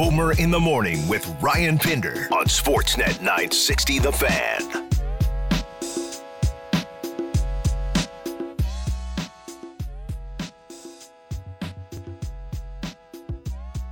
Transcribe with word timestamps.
Boomer 0.00 0.32
in 0.38 0.50
the 0.50 0.58
Morning 0.58 1.06
with 1.08 1.28
Ryan 1.42 1.76
Pinder 1.76 2.26
on 2.32 2.46
Sportsnet 2.46 3.20
960 3.20 3.98
The 3.98 4.10
Fan. 4.10 4.88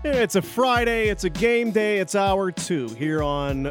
It's 0.02 0.36
a 0.36 0.40
Friday, 0.40 1.08
it's 1.08 1.24
a 1.24 1.29
game 1.29 1.72
day, 1.72 1.99
it's 1.99 2.15
hour 2.15 2.51
two 2.53 2.88
here 2.95 3.22
on 3.22 3.71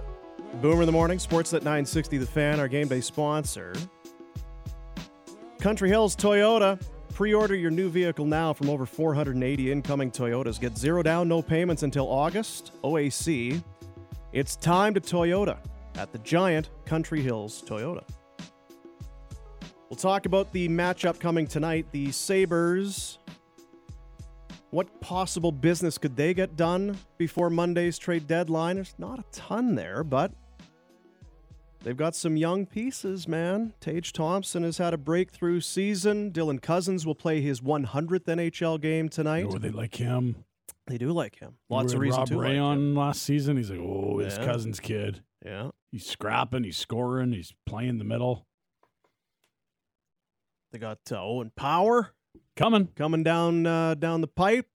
Boomer 0.61 0.83
in 0.83 0.85
the 0.85 0.91
Morning, 0.91 1.17
Sportsnet 1.17 1.63
960 1.63 2.19
The 2.19 2.27
Fan, 2.27 2.59
our 2.59 2.67
game 2.67 2.87
day 2.87 3.01
sponsor. 3.01 3.73
Country 5.59 5.89
Hills 5.89 6.15
Toyota. 6.15 6.79
Pre 7.17 7.33
order 7.33 7.55
your 7.55 7.71
new 7.71 7.89
vehicle 7.89 8.25
now 8.25 8.53
from 8.53 8.69
over 8.69 8.85
480 8.85 9.71
incoming 9.71 10.11
Toyotas. 10.11 10.59
Get 10.59 10.77
zero 10.77 11.01
down, 11.01 11.27
no 11.27 11.41
payments 11.41 11.81
until 11.81 12.07
August. 12.07 12.73
OAC. 12.83 13.63
It's 14.33 14.55
time 14.55 14.93
to 14.93 15.01
Toyota 15.01 15.57
at 15.95 16.11
the 16.11 16.19
giant 16.19 16.69
Country 16.85 17.21
Hills 17.21 17.63
Toyota. 17.65 18.07
We'll 19.89 19.97
talk 19.97 20.27
about 20.27 20.53
the 20.53 20.69
matchup 20.69 21.19
coming 21.19 21.47
tonight. 21.47 21.87
The 21.91 22.11
Sabres. 22.11 23.17
What 24.69 25.01
possible 25.01 25.51
business 25.51 25.97
could 25.97 26.15
they 26.15 26.35
get 26.35 26.55
done 26.55 26.99
before 27.17 27.49
Monday's 27.49 27.97
trade 27.97 28.27
deadline? 28.27 28.75
There's 28.75 28.93
not 28.99 29.17
a 29.17 29.25
ton 29.31 29.73
there, 29.73 30.03
but 30.03 30.33
They've 31.87 31.95
got 31.95 32.15
some 32.17 32.35
young 32.35 32.65
pieces, 32.65 33.29
man. 33.29 33.71
Tage 33.79 34.11
Thompson 34.11 34.63
has 34.63 34.77
had 34.77 34.93
a 34.93 34.97
breakthrough 34.97 35.61
season. 35.61 36.33
Dylan 36.33 36.61
Cozens 36.61 37.05
will 37.05 37.15
play 37.15 37.39
his 37.39 37.61
100th 37.61 38.25
NHL 38.25 38.81
game 38.81 39.07
tonight. 39.07 39.45
Oh, 39.47 39.57
they 39.57 39.69
like 39.69 39.95
him. 39.95 40.43
They 40.87 40.97
do 40.97 41.13
like 41.13 41.39
him. 41.39 41.53
Lots 41.69 41.93
of 41.93 42.01
reason 42.01 42.19
Rob 42.19 42.27
to. 42.27 42.37
Ray 42.41 42.59
like 42.59 42.77
last 42.77 43.21
season. 43.21 43.55
He's 43.55 43.71
like, 43.71 43.79
oh, 43.79 44.17
his 44.17 44.37
Yeah. 44.37 44.43
cousin's 44.43 44.81
kid. 44.81 45.23
Yeah. 45.45 45.69
He's 45.89 46.05
scrapping. 46.05 46.65
He's 46.65 46.75
scoring. 46.75 47.31
He's 47.31 47.53
playing 47.65 47.99
the 47.99 48.03
middle. 48.03 48.45
They 50.73 50.79
got 50.79 50.99
uh, 51.09 51.23
Owen 51.23 51.53
Power 51.55 52.11
Coming. 52.57 52.87
coming 52.97 53.23
down 53.23 53.65
uh, 53.65 53.93
down 53.93 54.19
the 54.19 54.27
pipe. 54.27 54.67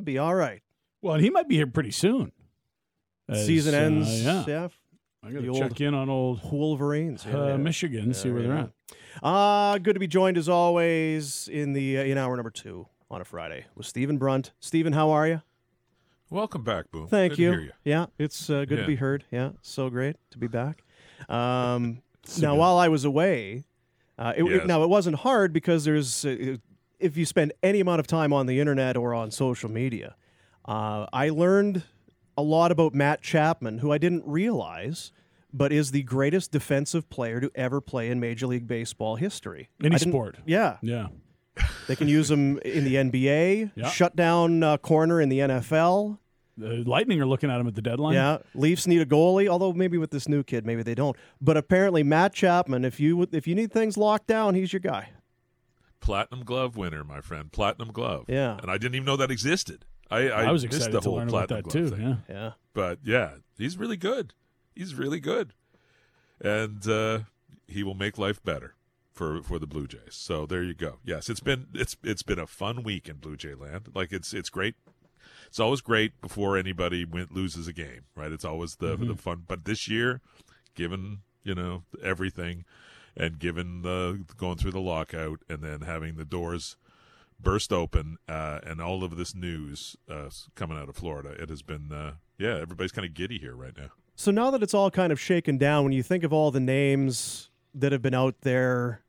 Be 0.00 0.18
all 0.18 0.36
right. 0.36 0.62
Well, 1.00 1.16
he 1.18 1.30
might 1.30 1.48
be 1.48 1.56
here 1.56 1.66
pretty 1.66 1.90
soon. 1.90 2.30
As, 3.28 3.44
Season 3.44 3.74
uh, 3.74 3.78
ends. 3.78 4.22
yeah. 4.22 4.44
yeah. 4.46 4.68
I 5.24 5.30
got 5.30 5.42
the 5.42 5.52
to 5.52 5.58
check 5.58 5.80
in 5.80 5.94
on 5.94 6.10
old 6.10 6.40
Wolverines. 6.50 7.24
Yeah, 7.24 7.38
uh, 7.40 7.46
yeah. 7.48 7.56
Michigan, 7.56 8.12
see 8.12 8.28
Yeah, 8.28 8.34
where 8.34 8.42
they're 8.42 8.52
at. 8.56 8.70
Uh, 9.22 9.78
good 9.78 9.94
to 9.94 10.00
be 10.00 10.08
joined 10.08 10.36
as 10.36 10.48
always 10.48 11.48
in 11.48 11.74
the 11.74 11.98
uh, 11.98 12.02
in 12.02 12.18
hour 12.18 12.34
number 12.36 12.50
two 12.50 12.88
on 13.10 13.20
a 13.20 13.24
Friday 13.24 13.66
with 13.76 13.86
Stephen 13.86 14.18
Brunt. 14.18 14.52
Stephen, 14.58 14.92
how 14.94 15.10
are 15.10 15.28
you? 15.28 15.42
Welcome 16.28 16.64
back, 16.64 16.90
Boom. 16.90 17.06
Thank 17.08 17.32
Good 17.32 17.36
to 17.36 17.42
you. 17.42 17.50
hear 17.52 17.60
you. 17.60 17.70
Yeah, 17.84 18.06
it's 18.18 18.48
uh, 18.50 18.64
good 18.64 18.78
to 18.78 18.86
be 18.86 18.96
heard. 18.96 19.24
Yeah, 19.30 19.50
so 19.60 19.90
great 19.90 20.16
to 20.30 20.38
be 20.38 20.46
back. 20.48 20.82
Um, 21.28 22.02
So 22.24 22.40
now, 22.42 22.52
good. 22.52 22.60
while 22.60 22.78
I 22.78 22.86
was 22.86 23.04
away, 23.04 23.64
uh, 24.16 24.32
it, 24.36 24.44
it- 24.44 24.66
now 24.66 24.82
it 24.84 24.88
wasn't 24.88 25.16
hard 25.16 25.52
because 25.52 25.84
there's 25.84 26.24
uh, 26.24 26.56
if 27.00 27.16
you 27.16 27.26
spend 27.26 27.52
any 27.64 27.80
amount 27.80 27.98
of 27.98 28.06
time 28.06 28.32
on 28.32 28.46
the 28.46 28.60
internet 28.60 28.96
or 28.96 29.12
on 29.12 29.30
social 29.32 29.68
media, 29.68 30.14
uh, 30.64 31.06
I 31.12 31.30
learned 31.30 31.82
a 32.36 32.42
lot 32.42 32.72
about 32.72 32.94
Matt 32.94 33.20
Chapman, 33.22 33.78
who 33.78 33.92
I 33.92 33.98
didn't 33.98 34.24
realize, 34.26 35.12
but 35.52 35.72
is 35.72 35.90
the 35.90 36.02
greatest 36.02 36.50
defensive 36.50 37.08
player 37.10 37.40
to 37.40 37.50
ever 37.54 37.80
play 37.80 38.10
in 38.10 38.20
Major 38.20 38.46
League 38.46 38.66
Baseball 38.66 39.16
history. 39.16 39.68
Any 39.82 39.98
sport. 39.98 40.38
Yeah, 40.46 40.78
Yeah. 40.82 41.08
they 41.86 41.96
can 41.96 42.08
use 42.08 42.30
him 42.30 42.56
in 42.60 42.84
the 42.84 42.94
NBA, 42.94 43.72
Yeah. 43.74 43.90
shut 43.90 44.16
down 44.16 44.62
uh, 44.62 44.78
corner 44.78 45.20
in 45.20 45.28
the 45.28 45.40
NFL. 45.40 46.18
The 46.56 46.82
Lightning 46.86 47.20
are 47.20 47.26
looking 47.26 47.50
at 47.50 47.60
him 47.60 47.66
at 47.66 47.74
the 47.74 47.82
deadline. 47.82 48.14
Yeah, 48.14 48.38
Leafs 48.54 48.86
need 48.86 49.00
a 49.02 49.06
goalie. 49.06 49.48
Although 49.48 49.72
maybe 49.72 49.98
with 49.98 50.10
this 50.10 50.28
new 50.28 50.42
kid, 50.42 50.64
maybe 50.66 50.82
they 50.82 50.94
don't. 50.94 51.16
But 51.40 51.56
apparently, 51.58 52.02
Matt 52.02 52.32
Chapman, 52.34 52.84
if 52.84 53.00
you 53.00 53.26
if 53.32 53.46
you 53.46 53.54
need 53.54 53.72
things 53.72 53.96
locked 53.96 54.26
down, 54.26 54.54
he's 54.54 54.72
your 54.72 54.80
guy. 54.80 55.10
Platinum 56.00 56.44
glove 56.44 56.76
winner, 56.76 57.04
my 57.04 57.20
friend. 57.20 57.50
Platinum 57.52 57.90
glove. 57.92 58.24
Yeah. 58.28 58.58
And 58.60 58.70
I 58.70 58.76
didn't 58.78 58.96
even 58.96 59.06
know 59.06 59.16
that 59.16 59.30
existed. 59.30 59.84
I, 60.12 60.28
I, 60.28 60.42
I 60.44 60.52
was 60.52 60.62
missed 60.64 60.76
excited 60.76 60.94
the 60.94 61.00
to 61.00 61.08
whole 61.08 61.18
learn 61.18 61.28
about 61.28 61.48
that 61.48 61.64
glove 61.64 61.72
too. 61.72 61.90
thing. 61.90 62.00
Yeah. 62.02 62.16
Yeah, 62.28 62.50
But 62.74 62.98
yeah, 63.04 63.30
he's 63.58 63.76
really 63.76 63.96
good. 63.96 64.34
He's 64.74 64.94
really 64.94 65.20
good. 65.20 65.52
And 66.40 66.86
uh, 66.88 67.20
he 67.68 67.82
will 67.82 67.94
make 67.94 68.18
life 68.18 68.42
better 68.42 68.74
for 69.12 69.42
for 69.42 69.58
the 69.58 69.66
Blue 69.66 69.86
Jays. 69.86 70.00
So 70.14 70.46
there 70.46 70.62
you 70.62 70.74
go. 70.74 70.98
Yes, 71.04 71.28
it's 71.28 71.40
been 71.40 71.66
it's 71.74 71.96
it's 72.02 72.22
been 72.22 72.38
a 72.38 72.46
fun 72.46 72.82
week 72.82 73.08
in 73.08 73.16
Blue 73.16 73.36
Jay 73.36 73.54
land. 73.54 73.88
Like 73.94 74.12
it's 74.12 74.32
it's 74.34 74.50
great. 74.50 74.74
It's 75.46 75.60
always 75.60 75.82
great 75.82 76.20
before 76.20 76.56
anybody 76.56 77.04
win, 77.04 77.28
loses 77.30 77.68
a 77.68 77.72
game, 77.74 78.06
right? 78.16 78.32
It's 78.32 78.44
always 78.44 78.76
the 78.76 78.96
Mm-hmm. 78.96 79.08
the 79.08 79.16
fun. 79.16 79.44
But 79.46 79.64
this 79.66 79.86
year, 79.86 80.20
given 80.74 81.18
you 81.44 81.54
know 81.54 81.82
everything, 82.02 82.64
and 83.16 83.38
given 83.38 83.82
the 83.82 84.24
going 84.36 84.56
through 84.56 84.72
the 84.72 84.80
lockout, 84.80 85.40
and 85.48 85.62
then 85.62 85.82
having 85.82 86.16
the 86.16 86.24
doors 86.24 86.76
burst 87.42 87.72
open, 87.72 88.16
uh, 88.28 88.60
and 88.64 88.80
all 88.80 89.02
of 89.04 89.16
this 89.16 89.34
news 89.34 89.96
uh, 90.10 90.28
coming 90.54 90.76
out 90.78 90.88
of 90.88 90.96
Florida, 90.96 91.30
it 91.30 91.48
has 91.48 91.62
been 91.62 91.92
uh, 91.92 92.12
yeah, 92.38 92.58
everybody's 92.58 92.92
kind 92.92 93.06
of 93.06 93.14
giddy 93.14 93.38
here 93.38 93.54
right 93.54 93.76
now. 93.76 93.88
So 94.14 94.30
now 94.30 94.50
that 94.50 94.62
it's 94.62 94.74
all 94.74 94.90
kind 94.90 95.12
of 95.12 95.18
shaken 95.20 95.58
down, 95.58 95.84
when 95.84 95.92
you 95.92 96.02
think 96.02 96.22
of 96.24 96.32
all 96.32 96.50
the 96.50 96.60
names 96.60 97.50
that 97.74 97.92
have 97.92 98.02
been 98.02 98.14
out 98.14 98.42
there, 98.42 99.02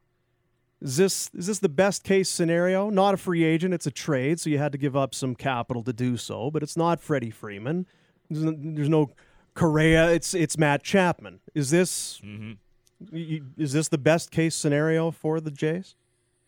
is 0.81 0.97
this 0.97 1.29
is 1.33 1.47
this 1.47 1.59
the 1.59 1.69
best 1.69 2.03
case 2.03 2.29
scenario? 2.29 2.89
Not 2.89 3.13
a 3.13 3.17
free 3.17 3.43
agent; 3.43 3.73
it's 3.73 3.87
a 3.87 3.91
trade, 3.91 4.39
so 4.39 4.49
you 4.49 4.57
had 4.57 4.71
to 4.71 4.77
give 4.77 4.95
up 4.95 5.13
some 5.15 5.35
capital 5.35 5.83
to 5.83 5.93
do 5.93 6.17
so. 6.17 6.49
But 6.51 6.63
it's 6.63 6.75
not 6.77 6.99
Freddie 7.01 7.31
Freeman. 7.31 7.85
There's 8.29 8.43
no, 8.45 8.53
there's 8.57 8.89
no 8.89 9.11
Correa. 9.53 10.11
It's 10.11 10.33
it's 10.33 10.57
Matt 10.57 10.83
Chapman. 10.83 11.39
Is 11.53 11.69
this 11.69 12.19
Mm-hmm. 12.23 13.61
is 13.61 13.73
this 13.73 13.87
the 13.89 13.97
best 13.97 14.31
case 14.31 14.55
scenario 14.55 15.11
for 15.11 15.39
the 15.39 15.51
Jays? 15.51 15.95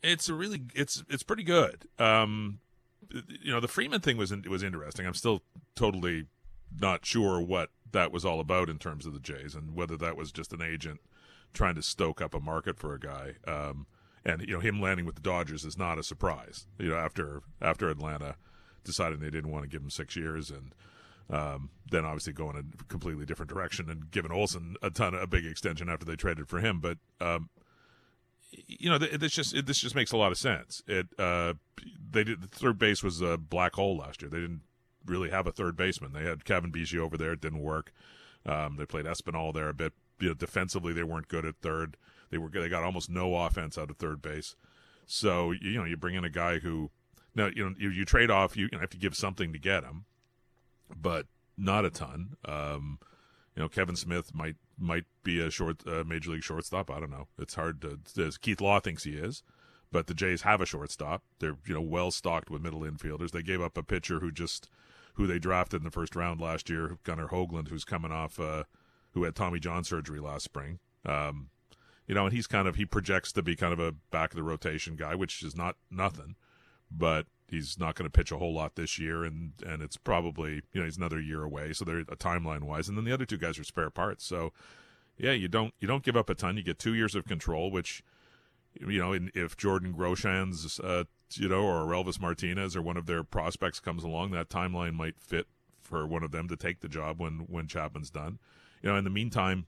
It's 0.06 0.30
a 0.30 0.34
really 0.34 0.62
it's 0.74 1.04
it's 1.10 1.24
pretty 1.24 1.44
good. 1.44 1.88
Um, 2.00 2.60
you 3.10 3.52
know, 3.52 3.60
the 3.60 3.68
Freeman 3.68 4.02
thing 4.02 4.18
was 4.18 4.32
in, 4.32 4.44
was 4.50 4.64
interesting. 4.64 5.06
I'm 5.06 5.14
still 5.14 5.44
totally 5.76 6.26
not 6.80 7.06
sure 7.06 7.40
what 7.40 7.70
that 7.92 8.12
was 8.12 8.26
all 8.26 8.40
about 8.40 8.70
in 8.70 8.78
terms 8.78 9.06
of 9.06 9.14
the 9.14 9.20
Jays 9.20 9.56
and 9.56 9.76
whether 9.76 9.98
that 9.98 10.18
was 10.18 10.32
just 10.32 10.54
an 10.54 10.62
agent 10.62 11.00
trying 11.54 11.76
to 11.76 11.82
stoke 11.82 12.22
up 12.22 12.34
a 12.34 12.40
market 12.40 12.78
for 12.78 12.94
a 12.94 13.00
guy. 13.00 13.36
Um, 13.48 13.88
and 14.26 14.42
you 14.42 14.54
know, 14.54 14.60
him 14.60 14.82
landing 14.82 15.06
with 15.06 15.16
the 15.16 15.22
Dodgers 15.22 15.64
is 15.64 15.78
not 15.78 16.00
a 16.00 16.04
surprise. 16.04 16.68
You 16.80 16.90
know, 16.90 16.98
after 16.98 17.42
after 17.62 17.90
Atlanta 17.90 18.36
deciding 18.84 19.20
they 19.20 19.30
didn't 19.30 19.52
want 19.52 19.64
to 19.64 19.70
give 19.70 19.82
him 19.82 19.90
six 19.90 20.16
years 20.16 20.52
and 20.52 20.74
um, 21.30 21.72
then 21.90 22.06
obviously 22.06 22.34
going 22.34 22.56
a 22.56 22.84
completely 22.86 23.26
different 23.26 23.50
direction 23.50 23.90
and 23.90 24.12
giving 24.12 24.32
Olson 24.32 24.76
a 24.84 24.92
ton 24.92 25.16
a 25.16 25.26
big 25.26 25.46
extension 25.46 25.90
after 25.90 26.06
they 26.06 26.16
traded 26.16 26.48
for 26.48 26.60
him. 26.60 26.80
But 26.80 26.98
um, 27.20 27.50
you 28.68 28.90
know, 28.90 28.98
this 28.98 29.34
just 29.34 29.66
this 29.66 29.80
just 29.80 29.96
makes 29.96 30.12
a 30.12 30.18
lot 30.18 30.32
of 30.32 30.38
sense. 30.38 30.84
It 30.88 31.08
uh, 31.20 31.54
they 32.12 32.24
did 32.24 32.42
the 32.42 32.48
third 32.48 32.78
base 32.78 33.04
was 33.04 33.22
a 33.22 33.38
black 33.38 33.76
hole 33.76 33.98
last 33.98 34.22
year. 34.22 34.30
They 34.30 34.40
didn't 34.40 34.62
really 35.06 35.30
have 35.30 35.48
a 35.48 35.52
third 35.52 35.76
baseman. 35.76 36.14
They 36.14 36.24
had 36.24 36.46
Cavan 36.46 36.72
Biggio 36.72 37.00
over 37.00 37.18
there. 37.18 37.34
It 37.34 37.42
didn't 37.42 37.62
work. 37.62 37.92
Um, 38.46 38.78
they 38.78 38.86
played 38.86 39.06
Espinal 39.06 39.54
there 39.54 39.70
a 39.70 39.74
bit. 39.74 39.94
You 40.20 40.30
know, 40.30 40.34
defensively 40.34 40.94
they 40.94 41.04
weren't 41.04 41.28
good 41.28 41.46
at 41.46 41.56
third. 41.62 41.98
They 42.30 42.38
were 42.38 42.50
they 42.50 42.70
got 42.70 42.84
almost 42.84 43.10
no 43.10 43.36
offense 43.36 43.78
out 43.78 43.90
of 43.90 43.98
third 43.98 44.22
base. 44.22 44.56
So 45.06 45.52
you 45.52 45.78
know 45.78 45.86
you 45.86 45.98
bring 45.98 46.16
in 46.16 46.26
a 46.26 46.30
guy 46.30 46.60
who 46.60 46.92
now 47.36 47.50
you 47.54 47.66
know 47.66 47.76
you, 47.78 47.90
you 47.90 48.06
trade 48.06 48.32
off. 48.32 48.56
You, 48.56 48.70
you 48.72 48.80
have 48.80 48.90
to 48.92 48.98
give 48.98 49.16
something 49.16 49.54
to 49.54 49.60
get 49.60 49.84
him, 49.84 50.06
but 50.96 51.28
not 51.58 51.86
a 51.86 51.90
ton. 51.90 52.36
Um, 52.46 53.00
you 53.56 53.64
know, 53.64 53.70
Kevin 53.70 53.96
Smith 53.96 54.34
might 54.34 54.56
might 54.78 55.06
be 55.24 55.40
a 55.40 55.50
short 55.50 55.88
uh, 55.88 56.04
major 56.06 56.32
league 56.32 56.44
shortstop. 56.44 56.92
I 56.92 57.00
don't 57.00 57.12
know. 57.12 57.28
It's 57.40 57.56
hard 57.56 57.82
to. 57.82 58.32
Keith 58.42 58.62
Law 58.62 58.80
thinks 58.80 59.04
he 59.04 59.12
is, 59.12 59.44
but 59.92 60.08
the 60.08 60.14
Jays 60.14 60.42
have 60.42 60.62
a 60.62 60.66
shortstop. 60.66 61.24
They're 61.40 61.58
you 61.66 61.74
know 61.74 61.82
well 61.82 62.12
stocked 62.12 62.50
with 62.50 62.62
middle 62.62 62.82
infielders. 62.82 63.32
They 63.32 63.44
gave 63.44 63.62
up 63.62 63.78
a 63.78 63.84
pitcher 63.84 64.20
who 64.20 64.32
just 64.32 64.70
who 65.14 65.26
they 65.26 65.40
drafted 65.40 65.80
in 65.80 65.86
the 65.86 65.92
first 65.92 66.16
round 66.16 66.42
last 66.42 66.70
year, 66.70 66.98
Gunnar 67.04 67.30
Hoglund, 67.30 67.70
who's 67.70 67.86
coming 67.86 68.12
off 68.12 68.40
uh, 68.40 68.66
who 69.14 69.24
had 69.24 69.36
Tommy 69.36 69.60
John 69.60 69.86
surgery 69.86 70.20
last 70.20 70.44
spring. 70.44 70.80
Um, 71.06 71.50
you 72.08 72.14
know, 72.14 72.26
and 72.26 72.36
he's 72.36 72.48
kind 72.48 72.68
of 72.68 72.76
he 72.76 72.86
projects 72.86 73.32
to 73.34 73.42
be 73.42 73.56
kind 73.56 73.74
of 73.74 73.80
a 73.80 73.94
back 74.12 74.32
of 74.32 74.36
the 74.36 74.44
rotation 74.44 74.96
guy, 74.98 75.16
which 75.16 75.42
is 75.42 75.56
not 75.56 75.78
nothing, 75.90 76.36
but 76.92 77.26
he's 77.50 77.80
not 77.80 77.96
going 77.96 78.10
to 78.10 78.16
pitch 78.16 78.32
a 78.32 78.38
whole 78.38 78.54
lot 78.54 78.76
this 78.76 79.00
year, 79.00 79.24
and 79.24 79.54
and 79.66 79.82
it's 79.82 79.98
probably 79.98 80.62
you 80.74 80.82
know 80.82 80.86
he's 80.86 80.98
another 80.98 81.20
year 81.20 81.44
away, 81.44 81.74
so 81.74 81.86
they're 81.86 82.00
a 82.00 82.16
timeline 82.16 82.64
wise, 82.64 82.88
and 82.88 82.98
then 82.98 83.06
the 83.06 83.14
other 83.14 83.26
two 83.26 83.38
guys 83.38 83.60
are 83.60 83.64
spare 83.64 83.90
parts, 83.90 84.26
so 84.26 84.52
yeah, 85.18 85.32
you 85.32 85.48
don't 85.48 85.74
you 85.80 85.88
don't 85.88 86.04
give 86.04 86.18
up 86.18 86.30
a 86.30 86.36
ton, 86.36 86.58
you 86.58 86.64
get 86.64 86.80
two 86.80 86.94
years 86.94 87.16
of 87.16 87.26
control, 87.26 87.72
which 87.72 88.04
you 88.80 89.00
know, 89.00 89.14
in, 89.14 89.32
if 89.34 89.56
Jordan 89.56 89.94
Groshans 89.94 90.84
uh, 90.84 91.06
you 91.34 91.50
know, 91.50 91.64
or 91.64 91.86
Elvis 91.88 92.20
Martinez 92.20 92.76
or 92.76 92.82
one 92.82 92.98
of 92.98 93.06
their 93.06 93.24
prospects 93.24 93.80
comes 93.80 94.04
along, 94.04 94.32
that 94.32 94.50
timeline 94.50 94.94
might 94.94 95.20
fit 95.20 95.48
for 95.82 96.06
one 96.06 96.24
of 96.24 96.32
them 96.32 96.48
to 96.48 96.56
take 96.56 96.82
the 96.82 96.90
job 96.90 97.20
when 97.20 97.46
when 97.50 97.68
Chapman's 97.68 98.10
done. 98.10 98.40
You 98.82 98.90
know, 98.90 98.98
in 98.98 99.04
the 99.04 99.10
meantime, 99.10 99.66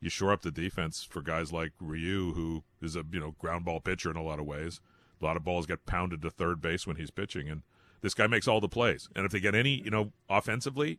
you 0.00 0.10
shore 0.10 0.32
up 0.32 0.42
the 0.42 0.50
defense 0.50 1.06
for 1.08 1.22
guys 1.22 1.52
like 1.52 1.72
Ryu, 1.80 2.34
who 2.34 2.64
is 2.80 2.96
a 2.96 3.04
you 3.10 3.20
know 3.20 3.34
ground 3.38 3.64
ball 3.64 3.80
pitcher 3.80 4.10
in 4.10 4.16
a 4.16 4.22
lot 4.22 4.38
of 4.38 4.46
ways. 4.46 4.80
A 5.22 5.24
lot 5.24 5.36
of 5.36 5.44
balls 5.44 5.66
get 5.66 5.86
pounded 5.86 6.22
to 6.22 6.30
third 6.30 6.60
base 6.60 6.86
when 6.86 6.96
he's 6.96 7.10
pitching, 7.10 7.48
and 7.48 7.62
This 8.00 8.14
guy 8.14 8.26
makes 8.26 8.48
all 8.48 8.60
the 8.60 8.68
plays, 8.68 9.08
and 9.14 9.24
if 9.24 9.30
they 9.30 9.40
get 9.40 9.54
any, 9.54 9.80
you 9.82 9.90
know, 9.90 10.12
offensively, 10.28 10.98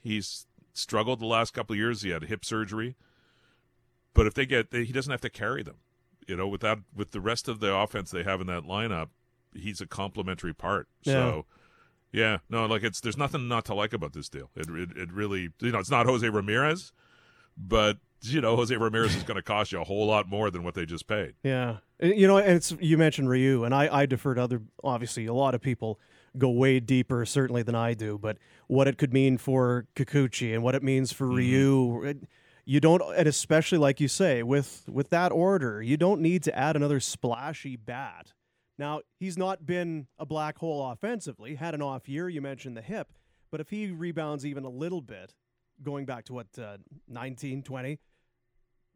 he's 0.00 0.46
struggled 0.72 1.20
the 1.20 1.26
last 1.26 1.54
couple 1.54 1.74
of 1.74 1.78
years. 1.78 2.02
He 2.02 2.10
had 2.10 2.24
hip 2.24 2.44
surgery, 2.44 2.96
but 4.12 4.26
if 4.26 4.34
they 4.34 4.44
get, 4.44 4.72
they, 4.72 4.84
he 4.84 4.92
doesn't 4.92 5.10
have 5.10 5.20
to 5.20 5.30
carry 5.30 5.62
them. 5.62 5.76
You 6.26 6.36
know, 6.36 6.48
without 6.48 6.80
with 6.94 7.12
the 7.12 7.20
rest 7.20 7.48
of 7.48 7.60
the 7.60 7.72
offense 7.74 8.10
they 8.10 8.24
have 8.24 8.40
in 8.40 8.48
that 8.48 8.64
lineup, 8.64 9.10
he's 9.54 9.80
a 9.80 9.86
complementary 9.86 10.54
part. 10.54 10.88
Yeah. 11.02 11.12
So. 11.12 11.46
Yeah, 12.14 12.38
no, 12.50 12.66
like 12.66 12.82
it's 12.82 13.00
there's 13.00 13.16
nothing 13.16 13.48
not 13.48 13.64
to 13.64 13.74
like 13.74 13.94
about 13.94 14.12
this 14.12 14.28
deal. 14.28 14.50
It, 14.54 14.68
it 14.68 14.90
it 14.94 15.10
really 15.10 15.48
you 15.60 15.72
know 15.72 15.78
it's 15.78 15.90
not 15.90 16.04
Jose 16.04 16.28
Ramirez, 16.28 16.92
but 17.56 18.00
you 18.22 18.40
know 18.40 18.56
Jose 18.56 18.74
Ramirez 18.74 19.14
is 19.14 19.22
going 19.22 19.36
to 19.36 19.42
cost 19.42 19.72
you 19.72 19.80
a 19.80 19.84
whole 19.84 20.06
lot 20.06 20.28
more 20.28 20.50
than 20.50 20.62
what 20.62 20.74
they 20.74 20.86
just 20.86 21.06
paid. 21.06 21.34
Yeah, 21.42 21.78
you 22.00 22.26
know, 22.26 22.38
and 22.38 22.56
it's 22.56 22.74
you 22.80 22.98
mentioned 22.98 23.28
Ryu, 23.28 23.64
and 23.64 23.74
I 23.74 23.88
I 24.02 24.06
defer 24.06 24.34
to 24.34 24.42
other. 24.42 24.62
Obviously, 24.84 25.26
a 25.26 25.34
lot 25.34 25.54
of 25.54 25.60
people 25.60 26.00
go 26.36 26.50
way 26.50 26.80
deeper, 26.80 27.24
certainly 27.24 27.62
than 27.62 27.74
I 27.74 27.94
do. 27.94 28.18
But 28.18 28.38
what 28.66 28.88
it 28.88 28.98
could 28.98 29.12
mean 29.12 29.38
for 29.38 29.86
Kikuchi 29.96 30.54
and 30.54 30.62
what 30.62 30.74
it 30.74 30.82
means 30.82 31.12
for 31.12 31.26
Ryu, 31.26 32.02
it, 32.04 32.16
you 32.64 32.80
don't, 32.80 33.02
and 33.16 33.26
especially 33.26 33.78
like 33.78 34.00
you 34.00 34.08
say, 34.08 34.42
with 34.42 34.84
with 34.88 35.10
that 35.10 35.32
order, 35.32 35.82
you 35.82 35.96
don't 35.96 36.20
need 36.20 36.42
to 36.44 36.56
add 36.56 36.76
another 36.76 37.00
splashy 37.00 37.76
bat. 37.76 38.32
Now 38.78 39.02
he's 39.18 39.36
not 39.36 39.66
been 39.66 40.06
a 40.18 40.26
black 40.26 40.58
hole 40.58 40.90
offensively. 40.90 41.56
Had 41.56 41.74
an 41.74 41.82
off 41.82 42.08
year. 42.08 42.28
You 42.28 42.40
mentioned 42.40 42.76
the 42.76 42.82
hip, 42.82 43.12
but 43.50 43.60
if 43.60 43.70
he 43.70 43.90
rebounds 43.90 44.46
even 44.46 44.64
a 44.64 44.70
little 44.70 45.00
bit, 45.00 45.34
going 45.82 46.06
back 46.06 46.24
to 46.26 46.32
what 46.32 46.46
uh, 46.58 46.78
19, 47.08 47.62
20, 47.62 47.98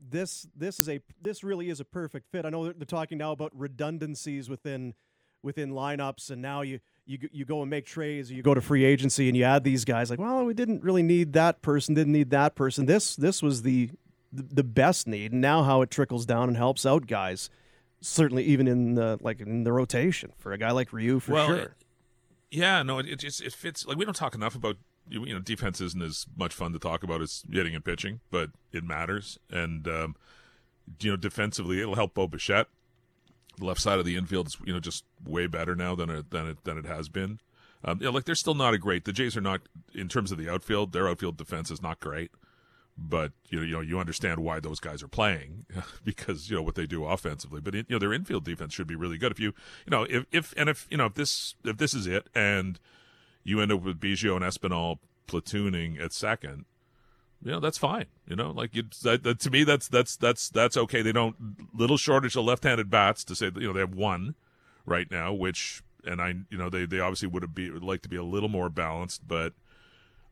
this 0.00 0.46
this 0.56 0.81
is 0.81 0.88
a 0.88 1.00
this 1.20 1.43
really 1.43 1.69
is 1.69 1.81
a 1.81 1.84
perfect 1.84 2.31
fit. 2.31 2.44
I 2.44 2.50
know 2.50 2.72
they're, 2.72 2.84
talking 2.84 3.19
now 3.19 3.32
about 3.32 3.52
redundancies 3.54 4.48
within 4.48 4.94
within 5.43 5.70
lineups, 5.70 6.31
and 6.31 6.43
now 6.43 6.62
you 6.62 6.81
you 7.06 7.19
you 7.32 7.44
go 7.44 7.62
and 7.62 7.70
make 7.70 7.87
trades, 7.87 8.31
or 8.31 8.34
you 8.34 8.43
go 8.43 8.54
to 8.54 8.60
free 8.60 8.84
agency, 8.84 9.28
and 9.28 9.37
you 9.37 9.44
add 9.44 9.64
these 9.64 9.84
guys. 9.84 10.10
Like, 10.10 10.19
well, 10.19 10.44
we 10.44 10.54
didn't 10.54 10.82
really 10.82 11.02
need 11.02 11.32
that 11.34 11.62
person, 11.62 11.94
didn't 11.94 12.12
need 12.12 12.31
that 12.31 12.54
person. 12.54 12.87
This 12.87 13.16
this 13.16 13.43
was 13.43 13.62
the 13.62 13.90
the, 14.32 14.43
the 14.43 14.64
best 14.64 15.06
need, 15.06 15.32
and 15.32 15.40
now 15.40 15.62
how 15.62 15.82
it 15.82 15.90
trickles 15.90 16.26
down 16.26 16.49
and 16.49 16.56
helps 16.56 16.84
out 16.84 17.06
guys. 17.06 17.49
Certainly, 18.00 18.44
even 18.44 18.69
in 18.69 18.94
the 18.94 19.19
like 19.22 19.40
in 19.40 19.64
the 19.64 19.72
rotation 19.72 20.32
for 20.37 20.52
a 20.52 20.58
guy 20.58 20.70
like 20.70 20.92
Ryu, 20.92 21.20
for 21.20 21.32
well, 21.32 21.46
sure. 21.46 21.56
it- 21.56 21.72
yeah, 22.50 22.82
no, 22.82 22.99
it, 22.99 23.06
it 23.06 23.19
just 23.19 23.42
it 23.42 23.52
fits. 23.52 23.87
Like 23.87 23.96
we 23.96 24.04
don't 24.04 24.14
talk 24.14 24.34
enough 24.34 24.54
about 24.54 24.76
you 25.08 25.32
know 25.32 25.41
defense 25.41 25.81
isn't 25.81 26.03
as 26.03 26.26
much 26.37 26.55
fun 26.55 26.73
to 26.73 26.79
talk 26.79 27.03
about 27.03 27.23
as 27.23 27.44
hitting 27.50 27.75
and 27.75 27.85
pitching, 27.85 28.20
but 28.31 28.50
it 28.73 28.85
matters. 28.85 29.38
And 29.50 29.87
um, 29.88 30.17
you 31.00 31.11
know, 31.11 31.17
defensively, 31.17 31.81
it'll 31.81 31.94
help 31.94 32.14
Bo 32.14 32.26
Bichette. 32.26 32.69
The 33.58 33.64
left 33.64 33.81
side 33.81 33.99
of 33.99 34.05
the 34.05 34.17
infield 34.17 34.49
is 34.49 34.56
you 34.64 34.73
know 34.73 34.81
just 34.81 35.05
way 35.25 35.47
better 35.47 35.75
now 35.75 35.94
than 35.94 36.11
it 36.11 36.31
than 36.31 36.47
it 36.49 36.64
than 36.64 36.79
it 36.79 36.87
has 36.87 37.08
been. 37.08 37.41
Um, 37.85 37.99
you 38.00 38.06
know, 38.06 38.11
like 38.11 38.25
they're 38.25 38.35
still 38.35 38.55
not 38.55 38.75
a 38.75 38.79
great. 38.79 39.05
The 39.05 39.12
Jays 39.12 39.37
are 39.37 39.43
not 39.43 39.62
in 39.94 40.08
terms 40.08 40.32
of 40.32 40.38
the 40.38 40.49
outfield. 40.49 40.93
Their 40.93 41.09
outfield 41.09 41.37
defense 41.37 41.70
is 41.70 41.81
not 41.81 42.00
great, 42.00 42.31
but 42.99 43.32
you 43.49 43.59
know 43.59 43.64
you 43.64 43.73
know 43.73 43.81
you 43.81 43.99
understand 43.99 44.41
why 44.41 44.61
those 44.61 44.81
guys 44.81 45.02
are 45.02 45.09
playing 45.09 45.67
because 46.05 46.50
you 46.50 46.56
know 46.56 46.62
what 46.62 46.75
they 46.75 46.87
do 46.87 47.05
offensively. 47.05 47.61
But 47.61 47.75
you 47.75 47.85
know 47.88 47.99
their 47.99 48.12
infield 48.12 48.44
defense 48.44 48.75
should 48.75 48.87
be 48.87 48.97
really 48.97 49.19
good. 49.19 49.32
If 49.32 49.41
you 49.41 49.55
you 49.87 49.91
know 49.91 50.05
if 50.05 50.26
if 50.32 50.55
and 50.56 50.69
if 50.69 50.87
you 50.91 50.97
know 50.97 51.06
if 51.06 51.14
this 51.14 51.55
if 51.64 51.79
this 51.79 51.94
is 51.94 52.06
it 52.06 52.29
and 52.35 52.79
you 53.46 53.60
end 53.60 53.72
up 53.72 53.82
with 53.82 54.00
Biggio 54.00 54.37
and 54.37 54.44
Espinal 54.44 54.98
platooning 55.28 56.00
at 56.00 56.12
second, 56.12 56.64
you 57.43 57.52
know 57.52 57.60
that's 57.60 57.78
fine. 57.78 58.06
You 58.26 58.37
know, 58.37 58.50
like 58.50 58.75
you 58.75 58.84
that, 59.02 59.22
that, 59.22 59.40
to 59.40 59.50
me 59.50 59.64
that's 59.64 59.88
that's 59.88 60.16
that's 60.16 60.48
that's 60.48 60.76
okay. 60.76 61.02
They 61.02 61.12
don't 61.12 61.37
little 61.72 61.96
shortage 61.96 62.37
of 62.37 62.44
left-handed 62.44 62.90
bats 62.90 63.25
to 63.25 63.37
say 63.37 63.50
that 63.50 63.60
you 63.60 63.69
know 63.69 63.72
they 63.72 63.81
have 63.81 63.94
one 63.94 64.34
right 64.84 65.10
now, 65.10 65.32
which 65.32 65.82
and 66.04 66.20
I 66.20 66.34
you 66.50 66.58
know 66.58 66.69
they 66.69 66.87
they 66.87 66.98
obviously 66.98 67.28
would 67.28 67.43
have 67.43 67.54
be 67.54 67.70
would 67.70 67.84
like 67.84 68.02
to 68.02 68.08
be 68.08 68.16
a 68.16 68.25
little 68.25 68.48
more 68.48 68.69
balanced, 68.69 69.28
but 69.28 69.52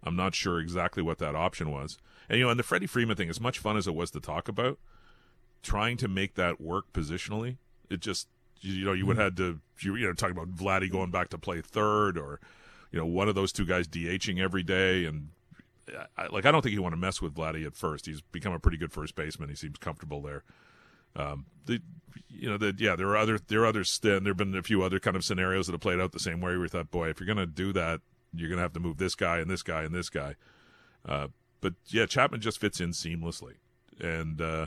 I'm 0.03 0.17
not 0.17 0.35
sure 0.35 0.59
exactly 0.59 1.03
what 1.03 1.19
that 1.19 1.37
option 1.37 1.71
was. 1.71 1.99
And 2.29 2.39
you 2.39 2.45
know, 2.45 2.51
and 2.51 2.59
the 2.59 2.65
Freddie 2.65 2.87
Freeman 2.87 3.17
thing, 3.17 3.31
as 3.31 3.41
much 3.41 3.59
fun 3.59 3.77
as 3.77 3.87
it 3.87 3.95
was 3.95 4.11
to 4.13 4.21
talk 4.21 4.49
about, 4.49 4.79
trying 5.63 5.97
to 5.99 6.09
make 6.09 6.35
that 6.35 6.61
work 6.61 6.93
positionally, 6.93 7.59
it 7.91 8.01
just 8.01 8.29
you, 8.61 8.73
you 8.73 8.85
know 8.85 8.93
you 8.93 9.07
would 9.07 9.19
have 9.19 9.25
had 9.25 9.37
to 9.37 9.61
you, 9.81 9.95
you 9.95 10.07
know 10.07 10.15
talking 10.15 10.37
about 10.37 10.55
Vladdy 10.57 10.91
going 10.91 11.11
back 11.11 11.29
to 11.29 11.39
play 11.39 11.61
third 11.61 12.19
or 12.19 12.41
you 12.95 13.01
know 13.01 13.07
one 13.07 13.29
of 13.29 13.35
those 13.35 13.51
two 13.51 13.67
guys 13.67 13.89
DHing 13.89 14.41
every 14.41 14.63
day 14.63 15.05
and 15.05 15.31
I, 16.17 16.29
like 16.29 16.47
I 16.47 16.53
don't 16.53 16.63
think 16.63 16.75
you 16.75 16.81
want 16.81 16.93
to 16.93 16.97
mess 17.01 17.21
with 17.21 17.35
Vladdy 17.35 17.67
at 17.67 17.75
first. 17.75 18.07
He's 18.07 18.21
become 18.21 18.53
a 18.53 18.61
pretty 18.61 18.77
good 18.79 18.93
first 18.93 19.17
baseman. 19.17 19.49
He 19.49 19.57
seems 19.57 19.79
comfortable 19.79 20.23
there. 20.23 20.45
Um, 21.17 21.47
the, 21.67 21.81
you 22.29 22.49
know, 22.49 22.57
the, 22.57 22.73
yeah, 22.79 22.95
there 22.95 23.09
are 23.09 23.17
other 23.17 23.41
there 23.49 23.63
are 23.63 23.67
others. 23.67 23.99
And 24.05 24.25
there've 24.25 24.37
been 24.37 24.55
a 24.55 24.63
few 24.63 24.83
other 24.83 25.01
kind 25.01 25.17
of 25.17 25.25
scenarios 25.25 25.67
that 25.67 25.73
have 25.73 25.81
played 25.81 25.99
out 25.99 26.13
the 26.13 26.21
same 26.21 26.41
way. 26.41 26.57
We 26.57 26.69
thought, 26.69 26.93
boy, 26.93 27.09
if 27.09 27.19
you're 27.19 27.27
going 27.27 27.37
to 27.37 27.47
do 27.47 27.73
that, 27.73 28.01
you're 28.33 28.49
going 28.49 28.59
to 28.59 28.63
have 28.63 28.73
to 28.75 28.81
move 28.81 28.99
this 28.99 29.17
guy 29.17 29.39
and 29.39 29.51
this 29.51 29.65
guy 29.65 29.83
and 29.83 29.93
this 29.93 30.09
guy. 30.09 30.37
Uh, 31.05 31.29
but 31.61 31.75
yeah, 31.89 32.07
Chapman 32.07 32.41
just 32.41 32.61
fits 32.61 32.81
in 32.81 32.91
seamlessly, 32.91 33.55
and 34.01 34.41
uh, 34.41 34.67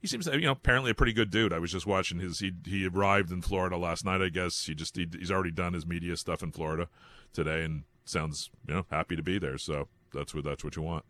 he 0.00 0.06
seems 0.06 0.26
you 0.26 0.42
know 0.42 0.52
apparently 0.52 0.92
a 0.92 0.94
pretty 0.94 1.12
good 1.12 1.30
dude. 1.30 1.52
I 1.52 1.58
was 1.58 1.72
just 1.72 1.86
watching 1.86 2.20
his 2.20 2.38
he 2.38 2.52
he 2.64 2.86
arrived 2.86 3.32
in 3.32 3.42
Florida 3.42 3.76
last 3.76 4.04
night. 4.04 4.22
I 4.22 4.28
guess 4.28 4.66
he 4.66 4.74
just 4.74 4.96
he, 4.96 5.08
he's 5.18 5.30
already 5.30 5.50
done 5.50 5.74
his 5.74 5.86
media 5.86 6.16
stuff 6.16 6.42
in 6.42 6.52
Florida 6.52 6.88
today, 7.34 7.64
and 7.64 7.84
sounds 8.04 8.50
you 8.66 8.74
know 8.74 8.86
happy 8.90 9.16
to 9.16 9.22
be 9.22 9.38
there. 9.38 9.58
So 9.58 9.88
that's 10.12 10.34
what 10.34 10.44
that's 10.44 10.64
what 10.64 10.76
you 10.76 10.82
want. 10.82 11.04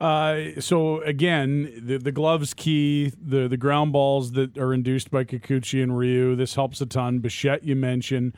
Uh, 0.00 0.60
so 0.60 1.00
again, 1.02 1.82
the 1.84 1.98
the 1.98 2.12
gloves 2.12 2.54
key, 2.54 3.12
the 3.20 3.48
the 3.48 3.56
ground 3.56 3.92
balls 3.92 4.32
that 4.32 4.56
are 4.56 4.72
induced 4.72 5.10
by 5.10 5.24
Kikuchi 5.24 5.82
and 5.82 5.98
Ryu. 5.98 6.36
This 6.36 6.54
helps 6.54 6.80
a 6.80 6.86
ton. 6.86 7.18
Bichette, 7.18 7.64
you 7.64 7.76
mentioned. 7.76 8.34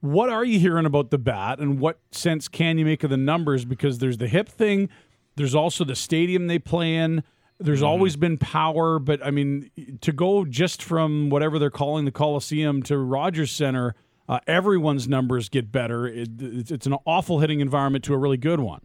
What 0.00 0.30
are 0.30 0.44
you 0.44 0.58
hearing 0.58 0.84
about 0.84 1.10
the 1.10 1.18
bat, 1.18 1.60
and 1.60 1.78
what 1.78 2.00
sense 2.10 2.48
can 2.48 2.76
you 2.76 2.84
make 2.84 3.04
of 3.04 3.10
the 3.10 3.16
numbers? 3.16 3.64
Because 3.64 3.98
there's 3.98 4.16
the 4.16 4.26
hip 4.26 4.48
thing, 4.48 4.88
there's 5.36 5.54
also 5.54 5.84
the 5.84 5.94
stadium 5.94 6.46
they 6.46 6.58
play 6.58 6.96
in. 6.96 7.22
There's 7.60 7.82
always 7.82 8.16
been 8.16 8.38
power, 8.38 8.98
but 8.98 9.24
I 9.24 9.30
mean, 9.30 9.70
to 10.00 10.12
go 10.12 10.44
just 10.44 10.82
from 10.82 11.30
whatever 11.30 11.60
they're 11.60 11.70
calling 11.70 12.04
the 12.04 12.10
Coliseum 12.10 12.82
to 12.84 12.98
Rogers 12.98 13.52
Center, 13.52 13.94
uh, 14.28 14.40
everyone's 14.46 15.08
numbers 15.08 15.48
get 15.48 15.72
better. 15.72 16.06
It, 16.06 16.28
it's, 16.40 16.70
it's 16.70 16.86
an 16.86 16.94
awful 17.04 17.40
hitting 17.40 17.60
environment 17.60 18.04
to 18.04 18.14
a 18.14 18.18
really 18.18 18.36
good 18.36 18.60
one. 18.60 18.80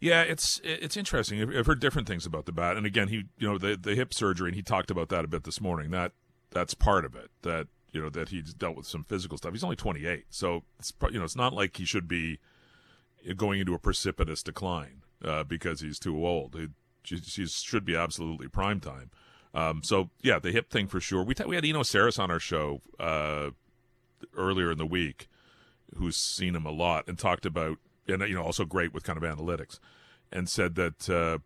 Yeah, 0.00 0.22
it's 0.22 0.60
it's 0.62 0.96
interesting. 0.96 1.40
I've- 1.40 1.64
heard 1.64 1.80
different 1.80 2.06
things 2.06 2.26
about 2.26 2.44
the 2.46 2.52
bat, 2.52 2.76
and 2.76 2.84
again, 2.84 3.08
he 3.08 3.24
you 3.38 3.48
know 3.48 3.58
the 3.58 3.76
the 3.76 3.94
hip 3.94 4.12
surgery, 4.12 4.48
and 4.48 4.56
he 4.56 4.62
talked 4.62 4.90
about 4.90 5.08
that 5.08 5.24
a 5.24 5.28
bit 5.28 5.44
this 5.44 5.60
morning. 5.60 5.90
That 5.92 6.12
that's 6.50 6.74
part 6.74 7.04
of 7.04 7.14
it. 7.14 7.30
That 7.42 7.68
you 7.92 8.02
know 8.02 8.10
that 8.10 8.28
he's 8.28 8.52
dealt 8.52 8.76
with 8.76 8.86
some 8.86 9.04
physical 9.04 9.38
stuff. 9.38 9.52
He's 9.52 9.64
only 9.64 9.76
28, 9.76 10.26
so 10.28 10.64
it's 10.78 10.92
you 11.10 11.18
know 11.18 11.24
it's 11.24 11.36
not 11.36 11.54
like 11.54 11.76
he 11.76 11.84
should 11.86 12.06
be 12.06 12.38
going 13.36 13.60
into 13.60 13.72
a 13.72 13.78
precipitous 13.78 14.42
decline 14.42 15.02
uh, 15.24 15.44
because 15.44 15.80
he's 15.80 15.98
too 15.98 16.26
old. 16.26 16.54
He, 16.54 16.68
he 17.06 17.46
should 17.46 17.84
be 17.84 17.96
absolutely 17.96 18.48
prime 18.48 18.80
time. 18.80 19.10
Um, 19.54 19.82
so 19.82 20.10
yeah, 20.20 20.38
the 20.38 20.50
hip 20.52 20.70
thing 20.70 20.86
for 20.88 21.00
sure. 21.00 21.22
We 21.22 21.34
t- 21.34 21.44
we 21.44 21.54
had 21.54 21.64
Eno 21.64 21.80
Sarris 21.82 22.18
on 22.18 22.30
our 22.30 22.40
show 22.40 22.82
uh, 22.98 23.50
earlier 24.36 24.70
in 24.70 24.78
the 24.78 24.86
week, 24.86 25.28
who's 25.96 26.16
seen 26.16 26.54
him 26.54 26.66
a 26.66 26.70
lot 26.70 27.06
and 27.06 27.18
talked 27.18 27.46
about 27.46 27.78
and 28.08 28.22
you 28.22 28.34
know 28.34 28.42
also 28.42 28.64
great 28.64 28.92
with 28.92 29.04
kind 29.04 29.22
of 29.22 29.24
analytics, 29.24 29.78
and 30.32 30.48
said 30.48 30.74
that 30.74 31.08
uh, 31.08 31.38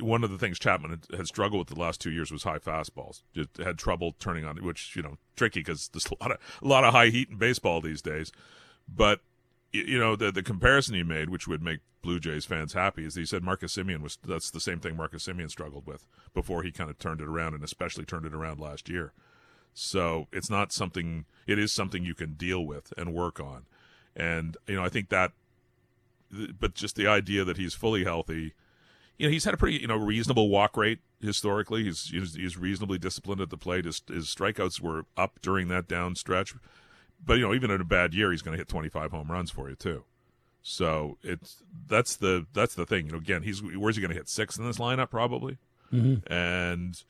one 0.00 0.24
of 0.24 0.30
the 0.30 0.38
things 0.38 0.58
Chapman 0.58 1.02
had, 1.10 1.26
struggled 1.26 1.60
with 1.60 1.68
the 1.68 1.80
last 1.80 2.00
two 2.00 2.10
years 2.10 2.30
was 2.30 2.44
high 2.44 2.58
fastballs. 2.58 3.22
Just 3.34 3.56
had 3.58 3.78
trouble 3.78 4.14
turning 4.18 4.44
on, 4.44 4.56
which 4.64 4.94
you 4.96 5.02
know 5.02 5.18
tricky 5.36 5.60
because 5.60 5.88
there's 5.88 6.06
a 6.20 6.22
lot 6.22 6.32
of 6.32 6.38
a 6.62 6.68
lot 6.68 6.84
of 6.84 6.92
high 6.92 7.08
heat 7.08 7.30
in 7.30 7.36
baseball 7.36 7.80
these 7.80 8.02
days. 8.02 8.32
But 8.88 9.20
you 9.72 9.98
know 9.98 10.16
the 10.16 10.30
the 10.32 10.42
comparison 10.42 10.94
he 10.94 11.02
made, 11.02 11.30
which 11.30 11.46
would 11.48 11.62
make 11.62 11.80
Blue 12.02 12.20
Jays 12.20 12.44
fans 12.44 12.72
happy, 12.72 13.04
is 13.04 13.14
he 13.14 13.26
said 13.26 13.42
Marcus 13.42 13.76
Semien 13.76 14.00
was 14.00 14.18
that's 14.24 14.50
the 14.50 14.60
same 14.60 14.80
thing 14.80 14.96
Marcus 14.96 15.26
Semien 15.26 15.50
struggled 15.50 15.86
with 15.86 16.06
before 16.34 16.62
he 16.62 16.72
kind 16.72 16.90
of 16.90 16.98
turned 16.98 17.20
it 17.20 17.28
around, 17.28 17.54
and 17.54 17.64
especially 17.64 18.04
turned 18.04 18.26
it 18.26 18.34
around 18.34 18.60
last 18.60 18.88
year. 18.88 19.12
So 19.78 20.26
it's 20.32 20.48
not 20.48 20.72
something. 20.72 21.26
It 21.46 21.58
is 21.58 21.70
something 21.70 22.02
you 22.02 22.14
can 22.14 22.32
deal 22.32 22.64
with 22.64 22.94
and 22.96 23.12
work 23.12 23.38
on, 23.38 23.66
and 24.16 24.56
you 24.66 24.76
know 24.76 24.84
I 24.84 24.88
think 24.88 25.10
that. 25.10 25.32
But 26.58 26.74
just 26.74 26.96
the 26.96 27.06
idea 27.06 27.44
that 27.44 27.58
he's 27.58 27.74
fully 27.74 28.02
healthy, 28.02 28.54
you 29.18 29.26
know, 29.26 29.30
he's 29.30 29.44
had 29.44 29.52
a 29.52 29.58
pretty 29.58 29.76
you 29.76 29.86
know 29.86 29.96
reasonable 29.96 30.48
walk 30.48 30.78
rate 30.78 31.00
historically. 31.20 31.84
He's 31.84 32.08
he's, 32.08 32.34
he's 32.34 32.56
reasonably 32.56 32.96
disciplined 32.96 33.42
at 33.42 33.50
the 33.50 33.58
plate. 33.58 33.84
His, 33.84 34.00
his 34.08 34.26
strikeouts 34.26 34.80
were 34.80 35.04
up 35.14 35.40
during 35.42 35.68
that 35.68 35.88
down 35.88 36.14
stretch, 36.14 36.54
but 37.22 37.34
you 37.34 37.42
know 37.42 37.52
even 37.52 37.70
in 37.70 37.82
a 37.82 37.84
bad 37.84 38.14
year, 38.14 38.30
he's 38.30 38.40
going 38.40 38.54
to 38.54 38.58
hit 38.58 38.68
25 38.68 39.10
home 39.10 39.30
runs 39.30 39.50
for 39.50 39.68
you 39.68 39.76
too. 39.76 40.04
So 40.62 41.18
it's 41.22 41.62
that's 41.86 42.16
the 42.16 42.46
that's 42.54 42.74
the 42.74 42.86
thing. 42.86 43.06
You 43.06 43.12
know, 43.12 43.18
again, 43.18 43.42
he's 43.42 43.62
where's 43.62 43.96
he 43.96 44.00
going 44.00 44.10
to 44.10 44.16
hit 44.16 44.30
six 44.30 44.56
in 44.56 44.64
this 44.64 44.78
lineup 44.78 45.10
probably, 45.10 45.58
mm-hmm. 45.92 46.32
and 46.32 47.00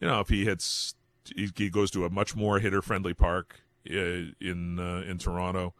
you 0.00 0.08
know 0.08 0.20
if 0.20 0.30
he 0.30 0.46
hits, 0.46 0.94
he, 1.34 1.50
he 1.56 1.70
goes 1.70 1.90
to 1.92 2.04
a 2.04 2.10
much 2.10 2.34
more 2.34 2.58
hitter 2.58 2.82
friendly 2.82 3.14
park 3.14 3.60
uh, 3.90 4.32
in 4.40 4.78
uh, 4.78 5.02
in 5.08 5.18
Toronto. 5.18 5.74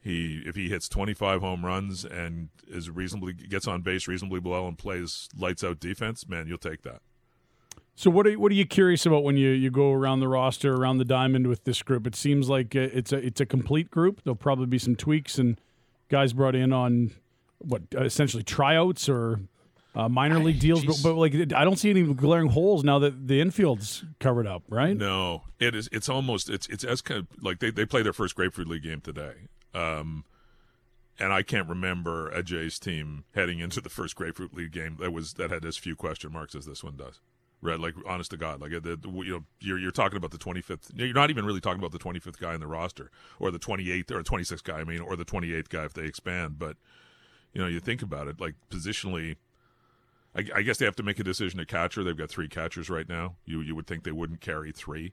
He 0.00 0.42
if 0.44 0.56
he 0.56 0.68
hits 0.68 0.88
25 0.88 1.40
home 1.40 1.64
runs 1.64 2.04
and 2.04 2.48
is 2.66 2.90
reasonably 2.90 3.32
gets 3.32 3.68
on 3.68 3.82
base 3.82 4.08
reasonably 4.08 4.40
well 4.40 4.66
and 4.66 4.76
plays 4.76 5.28
lights 5.36 5.62
out 5.62 5.80
defense, 5.80 6.28
man, 6.28 6.46
you'll 6.48 6.58
take 6.58 6.82
that. 6.82 7.02
So 7.94 8.10
what 8.10 8.26
are 8.26 8.32
what 8.38 8.50
are 8.50 8.56
you 8.56 8.66
curious 8.66 9.06
about 9.06 9.22
when 9.22 9.36
you, 9.36 9.50
you 9.50 9.70
go 9.70 9.92
around 9.92 10.20
the 10.20 10.28
roster 10.28 10.74
around 10.74 10.98
the 10.98 11.04
diamond 11.04 11.46
with 11.46 11.64
this 11.64 11.82
group? 11.82 12.06
It 12.06 12.16
seems 12.16 12.48
like 12.48 12.74
uh, 12.74 12.88
it's 12.92 13.12
a 13.12 13.18
it's 13.18 13.40
a 13.40 13.46
complete 13.46 13.90
group. 13.90 14.22
There'll 14.24 14.34
probably 14.34 14.66
be 14.66 14.78
some 14.78 14.96
tweaks 14.96 15.38
and 15.38 15.60
guys 16.08 16.32
brought 16.32 16.54
in 16.54 16.72
on 16.72 17.12
what 17.58 17.82
essentially 17.92 18.42
tryouts 18.42 19.08
or 19.08 19.40
uh, 19.94 20.08
minor 20.08 20.38
league 20.38 20.58
deals, 20.58 20.84
but, 20.84 20.96
but, 21.02 21.14
like 21.14 21.34
I 21.54 21.64
don't 21.64 21.76
see 21.76 21.90
any 21.90 22.02
glaring 22.14 22.48
holes 22.48 22.82
now 22.82 22.98
that 23.00 23.28
the 23.28 23.40
infield's 23.40 24.04
covered 24.20 24.46
up, 24.46 24.62
right? 24.68 24.96
No, 24.96 25.42
it 25.58 25.74
is. 25.74 25.88
It's 25.92 26.08
almost 26.08 26.48
it's 26.48 26.66
it's 26.68 26.84
as 26.84 27.02
kind 27.02 27.20
of 27.20 27.42
like 27.42 27.58
they 27.58 27.70
they 27.70 27.84
play 27.84 28.02
their 28.02 28.14
first 28.14 28.34
Grapefruit 28.34 28.68
League 28.68 28.82
game 28.82 29.00
today, 29.00 29.48
um, 29.74 30.24
and 31.18 31.32
I 31.32 31.42
can't 31.42 31.68
remember 31.68 32.30
a 32.30 32.42
Jays 32.42 32.78
team 32.78 33.24
heading 33.34 33.58
into 33.58 33.80
the 33.80 33.90
first 33.90 34.16
Grapefruit 34.16 34.54
League 34.54 34.72
game 34.72 34.96
that 35.00 35.12
was 35.12 35.34
that 35.34 35.50
had 35.50 35.64
as 35.64 35.76
few 35.76 35.94
question 35.94 36.32
marks 36.32 36.54
as 36.54 36.64
this 36.64 36.82
one 36.82 36.96
does. 36.96 37.20
Right, 37.64 37.78
like 37.78 37.94
honest 38.08 38.32
to 38.32 38.36
God, 38.36 38.60
like 38.60 38.72
the, 38.72 38.96
the, 38.96 39.08
you 39.08 39.30
know, 39.30 39.44
you're 39.60 39.78
you're 39.78 39.92
talking 39.92 40.16
about 40.16 40.32
the 40.32 40.38
25th. 40.38 40.90
You're 40.96 41.12
not 41.12 41.30
even 41.30 41.44
really 41.44 41.60
talking 41.60 41.78
about 41.78 41.92
the 41.92 41.98
25th 41.98 42.40
guy 42.40 42.54
in 42.54 42.60
the 42.60 42.66
roster, 42.66 43.12
or 43.38 43.52
the 43.52 43.60
28th 43.60 44.10
or 44.10 44.22
26th 44.24 44.64
guy. 44.64 44.80
I 44.80 44.84
mean, 44.84 45.00
or 45.00 45.14
the 45.14 45.24
28th 45.24 45.68
guy 45.68 45.84
if 45.84 45.92
they 45.92 46.02
expand. 46.02 46.58
But 46.58 46.76
you 47.52 47.60
know, 47.60 47.68
you 47.68 47.78
think 47.78 48.02
about 48.02 48.26
it, 48.26 48.40
like 48.40 48.54
positionally, 48.68 49.36
I, 50.34 50.44
I 50.56 50.62
guess 50.62 50.78
they 50.78 50.84
have 50.84 50.96
to 50.96 51.02
make 51.02 51.18
a 51.18 51.24
decision 51.24 51.60
at 51.60 51.68
catcher. 51.68 52.02
They've 52.02 52.16
got 52.16 52.30
three 52.30 52.48
catchers 52.48 52.88
right 52.88 53.08
now. 53.08 53.36
You 53.44 53.60
you 53.60 53.74
would 53.74 53.86
think 53.86 54.04
they 54.04 54.12
wouldn't 54.12 54.40
carry 54.40 54.72
three, 54.72 55.12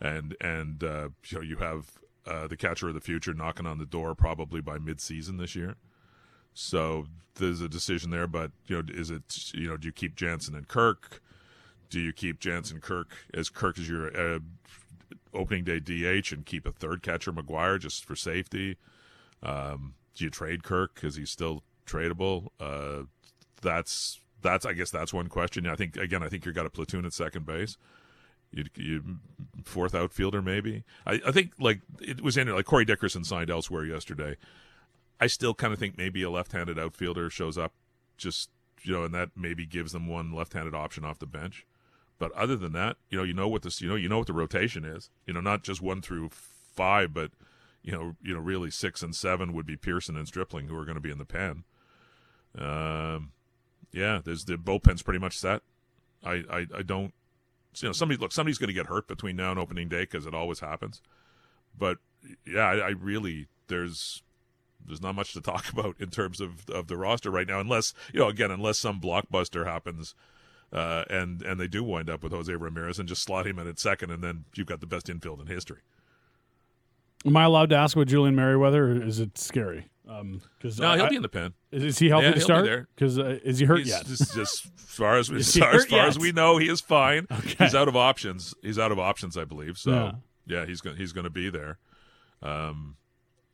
and 0.00 0.36
and 0.40 0.82
uh, 0.82 1.08
you 1.26 1.38
know 1.38 1.42
you 1.42 1.56
have 1.56 1.98
uh, 2.26 2.46
the 2.46 2.56
catcher 2.56 2.88
of 2.88 2.94
the 2.94 3.00
future 3.00 3.34
knocking 3.34 3.66
on 3.66 3.78
the 3.78 3.86
door 3.86 4.14
probably 4.14 4.60
by 4.60 4.78
mid-season 4.78 5.36
this 5.36 5.54
year. 5.54 5.76
So 6.54 7.06
there's 7.34 7.60
a 7.60 7.68
decision 7.68 8.10
there, 8.10 8.26
but 8.26 8.52
you 8.66 8.76
know, 8.76 8.88
is 8.88 9.10
it 9.10 9.52
you 9.52 9.68
know, 9.68 9.76
do 9.76 9.88
you 9.88 9.92
keep 9.92 10.16
Jansen 10.16 10.54
and 10.54 10.68
Kirk? 10.68 11.20
Do 11.90 12.00
you 12.00 12.12
keep 12.12 12.40
Jansen 12.40 12.80
Kirk 12.80 13.12
as 13.34 13.50
Kirk 13.50 13.78
as 13.78 13.88
your 13.88 14.16
uh, 14.16 14.38
opening 15.32 15.64
day 15.64 15.80
DH 15.80 16.32
and 16.32 16.46
keep 16.46 16.66
a 16.66 16.72
third 16.72 17.02
catcher 17.02 17.32
McGuire 17.32 17.78
just 17.78 18.04
for 18.04 18.16
safety? 18.16 18.76
Um, 19.42 19.94
do 20.14 20.24
you 20.24 20.30
trade 20.30 20.62
Kirk 20.62 20.94
because 20.94 21.16
he's 21.16 21.30
still 21.30 21.62
tradable? 21.86 22.48
Uh, 22.58 23.02
that's 23.60 24.20
that's 24.44 24.64
I 24.64 24.72
guess 24.74 24.90
that's 24.90 25.12
one 25.12 25.28
question. 25.28 25.66
I 25.66 25.74
think 25.74 25.96
again, 25.96 26.22
I 26.22 26.28
think 26.28 26.46
you've 26.46 26.54
got 26.54 26.66
a 26.66 26.70
platoon 26.70 27.04
at 27.04 27.12
second 27.12 27.46
base. 27.46 27.76
You, 28.52 28.64
you 28.76 29.02
fourth 29.64 29.96
outfielder 29.96 30.40
maybe. 30.40 30.84
I, 31.04 31.20
I 31.26 31.32
think 31.32 31.54
like 31.58 31.80
it 32.00 32.20
was 32.20 32.36
in 32.36 32.46
like 32.54 32.66
Corey 32.66 32.84
Dickerson 32.84 33.24
signed 33.24 33.50
elsewhere 33.50 33.84
yesterday. 33.84 34.36
I 35.20 35.26
still 35.26 35.54
kind 35.54 35.72
of 35.72 35.78
think 35.78 35.96
maybe 35.96 36.22
a 36.22 36.30
left-handed 36.30 36.78
outfielder 36.78 37.30
shows 37.30 37.58
up, 37.58 37.72
just 38.16 38.50
you 38.82 38.92
know, 38.92 39.04
and 39.04 39.14
that 39.14 39.30
maybe 39.34 39.66
gives 39.66 39.92
them 39.92 40.06
one 40.06 40.32
left-handed 40.32 40.74
option 40.74 41.04
off 41.04 41.18
the 41.18 41.26
bench. 41.26 41.66
But 42.18 42.30
other 42.32 42.56
than 42.56 42.72
that, 42.74 42.96
you 43.10 43.18
know, 43.18 43.24
you 43.24 43.34
know 43.34 43.48
what 43.48 43.62
this, 43.62 43.80
you 43.80 43.88
know, 43.88 43.96
you 43.96 44.08
know 44.08 44.18
what 44.18 44.28
the 44.28 44.32
rotation 44.32 44.84
is. 44.84 45.10
You 45.26 45.34
know, 45.34 45.40
not 45.40 45.64
just 45.64 45.82
one 45.82 46.00
through 46.00 46.30
five, 46.30 47.12
but 47.12 47.32
you 47.82 47.92
know, 47.92 48.16
you 48.22 48.34
know, 48.34 48.40
really 48.40 48.70
six 48.70 49.02
and 49.02 49.14
seven 49.14 49.52
would 49.52 49.66
be 49.66 49.76
Pearson 49.76 50.16
and 50.16 50.28
Stripling 50.28 50.68
who 50.68 50.76
are 50.76 50.84
going 50.84 50.96
to 50.96 51.00
be 51.00 51.10
in 51.10 51.18
the 51.18 51.24
pen. 51.24 51.64
Um, 52.56 53.32
yeah, 53.94 54.20
there's 54.22 54.44
the 54.44 54.56
bullpen's 54.56 55.02
pretty 55.02 55.20
much 55.20 55.38
set. 55.38 55.62
I, 56.24 56.42
I, 56.50 56.66
I 56.76 56.82
don't, 56.82 57.14
you 57.76 57.88
know, 57.88 57.92
somebody 57.92 58.20
look, 58.20 58.32
somebody's 58.32 58.58
going 58.58 58.68
to 58.68 58.74
get 58.74 58.86
hurt 58.86 59.06
between 59.06 59.36
now 59.36 59.50
and 59.50 59.60
opening 59.60 59.88
day 59.88 60.02
because 60.02 60.26
it 60.26 60.34
always 60.34 60.60
happens. 60.60 61.00
But 61.78 61.98
yeah, 62.46 62.66
I, 62.66 62.76
I 62.76 62.88
really 62.90 63.46
there's 63.68 64.22
there's 64.84 65.00
not 65.00 65.14
much 65.14 65.32
to 65.34 65.40
talk 65.40 65.68
about 65.72 65.96
in 66.00 66.10
terms 66.10 66.40
of 66.40 66.68
of 66.68 66.88
the 66.88 66.96
roster 66.96 67.30
right 67.30 67.46
now, 67.46 67.60
unless 67.60 67.94
you 68.12 68.20
know, 68.20 68.28
again, 68.28 68.50
unless 68.50 68.78
some 68.78 69.00
blockbuster 69.00 69.64
happens 69.64 70.14
uh, 70.72 71.04
and 71.08 71.40
and 71.42 71.60
they 71.60 71.68
do 71.68 71.84
wind 71.84 72.10
up 72.10 72.22
with 72.22 72.32
Jose 72.32 72.52
Ramirez 72.52 72.98
and 72.98 73.08
just 73.08 73.22
slot 73.22 73.46
him 73.46 73.58
in 73.58 73.68
at 73.68 73.78
second, 73.78 74.10
and 74.10 74.22
then 74.22 74.44
you've 74.54 74.66
got 74.66 74.80
the 74.80 74.86
best 74.86 75.08
infield 75.08 75.40
in 75.40 75.46
history. 75.46 75.80
Am 77.24 77.36
I 77.36 77.44
allowed 77.44 77.70
to 77.70 77.76
ask 77.76 77.96
about 77.96 78.08
Julian 78.08 78.34
Merryweather, 78.34 78.86
or 78.86 79.02
is 79.02 79.20
it 79.20 79.38
scary? 79.38 79.88
Because 80.04 80.80
um, 80.80 80.86
no, 80.86 80.94
he'll 80.94 81.06
I, 81.06 81.08
be 81.08 81.16
in 81.16 81.22
the 81.22 81.28
pen. 81.28 81.54
Is, 81.72 81.82
is 81.82 81.98
he 81.98 82.08
healthy 82.10 82.26
yeah, 82.26 82.32
to 82.32 82.40
start? 82.40 82.88
Because 82.94 83.18
uh, 83.18 83.38
is 83.42 83.58
he 83.58 83.64
hurt 83.64 83.78
he's, 83.78 83.88
yet? 83.88 84.04
Just, 84.06 84.34
just 84.34 84.66
as 84.78 84.84
far 84.84 85.16
as, 85.16 85.30
as, 85.30 85.56
far, 85.56 85.74
as, 85.74 85.86
far 85.86 86.06
as 86.06 86.18
we 86.18 86.32
know, 86.32 86.58
he 86.58 86.68
is 86.68 86.80
fine. 86.80 87.26
Okay. 87.30 87.64
He's 87.64 87.74
out 87.74 87.88
of 87.88 87.96
options. 87.96 88.54
He's 88.62 88.78
out 88.78 88.92
of 88.92 88.98
options, 88.98 89.36
I 89.36 89.44
believe. 89.44 89.78
So 89.78 89.90
yeah, 89.90 90.12
yeah 90.46 90.66
he's 90.66 90.80
going 90.80 90.96
he's 90.96 91.12
going 91.12 91.24
to 91.24 91.30
be 91.30 91.48
there. 91.48 91.78
Um, 92.42 92.96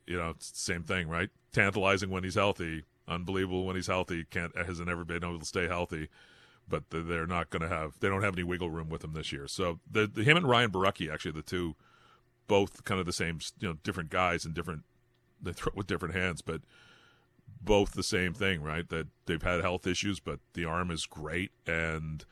you 0.05 0.17
know, 0.17 0.33
same 0.39 0.83
thing, 0.83 1.07
right? 1.07 1.29
Tantalizing 1.53 2.09
when 2.09 2.23
he's 2.23 2.35
healthy, 2.35 2.83
unbelievable 3.07 3.65
when 3.65 3.77
he's 3.77 3.87
healthy. 3.87 4.25
Can't 4.29 4.55
hasn't 4.57 4.89
ever 4.89 5.05
been 5.05 5.23
able 5.23 5.39
to 5.39 5.45
stay 5.45 5.67
healthy 5.67 6.09
but 6.71 6.85
they're 6.89 7.27
not 7.27 7.49
going 7.49 7.61
to 7.61 7.67
have 7.67 7.99
they 7.99 8.07
don't 8.07 8.23
have 8.23 8.33
any 8.33 8.43
wiggle 8.43 8.71
room 8.71 8.89
with 8.89 9.03
him 9.03 9.13
this 9.13 9.31
year. 9.31 9.47
So 9.47 9.79
the, 9.89 10.07
the 10.07 10.23
him 10.23 10.37
and 10.37 10.47
Ryan 10.47 10.71
Borucki 10.71 11.11
actually 11.11 11.33
the 11.33 11.41
two, 11.41 11.75
both 12.47 12.83
kind 12.85 12.99
of 12.99 13.05
the 13.05 13.13
same 13.13 13.39
you 13.59 13.67
know 13.67 13.77
different 13.83 14.09
guys 14.09 14.45
and 14.45 14.53
different 14.53 14.83
they 15.41 15.53
throw 15.53 15.69
it 15.69 15.75
with 15.75 15.87
different 15.87 16.15
hands, 16.15 16.41
but 16.41 16.61
both 17.63 17.93
the 17.93 18.03
same 18.03 18.33
thing, 18.33 18.61
right? 18.61 18.87
That 18.89 19.07
they've 19.25 19.41
had 19.41 19.61
health 19.61 19.85
issues, 19.85 20.19
but 20.19 20.39
the 20.53 20.65
arm 20.65 20.91
is 20.91 21.05
great 21.05 21.51
and 21.67 22.25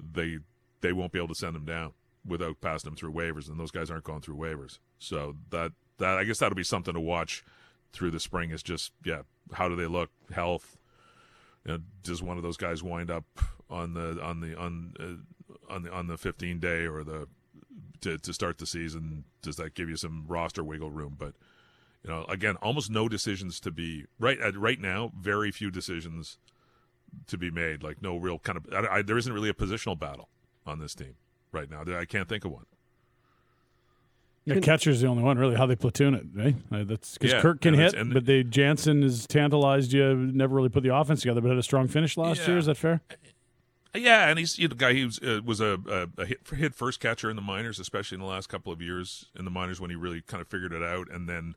they 0.00 0.38
they 0.80 0.92
won't 0.92 1.12
be 1.12 1.18
able 1.18 1.28
to 1.28 1.34
send 1.34 1.54
them 1.54 1.64
down 1.64 1.92
without 2.26 2.60
passing 2.60 2.90
them 2.90 2.96
through 2.96 3.12
waivers, 3.12 3.48
and 3.48 3.58
those 3.58 3.70
guys 3.70 3.90
aren't 3.90 4.04
going 4.04 4.20
through 4.20 4.36
waivers. 4.36 4.78
So 4.98 5.36
that 5.50 5.72
that 5.98 6.18
I 6.18 6.24
guess 6.24 6.38
that'll 6.38 6.56
be 6.56 6.62
something 6.62 6.94
to 6.94 7.00
watch 7.00 7.44
through 7.92 8.10
the 8.10 8.20
spring. 8.20 8.50
Is 8.50 8.62
just 8.62 8.92
yeah, 9.04 9.22
how 9.52 9.68
do 9.68 9.76
they 9.76 9.86
look, 9.86 10.10
health. 10.32 10.76
You 11.64 11.72
know, 11.72 11.78
does 12.02 12.22
one 12.22 12.36
of 12.36 12.42
those 12.42 12.56
guys 12.56 12.82
wind 12.82 13.10
up 13.10 13.24
on 13.68 13.94
the 13.94 14.20
on 14.22 14.40
the 14.40 14.56
on 14.58 14.94
uh, 15.00 15.72
on 15.72 15.82
the 15.82 15.92
on 15.92 16.06
the 16.06 16.16
15 16.16 16.58
day 16.58 16.86
or 16.86 17.02
the 17.02 17.26
to 18.00 18.18
to 18.18 18.32
start 18.32 18.58
the 18.58 18.66
season 18.66 19.24
does 19.42 19.56
that 19.56 19.74
give 19.74 19.88
you 19.88 19.96
some 19.96 20.24
roster 20.28 20.62
wiggle 20.62 20.90
room 20.90 21.16
but 21.18 21.34
you 22.06 22.12
know 22.12 22.24
again 22.28 22.56
almost 22.56 22.90
no 22.90 23.08
decisions 23.08 23.60
to 23.60 23.70
be 23.70 24.04
right 24.18 24.40
at 24.40 24.56
right 24.56 24.80
now 24.80 25.12
very 25.18 25.50
few 25.50 25.70
decisions 25.70 26.38
to 27.26 27.36
be 27.36 27.50
made 27.50 27.82
like 27.82 28.00
no 28.00 28.16
real 28.16 28.38
kind 28.38 28.56
of 28.56 28.66
I, 28.72 28.98
I, 28.98 29.02
there 29.02 29.18
isn't 29.18 29.32
really 29.32 29.48
a 29.48 29.54
positional 29.54 29.98
battle 29.98 30.28
on 30.66 30.78
this 30.78 30.94
team 30.94 31.16
right 31.52 31.70
now 31.70 31.84
I 31.98 32.04
can't 32.04 32.28
think 32.28 32.44
of 32.44 32.52
one 32.52 32.66
yeah, 34.46 34.60
catcher's 34.60 35.00
the 35.00 35.08
only 35.08 35.24
one 35.24 35.38
really. 35.38 35.56
How 35.56 35.66
they 35.66 35.74
platoon 35.74 36.14
it, 36.14 36.24
right? 36.32 36.54
Uh, 36.70 36.84
that's 36.84 37.14
because 37.14 37.32
yeah, 37.32 37.40
Kirk 37.40 37.60
can 37.60 37.74
hit, 37.74 37.96
but 38.12 38.26
they 38.26 38.44
Jansen 38.44 39.02
has 39.02 39.26
tantalized 39.26 39.92
you. 39.92 40.14
Never 40.14 40.54
really 40.54 40.68
put 40.68 40.84
the 40.84 40.94
offense 40.94 41.22
together, 41.22 41.40
but 41.40 41.48
had 41.48 41.58
a 41.58 41.64
strong 41.64 41.88
finish 41.88 42.16
last 42.16 42.42
yeah. 42.42 42.46
year. 42.46 42.58
Is 42.58 42.66
that 42.66 42.76
fair? 42.76 43.00
Yeah, 43.92 44.28
and 44.28 44.38
he's 44.38 44.56
you 44.56 44.68
know, 44.68 44.74
the 44.74 44.76
guy 44.76 44.94
who 44.94 45.06
was, 45.06 45.18
uh, 45.18 45.40
was 45.44 45.60
a, 45.60 45.80
a, 45.88 46.22
a, 46.22 46.26
hit, 46.26 46.40
hit 46.54 46.74
first 46.76 47.00
catcher 47.00 47.28
in 47.28 47.34
the 47.34 47.42
minors, 47.42 47.80
especially 47.80 48.16
in 48.16 48.20
the 48.20 48.26
last 48.26 48.48
couple 48.48 48.72
of 48.72 48.80
years 48.80 49.26
in 49.36 49.44
the 49.44 49.50
minors 49.50 49.80
when 49.80 49.90
he 49.90 49.96
really 49.96 50.20
kind 50.20 50.40
of 50.40 50.46
figured 50.46 50.72
it 50.72 50.82
out, 50.82 51.08
and 51.10 51.28
then 51.28 51.56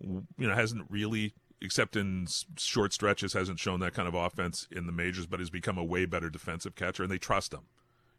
you 0.00 0.24
know 0.38 0.54
hasn't 0.54 0.86
really, 0.90 1.34
except 1.60 1.96
in 1.96 2.26
short 2.56 2.92
stretches, 2.92 3.32
hasn't 3.32 3.58
shown 3.58 3.80
that 3.80 3.94
kind 3.94 4.08
of 4.08 4.14
offense 4.14 4.68
in 4.70 4.86
the 4.86 4.92
majors, 4.92 5.26
but 5.26 5.40
has 5.40 5.50
become 5.50 5.78
a 5.78 5.84
way 5.84 6.06
better 6.06 6.30
defensive 6.30 6.74
catcher, 6.74 7.02
and 7.02 7.12
they 7.12 7.18
trust 7.18 7.52
him. 7.52 7.62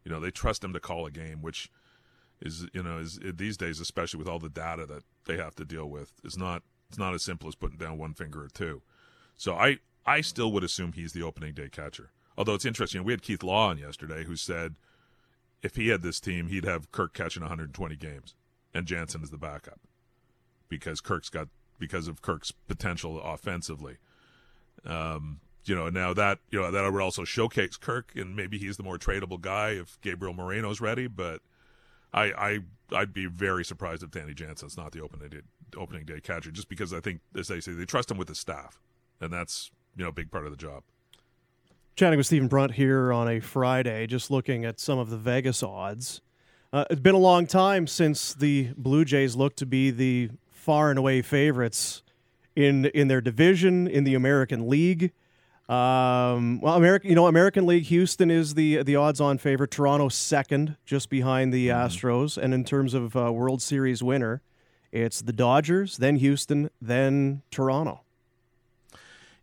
You 0.04 0.10
know, 0.10 0.20
they 0.20 0.30
trust 0.30 0.64
him 0.64 0.72
to 0.72 0.80
call 0.80 1.06
a 1.06 1.10
game, 1.10 1.42
which 1.42 1.70
is 2.40 2.66
you 2.72 2.82
know 2.82 2.98
is 2.98 3.18
these 3.22 3.56
days, 3.56 3.80
especially 3.80 4.18
with 4.18 4.28
all 4.28 4.38
the 4.38 4.48
data 4.48 4.86
that 4.86 5.04
they 5.26 5.36
have 5.36 5.54
to 5.56 5.64
deal 5.64 5.88
with, 5.88 6.12
is 6.24 6.36
not 6.36 6.62
it's 6.88 6.98
not 6.98 7.14
as 7.14 7.22
simple 7.22 7.48
as 7.48 7.54
putting 7.54 7.78
down 7.78 7.98
one 7.98 8.14
finger 8.14 8.42
or 8.42 8.48
two. 8.48 8.82
So 9.36 9.54
I 9.54 9.78
I 10.06 10.20
still 10.20 10.52
would 10.52 10.64
assume 10.64 10.92
he's 10.92 11.12
the 11.12 11.22
opening 11.22 11.54
day 11.54 11.68
catcher. 11.68 12.10
Although 12.36 12.54
it's 12.54 12.64
interesting, 12.64 13.04
we 13.04 13.12
had 13.12 13.22
Keith 13.22 13.42
Law 13.42 13.68
on 13.68 13.78
yesterday 13.78 14.24
who 14.24 14.36
said 14.36 14.76
if 15.60 15.74
he 15.74 15.88
had 15.88 16.02
this 16.02 16.20
team, 16.20 16.46
he'd 16.46 16.64
have 16.64 16.92
Kirk 16.92 17.12
catching 17.12 17.42
120 17.42 17.96
games 17.96 18.34
and 18.72 18.86
Jansen 18.86 19.22
is 19.22 19.30
the 19.30 19.38
backup 19.38 19.80
because 20.68 21.00
Kirk's 21.00 21.30
got 21.30 21.48
because 21.78 22.08
of 22.08 22.22
Kirk's 22.22 22.50
potential 22.50 23.20
offensively. 23.20 23.96
Um, 24.84 25.40
you 25.64 25.74
know, 25.74 25.88
now 25.88 26.14
that 26.14 26.38
you 26.50 26.60
know 26.60 26.70
that 26.70 26.92
would 26.92 27.02
also 27.02 27.24
showcase 27.24 27.76
Kirk, 27.76 28.12
and 28.14 28.34
maybe 28.34 28.58
he's 28.58 28.76
the 28.76 28.82
more 28.82 28.98
tradable 28.98 29.40
guy 29.40 29.70
if 29.70 30.00
Gabriel 30.00 30.34
Moreno's 30.34 30.80
ready. 30.80 31.06
But 31.06 31.40
I, 32.12 32.32
I 32.32 32.58
I'd 32.92 33.12
be 33.12 33.26
very 33.26 33.64
surprised 33.64 34.02
if 34.02 34.10
Danny 34.10 34.34
Jansen's 34.34 34.76
not 34.76 34.92
the 34.92 35.00
opening 35.02 35.28
day, 35.28 35.40
opening 35.76 36.04
day 36.04 36.20
catcher, 36.20 36.50
just 36.50 36.68
because 36.68 36.92
I 36.92 37.00
think, 37.00 37.20
as 37.36 37.48
they 37.48 37.60
say, 37.60 37.72
they 37.72 37.84
trust 37.84 38.10
him 38.10 38.16
with 38.16 38.28
the 38.28 38.34
staff, 38.34 38.80
and 39.20 39.32
that's 39.32 39.70
you 39.96 40.04
know 40.04 40.10
a 40.10 40.12
big 40.12 40.30
part 40.30 40.44
of 40.44 40.50
the 40.50 40.56
job. 40.56 40.82
Chatting 41.96 42.16
with 42.16 42.26
Stephen 42.26 42.48
Brunt 42.48 42.72
here 42.72 43.12
on 43.12 43.28
a 43.28 43.40
Friday, 43.40 44.06
just 44.06 44.30
looking 44.30 44.64
at 44.64 44.80
some 44.80 44.98
of 44.98 45.10
the 45.10 45.16
Vegas 45.16 45.62
odds. 45.62 46.20
Uh, 46.72 46.84
it's 46.90 47.00
been 47.00 47.14
a 47.14 47.18
long 47.18 47.46
time 47.46 47.86
since 47.86 48.34
the 48.34 48.70
Blue 48.76 49.04
Jays 49.04 49.34
looked 49.34 49.58
to 49.58 49.66
be 49.66 49.90
the 49.90 50.30
far 50.68 50.90
and 50.90 50.98
away 50.98 51.22
favorites 51.22 52.02
in 52.54 52.84
in 52.84 53.08
their 53.08 53.22
division 53.22 53.88
in 53.88 54.04
the 54.04 54.14
American 54.14 54.68
League. 54.68 55.12
Um, 55.66 56.60
well, 56.60 56.74
American, 56.74 57.08
you 57.08 57.16
know, 57.16 57.26
American 57.26 57.64
League, 57.64 57.84
Houston 57.84 58.30
is 58.30 58.52
the 58.52 58.82
the 58.82 58.94
odds-on 58.94 59.38
favorite. 59.38 59.70
Toronto 59.70 60.10
second, 60.10 60.76
just 60.84 61.08
behind 61.08 61.54
the 61.54 61.68
mm-hmm. 61.68 61.86
Astros. 61.86 62.36
And 62.36 62.52
in 62.52 62.64
terms 62.64 62.92
of 62.92 63.16
uh, 63.16 63.32
World 63.32 63.62
Series 63.62 64.02
winner, 64.02 64.42
it's 64.92 65.22
the 65.22 65.32
Dodgers, 65.32 65.96
then 65.96 66.16
Houston, 66.16 66.68
then 66.82 67.40
Toronto. 67.50 68.02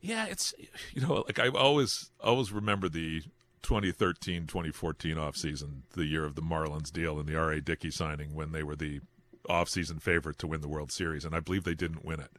Yeah, 0.02 0.28
it's 0.28 0.54
you 0.94 1.02
know 1.02 1.24
like 1.26 1.40
I 1.40 1.48
always 1.48 2.12
always 2.24 2.52
remember 2.52 2.88
the 2.88 3.22
2013 3.64 4.46
2014 4.46 5.16
offseason, 5.16 5.82
the 5.94 6.06
year 6.06 6.24
of 6.24 6.36
the 6.36 6.44
Marlins 6.44 6.92
deal 6.92 7.18
and 7.18 7.28
the 7.28 7.36
R.A. 7.36 7.62
Dickey 7.62 7.90
signing 7.90 8.36
when 8.36 8.52
they 8.52 8.62
were 8.62 8.76
the 8.76 9.02
offseason 9.50 10.02
favorite 10.02 10.38
to 10.40 10.48
win 10.48 10.62
the 10.62 10.68
World 10.68 10.92
Series. 10.92 11.26
And 11.26 11.36
I 11.36 11.40
believe 11.40 11.64
they 11.64 11.76
didn't 11.76 12.04
win 12.06 12.20
it. 12.20 12.32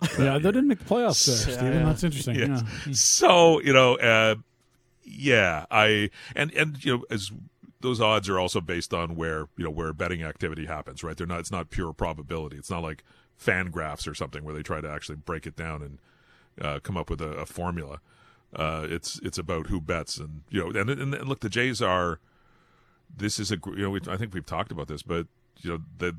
Yeah, 0.18 0.34
they 0.34 0.52
didn't 0.52 0.68
make 0.68 0.78
the 0.78 0.84
playoffs 0.84 1.26
there, 1.26 1.34
Yeah, 1.52 1.58
Stephen. 1.58 1.78
yeah. 1.80 1.84
That's 1.86 2.04
interesting. 2.04 2.34
Yes. 2.36 2.62
Yeah. 2.86 2.92
So, 2.92 3.60
you 3.62 3.72
know, 3.72 3.96
uh, 3.96 4.36
yeah, 5.04 5.66
I, 5.70 6.10
and, 6.36 6.52
and, 6.54 6.84
you 6.84 6.98
know, 6.98 7.04
as 7.10 7.32
those 7.80 8.00
odds 8.00 8.28
are 8.28 8.38
also 8.38 8.60
based 8.60 8.92
on 8.94 9.16
where, 9.16 9.48
you 9.56 9.64
know, 9.64 9.70
where 9.70 9.92
betting 9.92 10.22
activity 10.22 10.66
happens, 10.66 11.02
right? 11.02 11.16
They're 11.16 11.26
not, 11.26 11.40
it's 11.40 11.50
not 11.50 11.70
pure 11.70 11.92
probability. 11.92 12.56
It's 12.56 12.70
not 12.70 12.82
like 12.82 13.02
fan 13.36 13.70
graphs 13.70 14.06
or 14.06 14.14
something 14.14 14.44
where 14.44 14.54
they 14.54 14.62
try 14.62 14.80
to 14.80 14.88
actually 14.90 15.16
break 15.16 15.46
it 15.46 15.56
down 15.56 15.82
and 15.82 15.98
uh, 16.60 16.78
come 16.80 16.96
up 16.96 17.08
with 17.10 17.20
a, 17.20 17.30
a 17.30 17.46
formula. 17.46 18.00
Uh, 18.54 18.86
it's 18.88 19.20
it's 19.22 19.36
about 19.36 19.66
who 19.66 19.78
bets 19.80 20.16
and 20.16 20.40
you 20.48 20.58
know 20.60 20.80
and, 20.80 20.88
and, 20.88 21.12
and 21.14 21.28
look 21.28 21.40
the 21.40 21.50
Jays 21.50 21.82
are 21.82 22.18
this 23.14 23.38
is 23.38 23.52
a 23.52 23.58
you 23.66 23.82
know 23.82 23.90
we, 23.90 24.00
I 24.08 24.16
think 24.16 24.32
we've 24.32 24.46
talked 24.46 24.72
about 24.72 24.88
this 24.88 25.02
but 25.02 25.26
you 25.60 25.70
know 25.70 25.80
that 25.98 26.14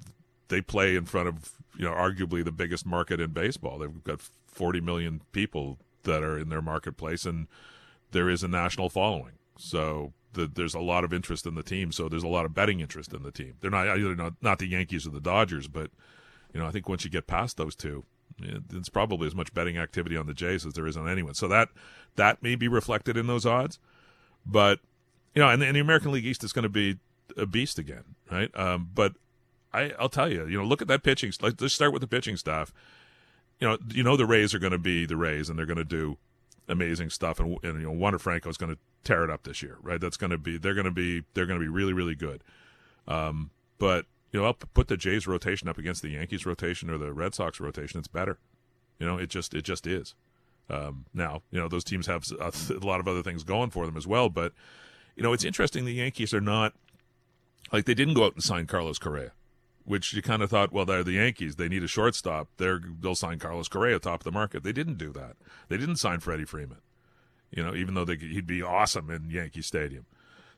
they 0.50 0.62
play 0.62 0.96
in 0.96 1.06
front 1.06 1.28
of 1.28 1.54
you 1.78 1.86
know 1.86 1.92
arguably 1.92 2.44
the 2.44 2.52
biggest 2.52 2.86
market 2.86 3.20
in 3.20 3.32
baseball. 3.32 3.80
They've 3.80 4.04
got 4.04 4.22
40 4.48 4.82
million 4.82 5.22
people 5.32 5.78
that 6.04 6.24
are 6.24 6.38
in 6.38 6.50
their 6.50 6.62
marketplace 6.62 7.26
and 7.26 7.48
there 8.12 8.30
is 8.30 8.44
a 8.44 8.48
national 8.48 8.90
following. 8.90 9.34
So 9.58 10.14
the, 10.34 10.48
there's 10.48 10.74
a 10.74 10.80
lot 10.80 11.04
of 11.04 11.14
interest 11.14 11.46
in 11.46 11.56
the 11.56 11.64
team. 11.64 11.92
So 11.92 12.10
there's 12.10 12.24
a 12.24 12.28
lot 12.28 12.46
of 12.46 12.54
betting 12.54 12.80
interest 12.80 13.14
in 13.14 13.24
the 13.24 13.32
team. 13.32 13.56
They're 13.60 13.72
not 13.72 13.88
either 13.88 14.16
not, 14.16 14.34
not 14.42 14.60
the 14.60 14.68
Yankees 14.68 15.08
or 15.08 15.12
the 15.12 15.22
Dodgers 15.22 15.68
but 15.68 15.92
you 16.54 16.60
know 16.60 16.68
I 16.68 16.72
think 16.72 16.90
once 16.90 17.06
you 17.06 17.12
get 17.12 17.28
past 17.28 17.58
those 17.58 17.76
two 17.76 18.06
it's 18.74 18.90
probably 18.90 19.28
as 19.28 19.36
much 19.36 19.54
betting 19.54 19.78
activity 19.78 20.16
on 20.16 20.28
the 20.28 20.34
Jays 20.34 20.66
as 20.66 20.74
there 20.74 20.88
is 20.88 20.98
on 20.98 21.10
anyone. 21.10 21.34
So 21.34 21.48
that 21.48 21.70
that 22.16 22.42
may 22.42 22.56
be 22.56 22.68
reflected 22.68 23.18
in 23.18 23.28
those 23.28 23.46
odds, 23.46 23.80
but 24.46 24.80
you 25.36 25.42
know, 25.42 25.50
and, 25.50 25.62
and 25.62 25.76
the 25.76 25.82
American 25.82 26.12
League 26.12 26.26
East 26.26 26.44
is 26.44 26.54
going 26.54 26.64
to 26.64 26.70
be 26.70 26.98
a 27.38 27.46
beast 27.46 27.78
again, 27.78 28.04
right? 28.32 28.56
Um, 28.58 28.90
but 28.94 29.14
I, 29.74 29.94
I'll 30.00 30.10
tell 30.10 30.32
you, 30.32 30.48
you 30.48 30.58
know, 30.58 30.64
look 30.64 30.82
at 30.82 30.88
that 30.88 31.04
pitching. 31.04 31.32
Let's 31.42 31.74
start 31.74 31.94
with 31.94 32.02
the 32.02 32.08
pitching 32.08 32.38
staff. 32.38 32.74
You 33.60 33.68
know, 33.68 33.78
you 33.94 34.04
know 34.04 34.16
the 34.16 34.26
Rays 34.26 34.54
are 34.54 34.60
going 34.60 34.72
to 34.72 34.80
be 34.80 35.06
the 35.06 35.18
Rays, 35.18 35.50
and 35.50 35.60
they're 35.60 35.66
going 35.66 35.78
to 35.78 35.84
do 35.84 36.18
amazing 36.68 37.10
stuff, 37.10 37.40
and, 37.40 37.58
and 37.64 37.82
you 37.82 37.88
know, 37.88 37.92
Wander 37.92 38.20
Franco 38.20 38.50
is 38.50 38.58
going 38.58 38.74
to 38.74 38.80
tear 39.04 39.24
it 39.24 39.30
up 39.30 39.44
this 39.44 39.62
year, 39.62 39.78
right? 39.82 40.00
That's 40.00 40.18
going 40.18 40.32
to 40.32 40.38
be 40.38 40.58
they're 40.58 40.74
going 40.74 40.86
to 40.86 40.92
be 40.92 41.24
they're 41.34 41.46
going 41.46 41.60
to 41.60 41.64
be 41.64 41.70
really 41.70 41.94
really 41.94 42.16
good. 42.16 42.44
Um, 43.08 43.52
but 43.78 44.06
you 44.32 44.40
know, 44.40 44.46
I'll 44.46 44.54
put 44.54 44.88
the 44.88 44.98
Jays 44.98 45.28
rotation 45.28 45.68
up 45.68 45.78
against 45.78 46.02
the 46.02 46.10
Yankees 46.10 46.46
rotation 46.46 46.90
or 46.90 46.98
the 46.98 47.12
Red 47.12 47.34
Sox 47.34 47.60
rotation. 47.60 48.00
It's 48.00 48.08
better. 48.08 48.38
You 49.00 49.08
know, 49.08 49.18
it 49.18 49.30
just 49.30 49.54
it 49.54 49.64
just 49.64 49.88
is. 49.88 50.16
Um, 50.70 51.06
now, 51.14 51.42
you 51.52 51.60
know, 51.60 51.68
those 51.68 51.84
teams 51.84 52.06
have 52.08 52.26
a 52.40 52.86
lot 52.86 53.00
of 53.00 53.08
other 53.08 53.24
things 53.24 53.44
going 53.44 53.72
for 53.72 53.86
them 53.86 53.98
as 53.98 54.06
well. 54.06 54.30
But 54.30 54.54
you 55.16 55.24
know, 55.24 55.34
it's 55.34 55.44
interesting. 55.44 55.86
The 55.86 55.94
Yankees 55.94 56.34
are 56.34 56.42
not 56.42 56.74
like 57.72 57.86
they 57.86 57.94
didn't 57.94 58.14
go 58.14 58.26
out 58.26 58.36
and 58.36 58.44
sign 58.44 58.68
Carlos 58.68 59.00
Correa, 59.00 59.32
which 59.90 60.14
you 60.14 60.22
kind 60.22 60.44
of 60.44 60.52
thought, 60.52 60.72
well, 60.72 60.86
they're 60.86 61.04
the 61.04 61.14
Yankees. 61.14 61.56
They 61.56 61.68
need 61.68 61.82
a 61.82 61.88
shortstop. 61.88 62.48
They're 62.58 62.80
they'll 63.00 63.16
sign 63.16 63.40
Carlos 63.40 63.68
Correa 63.68 63.98
top 63.98 64.20
of 64.20 64.24
the 64.24 64.32
market. 64.32 64.62
They 64.62 64.72
didn't 64.72 65.00
do 65.00 65.12
that. 65.14 65.36
They 65.68 65.78
didn't 65.78 65.96
sign 65.96 66.20
Freddie 66.20 66.46
Freeman. 66.46 66.78
You 67.50 67.64
know, 67.64 67.74
even 67.74 67.96
though 67.96 68.06
they, 68.06 68.16
he'd 68.16 68.46
be 68.46 68.62
awesome 68.62 69.10
in 69.10 69.32
Yankee 69.32 69.64
Stadium. 69.64 70.06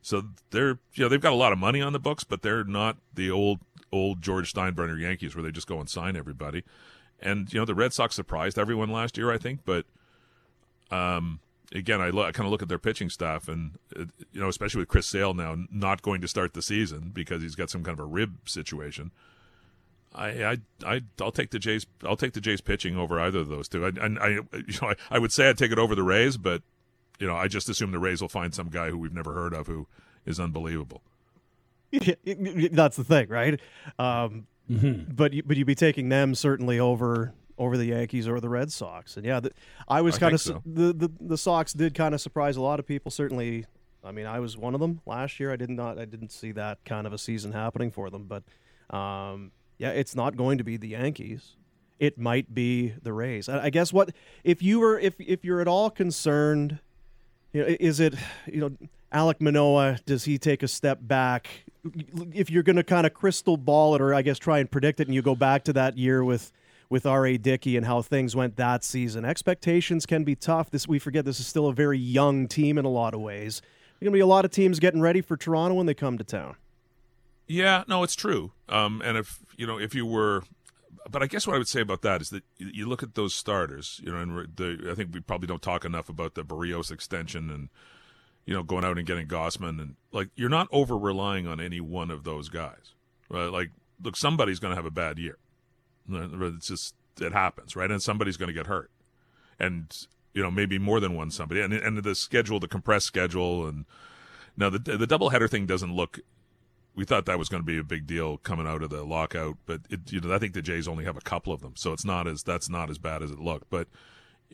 So 0.02 0.24
they're 0.50 0.80
you 0.96 1.06
know 1.06 1.08
they've 1.08 1.22
got 1.22 1.32
a 1.32 1.38
lot 1.38 1.54
of 1.54 1.60
money 1.60 1.82
on 1.82 1.94
the 1.94 2.00
books, 2.00 2.26
but 2.26 2.42
they're 2.42 2.66
not 2.66 2.98
the 3.14 3.32
old 3.32 3.62
old 3.90 4.22
George 4.22 4.54
Steinbrenner 4.54 5.00
Yankees 5.00 5.34
where 5.34 5.44
they 5.44 5.52
just 5.52 5.68
go 5.68 5.80
and 5.80 5.90
sign 5.90 6.18
everybody. 6.18 6.66
And 7.22 7.54
you 7.54 7.58
know 7.58 7.66
the 7.66 7.74
Red 7.74 7.94
Sox 7.94 8.16
surprised 8.16 8.60
everyone 8.60 8.90
last 8.90 9.18
year, 9.18 9.32
I 9.32 9.38
think, 9.38 9.62
but 9.64 9.86
um, 10.92 11.40
again, 11.74 12.01
I, 12.01 12.10
lo- 12.10 12.24
I 12.24 12.32
kind 12.32 12.46
of 12.46 12.51
look 12.51 12.62
at 12.62 12.70
their 12.70 12.80
pitching 12.80 13.10
staff, 13.10 13.48
and 13.48 13.78
uh, 13.98 14.06
you 14.32 14.40
know 14.42 14.50
especially 14.50 14.80
with 14.80 14.90
Chris 14.90 15.08
Sale 15.08 15.34
now 15.34 15.56
not 15.72 16.01
going 16.01 16.22
to 16.22 16.28
start 16.28 16.54
the 16.54 16.62
season 16.62 17.12
because 17.13 17.42
he's 17.42 17.56
got 17.56 17.70
some 17.70 17.84
kind 17.84 17.98
of 17.98 18.06
a 18.06 18.08
rib 18.08 18.38
situation. 18.50 19.12
I, 20.13 20.28
I, 20.44 20.58
I, 20.86 21.01
I'll 21.22 21.32
take 21.32 21.51
the 21.51 21.60
Jays. 21.60 21.86
I'll 22.04 22.18
take 22.18 22.34
the 22.34 22.42
Jays 22.42 22.60
pitching 22.62 22.98
over 22.98 23.20
either 23.20 23.40
of 23.40 23.48
those 23.48 23.70
two. 23.70 23.86
I, 23.86 23.90
and 24.01 24.20
I, 24.20 24.28
you 24.30 24.44
know, 24.82 24.90
I, 24.90 24.96
I 25.10 25.20
would 25.20 25.32
say 25.32 25.50
I'd 25.50 25.58
take 25.58 25.72
it 25.72 25.80
over 25.80 25.96
the 25.96 26.04
Rays, 26.04 26.38
but 26.38 26.62
you 27.20 27.28
know, 27.28 27.36
I 27.36 27.48
just 27.48 27.70
assume 27.70 27.92
the 27.92 28.00
Rays 28.00 28.22
will 28.22 28.30
find 28.30 28.54
some 28.54 28.70
guy 28.70 28.90
who 28.90 28.98
we've 28.98 29.13
never 29.13 29.34
heard 29.34 29.54
of 29.54 29.67
who 29.67 29.88
is 30.26 30.39
unbelievable. 30.39 31.02
Yeah, 31.91 32.13
That's 32.72 32.95
the 32.98 33.04
thing, 33.04 33.28
right? 33.30 33.60
Um, 34.00 34.48
Mm-hmm. 34.72 35.13
But 35.13 35.34
you, 35.34 35.43
but 35.43 35.58
you'd 35.58 35.67
be 35.67 35.76
taking 35.76 36.10
them 36.10 36.34
certainly 36.34 36.80
over 36.80 37.34
over 37.62 37.78
the 37.78 37.86
Yankees 37.86 38.28
or 38.28 38.39
the 38.39 38.50
Red 38.50 38.71
Sox, 38.71 39.17
and 39.17 39.26
yeah, 39.26 39.39
the, 39.39 39.52
I 39.88 40.02
was 40.02 40.17
kind 40.17 40.34
of 40.34 40.41
so. 40.41 40.63
the, 40.65 40.91
the 40.93 41.12
the 41.21 41.38
Sox 41.38 41.74
did 41.74 41.93
kind 41.93 42.15
of 42.15 42.19
surprise 42.19 42.58
a 42.58 42.62
lot 42.62 42.80
of 42.80 42.88
people. 42.88 43.12
Certainly, 43.12 43.65
I 44.04 44.12
mean, 44.12 44.26
I 44.26 44.39
was 44.39 44.58
one 44.58 44.74
of 44.74 44.80
them 44.80 45.02
last 45.06 45.39
year. 45.39 45.54
I 45.54 45.58
did 45.58 45.69
not 45.69 46.00
I 46.00 46.06
didn't 46.06 46.32
see 46.32 46.52
that 46.54 46.84
kind 46.86 47.06
of 47.06 47.13
a 47.13 47.19
season 47.19 47.52
happening 47.52 47.91
for 47.91 48.10
them, 48.10 48.28
but 48.28 48.43
um, 48.95 49.52
yeah, 49.78 49.91
it's 49.91 50.15
not 50.15 50.36
going 50.36 50.58
to 50.58 50.63
be 50.63 50.76
the 50.76 50.89
Yankees. 50.89 51.56
It 52.00 52.17
might 52.17 52.56
be 52.56 52.93
the 53.04 53.13
Rays. 53.13 53.47
I, 53.47 53.65
I 53.65 53.69
guess 53.69 53.93
what 53.93 54.10
if 54.43 54.63
you 54.63 54.80
were 54.80 54.97
if 54.97 55.13
if 55.19 55.45
you're 55.45 55.62
at 55.62 55.67
all 55.67 55.91
concerned, 55.91 56.80
you 57.54 57.62
know, 57.62 57.76
is 57.80 58.00
it 58.00 58.15
you 58.47 58.60
know 58.60 58.71
Alek 59.13 59.39
Manoah? 59.39 60.00
Does 60.08 60.24
he 60.24 60.39
take 60.39 60.63
a 60.63 60.67
step 60.67 60.97
back? 61.00 61.47
If 62.34 62.50
you're 62.50 62.63
going 62.63 62.78
to 62.78 62.84
kind 62.84 63.06
of 63.06 63.13
crystal 63.13 63.56
ball 63.56 63.93
it, 63.93 64.02
or 64.02 64.15
I 64.15 64.24
guess 64.24 64.39
try 64.39 64.58
and 64.58 64.69
predict 64.69 65.00
it, 65.00 65.08
and 65.08 65.13
you 65.13 65.21
go 65.21 65.36
back 65.36 65.63
to 65.65 65.74
that 65.74 65.95
year 65.95 66.24
with 66.24 66.52
with 66.91 67.06
R.A. 67.06 67.38
Dickey 67.38 67.77
and 67.77 67.86
how 67.86 68.01
things 68.01 68.36
went 68.36 68.58
that 68.58 68.84
season, 68.84 69.23
expectations 69.23 70.06
can 70.06 70.25
be 70.25 70.36
tough. 70.36 70.69
This 70.69 70.89
we 70.89 70.99
forget 70.99 71.23
this 71.23 71.39
is 71.39 71.47
still 71.47 71.67
a 71.67 71.73
very 71.73 71.97
young 71.97 72.49
team 72.49 72.77
in 72.77 72.84
a 72.84 72.89
lot 72.89 73.13
of 73.13 73.21
ways. 73.21 73.62
There's 73.62 74.08
going 74.08 74.12
to 74.12 74.17
be 74.17 74.19
a 74.19 74.27
lot 74.27 74.43
of 74.43 74.51
teams 74.51 74.77
getting 74.77 74.99
ready 74.99 75.21
for 75.21 75.38
Toronto 75.38 75.75
when 75.75 75.86
they 75.86 75.93
come 75.93 76.17
to 76.17 76.25
town. 76.25 76.58
Yeah, 77.47 77.86
no, 77.88 78.04
it's 78.04 78.13
true. 78.13 78.51
Um, 78.67 79.01
and 79.06 79.17
if 79.17 79.39
you 79.56 79.65
know, 79.65 79.80
if 79.80 79.95
you 79.95 80.06
were, 80.06 80.43
but 81.10 81.23
I 81.23 81.27
guess 81.27 81.47
what 81.47 81.56
I 81.56 81.60
would 81.60 81.69
say 81.69 81.80
about 81.80 82.01
that 82.01 82.21
is 82.21 82.30
that 82.30 82.43
you, 82.58 82.69
you 82.73 82.89
look 82.89 83.04
at 83.04 83.15
those 83.15 83.34
starters. 83.34 84.01
You 84.04 84.12
know, 84.12 84.17
and 84.17 84.58
the 84.58 84.89
I 84.91 84.95
think 84.95 85.13
we 85.13 85.21
probably 85.21 85.47
don't 85.47 85.62
talk 85.62 85.86
enough 85.86 86.10
about 86.10 86.36
the 86.36 86.43
Berrios 86.43 86.91
extension 86.91 87.49
and 87.49 87.69
you 88.45 88.54
know 88.54 88.63
going 88.63 88.84
out 88.84 88.97
and 88.97 89.08
getting 89.08 89.27
Gausman 89.27 89.82
and 89.82 89.95
like 90.12 90.27
you're 90.36 90.49
not 90.49 90.67
over 90.71 90.97
relying 90.97 91.47
on 91.47 91.62
any 91.62 91.80
one 91.80 92.12
of 92.12 92.25
those 92.25 92.49
guys. 92.49 92.95
Right? 93.30 93.47
Like, 93.47 93.69
look, 94.04 94.17
somebody's 94.17 94.60
going 94.60 94.71
to 94.71 94.75
have 94.75 94.86
a 94.86 94.91
bad 94.91 95.17
year. 95.17 95.38
It's 96.10 96.68
just 96.68 96.96
it 97.20 97.34
happens, 97.34 97.76
right? 97.76 97.92
And 97.92 98.02
somebody's 98.02 98.38
going 98.38 98.48
to 98.48 98.54
get 98.54 98.68
hurt, 98.68 98.90
and 99.60 99.96
you 100.34 100.42
know 100.42 100.52
maybe 100.52 100.80
more 100.80 101.00
than 101.00 101.16
one 101.16 101.32
somebody. 101.32 101.62
And 101.62 101.74
and 101.74 101.98
the 101.98 102.16
schedule, 102.16 102.60
the 102.60 102.68
compressed 102.68 103.08
schedule, 103.08 103.68
and 103.68 103.86
now 104.58 104.70
the 104.70 104.80
the 104.80 105.08
double 105.08 105.30
header 105.30 105.48
thing 105.48 105.66
doesn't 105.66 105.94
look 105.94 106.20
we 106.96 107.06
thought 107.06 107.26
that 107.26 107.40
was 107.40 107.50
going 107.50 107.62
to 107.62 107.66
be 107.66 107.78
a 107.78 107.84
big 107.84 108.06
deal 108.06 108.38
coming 108.38 108.68
out 108.68 108.84
of 108.84 108.90
the 108.90 109.04
lockout, 109.04 109.58
but 109.66 109.82
it, 109.90 110.12
you 110.12 110.20
know, 110.20 110.34
I 110.34 110.40
think 110.40 110.54
the 110.54 110.62
Jays 110.62 110.88
only 110.88 111.06
have 111.06 111.18
a 111.18 111.22
couple 111.22 111.54
of 111.54 111.62
them, 111.62 111.74
so 111.76 111.94
it's 111.94 112.06
not 112.06 112.28
as 112.28 112.44
that's 112.44 112.70
not 112.70 112.90
as 112.90 112.98
bad 112.98 113.24
as 113.24 113.32
it 113.32 113.40
looked. 113.40 113.70
But 113.70 113.88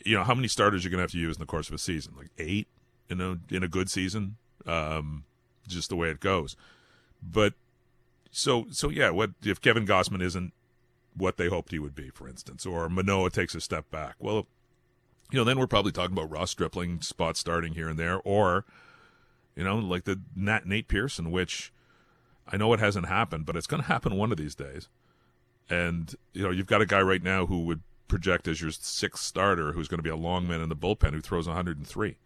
you 0.06 0.16
know, 0.16 0.24
how 0.24 0.36
many 0.36 0.48
starters 0.48 0.84
you're 0.84 0.92
going 0.92 1.00
to 1.00 1.04
have 1.04 1.12
to 1.12 1.18
use 1.18 1.36
in 1.36 1.40
the 1.40 1.48
course 1.48 1.68
of 1.68 1.76
a 1.76 1.80
season? 1.80 2.14
Like 2.16 2.30
eight, 2.38 2.68
you 3.10 3.16
know, 3.16 3.40
in 3.50 3.64
a 3.64 3.68
good 3.68 3.90
season, 3.90 4.38
um, 4.66 5.24
just 5.68 5.90
the 5.90 5.96
way 5.96 6.10
it 6.10 6.20
goes. 6.20 6.56
But 7.22 7.54
so 8.32 8.68
so 8.70 8.90
yeah, 8.90 9.10
what 9.10 9.32
if 9.44 9.60
Kevin 9.60 9.88
Gausman 9.88 10.22
isn't 10.22 10.54
what 11.18 11.38
they 11.38 11.48
hoped 11.48 11.72
he 11.72 11.80
would 11.80 11.96
be, 11.96 12.10
for 12.10 12.28
instance, 12.28 12.66
or 12.66 12.90
Manoah 12.90 13.30
takes 13.30 13.56
a 13.56 13.62
step 13.62 13.90
back? 13.92 14.16
Well, 14.20 14.48
you 15.32 15.38
know, 15.38 15.44
then 15.44 15.60
we're 15.60 15.68
probably 15.68 15.92
talking 15.92 16.18
about 16.18 16.32
Ross 16.32 16.52
Stripling 16.52 17.02
spot 17.02 17.36
starting 17.36 17.74
here 17.74 17.90
and 17.90 18.00
there, 18.00 18.22
or 18.24 18.66
you 19.56 19.64
know, 19.64 19.78
like 19.78 20.06
the 20.06 20.22
Nat, 20.36 20.66
Nate 20.66 20.88
Pearson, 20.88 21.32
which 21.32 21.74
I 22.48 22.58
know 22.58 22.72
it 22.74 22.80
hasn't 22.80 23.08
happened, 23.08 23.46
but 23.46 23.56
it's 23.56 23.68
going 23.68 23.82
to 23.82 23.88
happen 23.88 24.16
one 24.16 24.32
of 24.32 24.38
these 24.38 24.56
days. 24.56 24.88
And 25.70 26.16
you 26.34 26.44
know, 26.44 26.52
you've 26.52 26.68
got 26.68 26.82
a 26.82 26.86
guy 26.86 27.02
right 27.02 27.24
now 27.24 27.46
who 27.46 27.64
would 27.66 27.82
project 28.08 28.48
as 28.48 28.62
your 28.62 28.72
sixth 28.72 29.24
starter, 29.24 29.74
who's 29.74 29.88
going 29.88 29.98
to 29.98 30.04
be 30.04 30.10
a 30.10 30.16
long 30.16 30.48
man 30.48 30.62
in 30.62 30.70
the 30.70 30.76
bullpen 30.76 31.12
who 31.14 31.22
throws 31.22 31.48
103. 31.48 32.18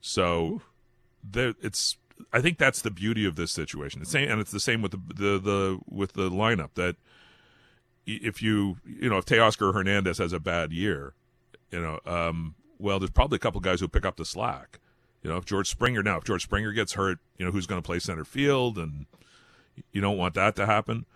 So 0.00 0.60
there, 1.22 1.54
it's. 1.62 1.96
I 2.32 2.40
think 2.40 2.58
that's 2.58 2.82
the 2.82 2.90
beauty 2.90 3.24
of 3.24 3.36
this 3.36 3.50
situation. 3.50 4.02
It's 4.02 4.10
same, 4.10 4.30
and 4.30 4.40
it's 4.40 4.50
the 4.50 4.60
same 4.60 4.82
with 4.82 4.92
the 4.92 5.00
the, 5.14 5.38
the 5.38 5.78
with 5.88 6.12
the 6.12 6.30
lineup 6.30 6.74
that 6.74 6.96
if 8.06 8.42
you 8.42 8.78
you 8.84 9.08
know 9.08 9.18
if 9.18 9.26
Teoscar 9.26 9.74
Hernandez 9.74 10.18
has 10.18 10.32
a 10.32 10.40
bad 10.40 10.72
year, 10.72 11.14
you 11.70 11.80
know, 11.80 12.00
um, 12.06 12.54
well, 12.78 12.98
there's 12.98 13.10
probably 13.10 13.36
a 13.36 13.40
couple 13.40 13.60
guys 13.60 13.80
who 13.80 13.88
pick 13.88 14.04
up 14.04 14.16
the 14.16 14.24
slack. 14.24 14.78
You 15.22 15.30
know, 15.30 15.36
if 15.36 15.44
George 15.44 15.68
Springer 15.68 16.02
now, 16.02 16.16
if 16.16 16.24
George 16.24 16.42
Springer 16.42 16.72
gets 16.72 16.94
hurt, 16.94 17.18
you 17.38 17.46
know 17.46 17.52
who's 17.52 17.66
going 17.66 17.80
to 17.80 17.86
play 17.86 17.98
center 17.98 18.24
field, 18.24 18.76
and 18.76 19.06
you 19.92 20.00
don't 20.00 20.18
want 20.18 20.34
that 20.34 20.56
to 20.56 20.66
happen. 20.66 21.06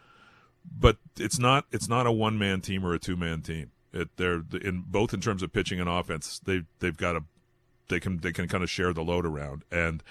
But 0.65 0.97
it's 1.19 1.39
not 1.39 1.67
it's 1.73 1.89
not 1.89 2.07
a 2.07 2.13
one 2.13 2.39
man 2.39 2.61
team 2.61 2.85
or 2.85 2.95
a 2.95 2.99
two 2.99 3.17
man 3.17 3.43
team. 3.43 3.71
It, 3.93 4.09
they're 4.17 4.43
in 4.63 4.85
both 4.87 5.15
in 5.15 5.21
terms 5.21 5.43
of 5.43 5.53
pitching 5.53 5.81
and 5.81 5.89
offense. 5.89 6.41
They 6.45 6.63
they've 6.81 6.97
got 6.97 7.17
a 7.17 7.25
they 7.89 8.01
can 8.01 8.19
they 8.19 8.33
can 8.33 8.49
kind 8.49 8.63
of 8.65 8.71
share 8.71 8.93
the 8.93 9.03
load 9.03 9.25
around 9.25 9.65
and 9.71 10.03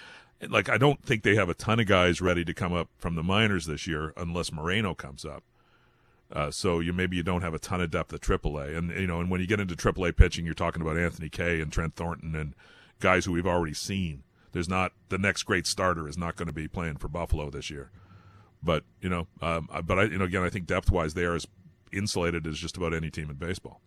like 0.48 0.68
I 0.68 0.78
don't 0.78 1.02
think 1.02 1.22
they 1.22 1.34
have 1.34 1.48
a 1.48 1.54
ton 1.54 1.80
of 1.80 1.86
guys 1.86 2.20
ready 2.20 2.44
to 2.44 2.54
come 2.54 2.72
up 2.72 2.88
from 2.98 3.14
the 3.14 3.22
minors 3.22 3.66
this 3.66 3.86
year 3.86 4.12
unless 4.16 4.52
Moreno 4.52 4.94
comes 4.94 5.24
up. 5.24 5.42
Uh, 6.32 6.50
so 6.50 6.80
you 6.80 6.92
maybe 6.92 7.16
you 7.16 7.22
don't 7.22 7.42
have 7.42 7.54
a 7.54 7.58
ton 7.58 7.80
of 7.80 7.90
depth 7.90 8.12
at 8.12 8.20
AAA, 8.20 8.76
and 8.76 8.90
you 8.90 9.06
know, 9.06 9.20
and 9.20 9.30
when 9.30 9.40
you 9.40 9.46
get 9.46 9.60
into 9.60 9.76
AAA 9.76 10.16
pitching, 10.16 10.44
you're 10.44 10.54
talking 10.54 10.82
about 10.82 10.98
Anthony 10.98 11.28
Kay 11.28 11.60
and 11.60 11.70
Trent 11.72 11.94
Thornton 11.94 12.34
and 12.34 12.54
guys 13.00 13.24
who 13.24 13.32
we've 13.32 13.46
already 13.46 13.74
seen. 13.74 14.24
There's 14.52 14.68
not 14.68 14.92
the 15.08 15.18
next 15.18 15.44
great 15.44 15.66
starter 15.66 16.08
is 16.08 16.18
not 16.18 16.36
going 16.36 16.48
to 16.48 16.52
be 16.52 16.66
playing 16.66 16.96
for 16.96 17.08
Buffalo 17.08 17.50
this 17.50 17.70
year. 17.70 17.90
But 18.62 18.84
you 19.00 19.08
know, 19.08 19.28
um, 19.40 19.68
but 19.84 19.98
I 19.98 20.04
you 20.04 20.18
know 20.18 20.24
again 20.24 20.42
I 20.42 20.48
think 20.48 20.66
depth 20.66 20.90
wise 20.90 21.14
they 21.14 21.24
are 21.24 21.36
as 21.36 21.46
insulated 21.92 22.46
as 22.46 22.58
just 22.58 22.76
about 22.76 22.92
any 22.92 23.10
team 23.10 23.30
in 23.30 23.36
baseball. 23.36 23.80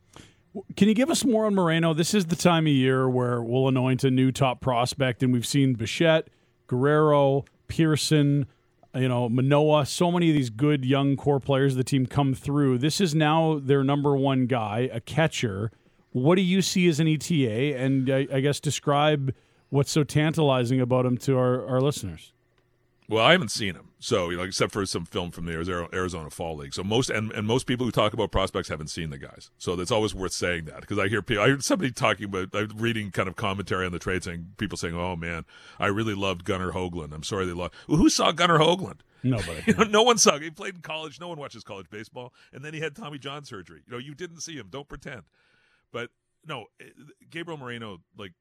Can 0.76 0.88
you 0.88 0.96
give 0.96 1.12
us 1.12 1.24
more 1.24 1.46
on 1.46 1.54
Moreno? 1.54 1.94
This 1.94 2.14
is 2.14 2.28
the 2.28 2.36
time 2.36 2.66
of 2.66 2.74
year 2.74 3.08
where 3.08 3.42
we'll 3.44 3.68
anoint 3.68 4.04
a 4.04 4.10
new 4.10 4.32
top 4.32 4.62
prospect, 4.62 5.22
and 5.22 5.32
we've 5.32 5.46
seen 5.46 5.74
Bichette, 5.74 6.30
Guerrero, 6.66 7.46
Pearson, 7.68 8.48
you 8.96 9.08
know, 9.08 9.30
Manoah, 9.30 9.86
so 9.86 10.12
many 10.12 10.30
of 10.30 10.36
these 10.36 10.50
good 10.50 10.84
young 10.84 11.16
core 11.16 11.40
players 11.40 11.74
of 11.74 11.78
the 11.78 11.84
team 11.84 12.06
come 12.06 12.34
through. 12.34 12.80
This 12.80 13.00
is 13.00 13.14
now 13.14 13.60
their 13.62 13.84
number 13.84 14.16
one 14.16 14.48
guy, 14.48 14.90
a 14.92 15.00
catcher. 15.00 15.72
What 16.12 16.36
do 16.36 16.42
you 16.42 16.62
see 16.62 16.88
as 16.88 17.00
an 17.00 17.08
ETA? 17.08 17.78
And 17.78 18.10
I, 18.10 18.28
I 18.34 18.40
guess 18.40 18.60
describe 18.60 19.34
what's 19.70 19.92
so 19.92 20.04
tantalizing 20.04 20.82
about 20.82 21.06
him 21.06 21.18
to 21.18 21.38
our, 21.38 21.68
our 21.68 21.82
listeners. 21.82 22.34
Well, 23.10 23.26
I 23.26 23.32
haven't 23.32 23.50
seen 23.50 23.74
him, 23.74 23.90
so 24.00 24.30
you 24.30 24.38
know, 24.38 24.44
except 24.44 24.72
for 24.72 24.86
some 24.86 25.04
film 25.04 25.32
from 25.32 25.46
the 25.48 25.90
Arizona 25.92 26.30
Fall 26.30 26.58
League. 26.58 26.76
So 26.76 26.84
most 26.84 27.10
and, 27.10 27.32
and 27.32 27.48
most 27.48 27.66
people 27.66 27.86
who 27.88 27.92
talk 27.92 28.14
about 28.14 28.32
prospects 28.32 28.70
haven't 28.70 28.90
seen 28.90 29.10
the 29.10 29.18
guys. 29.18 29.50
So 29.58 29.76
that's 29.76 29.90
always 29.90 30.14
worth 30.14 30.32
saying 30.32 30.66
that 30.66 30.82
because 30.82 31.00
I 31.00 31.08
hear 31.08 31.24
people. 31.24 31.44
I 31.44 31.50
heard 31.50 31.64
somebody 31.64 31.92
talking 31.92 32.26
about 32.26 32.50
I'm 32.54 32.70
reading 32.78 33.10
kind 33.10 33.28
of 33.28 33.36
commentary 33.36 33.88
on 33.88 33.92
the 33.92 34.00
trade, 34.00 34.24
saying 34.24 34.54
people 34.58 34.78
saying, 34.78 34.96
"Oh 34.96 35.16
man, 35.16 35.46
I 35.80 35.88
really 35.88 36.14
loved 36.14 36.44
Gunnar 36.44 36.72
Hoglund." 36.72 37.12
I'm 37.12 37.24
sorry 37.24 37.48
they 37.48 37.54
lost. 37.54 37.74
Well, 37.88 37.98
who 37.98 38.10
saw 38.10 38.32
Gunnar 38.32 38.60
Hoglund? 38.60 39.00
Nobody. 39.24 39.64
you 39.68 39.74
know, 39.74 39.86
no 39.86 40.04
one 40.04 40.20
saw. 40.20 40.38
He 40.38 40.52
played 40.52 40.76
in 40.76 40.82
college. 40.82 41.20
No 41.20 41.30
one 41.30 41.40
watches 41.40 41.64
college 41.64 41.90
baseball. 41.90 42.34
And 42.54 42.64
then 42.64 42.74
he 42.74 42.80
had 42.80 42.96
Tommy 42.96 43.18
John 43.18 43.44
surgery. 43.44 43.82
You 43.86 43.94
know, 43.94 43.98
you 43.98 44.14
didn't 44.14 44.42
see 44.42 44.56
him. 44.56 44.68
Don't 44.70 44.88
pretend. 44.88 45.24
But 45.92 46.12
no, 46.46 46.66
eh, 46.80 46.86
Gabriel 47.30 47.58
Moreno. 47.58 48.02
Like, 48.18 48.34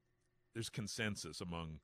there's 0.55 0.69
consensus 0.69 1.41
among 1.41 1.81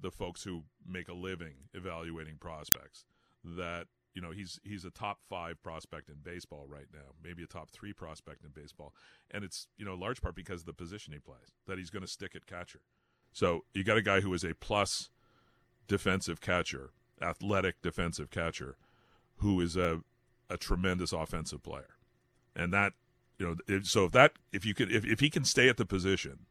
the 0.00 0.10
folks 0.10 0.44
who 0.44 0.64
make 0.86 1.08
a 1.08 1.14
living 1.14 1.54
evaluating 1.72 2.36
prospects 2.36 3.04
that 3.44 3.86
you 4.14 4.22
know 4.22 4.30
he's 4.30 4.60
he's 4.64 4.84
a 4.84 4.90
top 4.90 5.18
five 5.28 5.62
prospect 5.62 6.08
in 6.08 6.16
baseball 6.22 6.66
right 6.68 6.86
now, 6.92 7.12
maybe 7.22 7.42
a 7.42 7.46
top 7.46 7.70
three 7.70 7.92
prospect 7.92 8.44
in 8.44 8.50
baseball, 8.50 8.94
and 9.30 9.44
it's 9.44 9.66
you 9.76 9.84
know 9.84 9.94
large 9.94 10.20
part 10.20 10.34
because 10.34 10.60
of 10.60 10.66
the 10.66 10.72
position 10.72 11.12
he 11.12 11.18
plays 11.18 11.54
that 11.66 11.78
he's 11.78 11.90
going 11.90 12.02
to 12.04 12.08
stick 12.08 12.34
at 12.34 12.46
catcher. 12.46 12.80
So 13.32 13.64
you 13.74 13.82
got 13.82 13.96
a 13.96 14.02
guy 14.02 14.20
who 14.20 14.32
is 14.32 14.44
a 14.44 14.54
plus 14.54 15.10
defensive 15.88 16.40
catcher, 16.40 16.90
athletic 17.20 17.82
defensive 17.82 18.30
catcher, 18.30 18.76
who 19.38 19.60
is 19.60 19.76
a 19.76 20.02
a 20.48 20.56
tremendous 20.56 21.12
offensive 21.12 21.62
player, 21.62 21.96
and 22.54 22.72
that 22.72 22.92
you 23.38 23.46
know 23.46 23.56
if, 23.66 23.86
so 23.86 24.04
if 24.04 24.12
that 24.12 24.32
if 24.52 24.64
you 24.64 24.74
could 24.74 24.92
if, 24.92 25.04
if 25.04 25.20
he 25.20 25.30
can 25.30 25.44
stay 25.44 25.68
at 25.68 25.76
the 25.76 25.86
position 25.86 26.46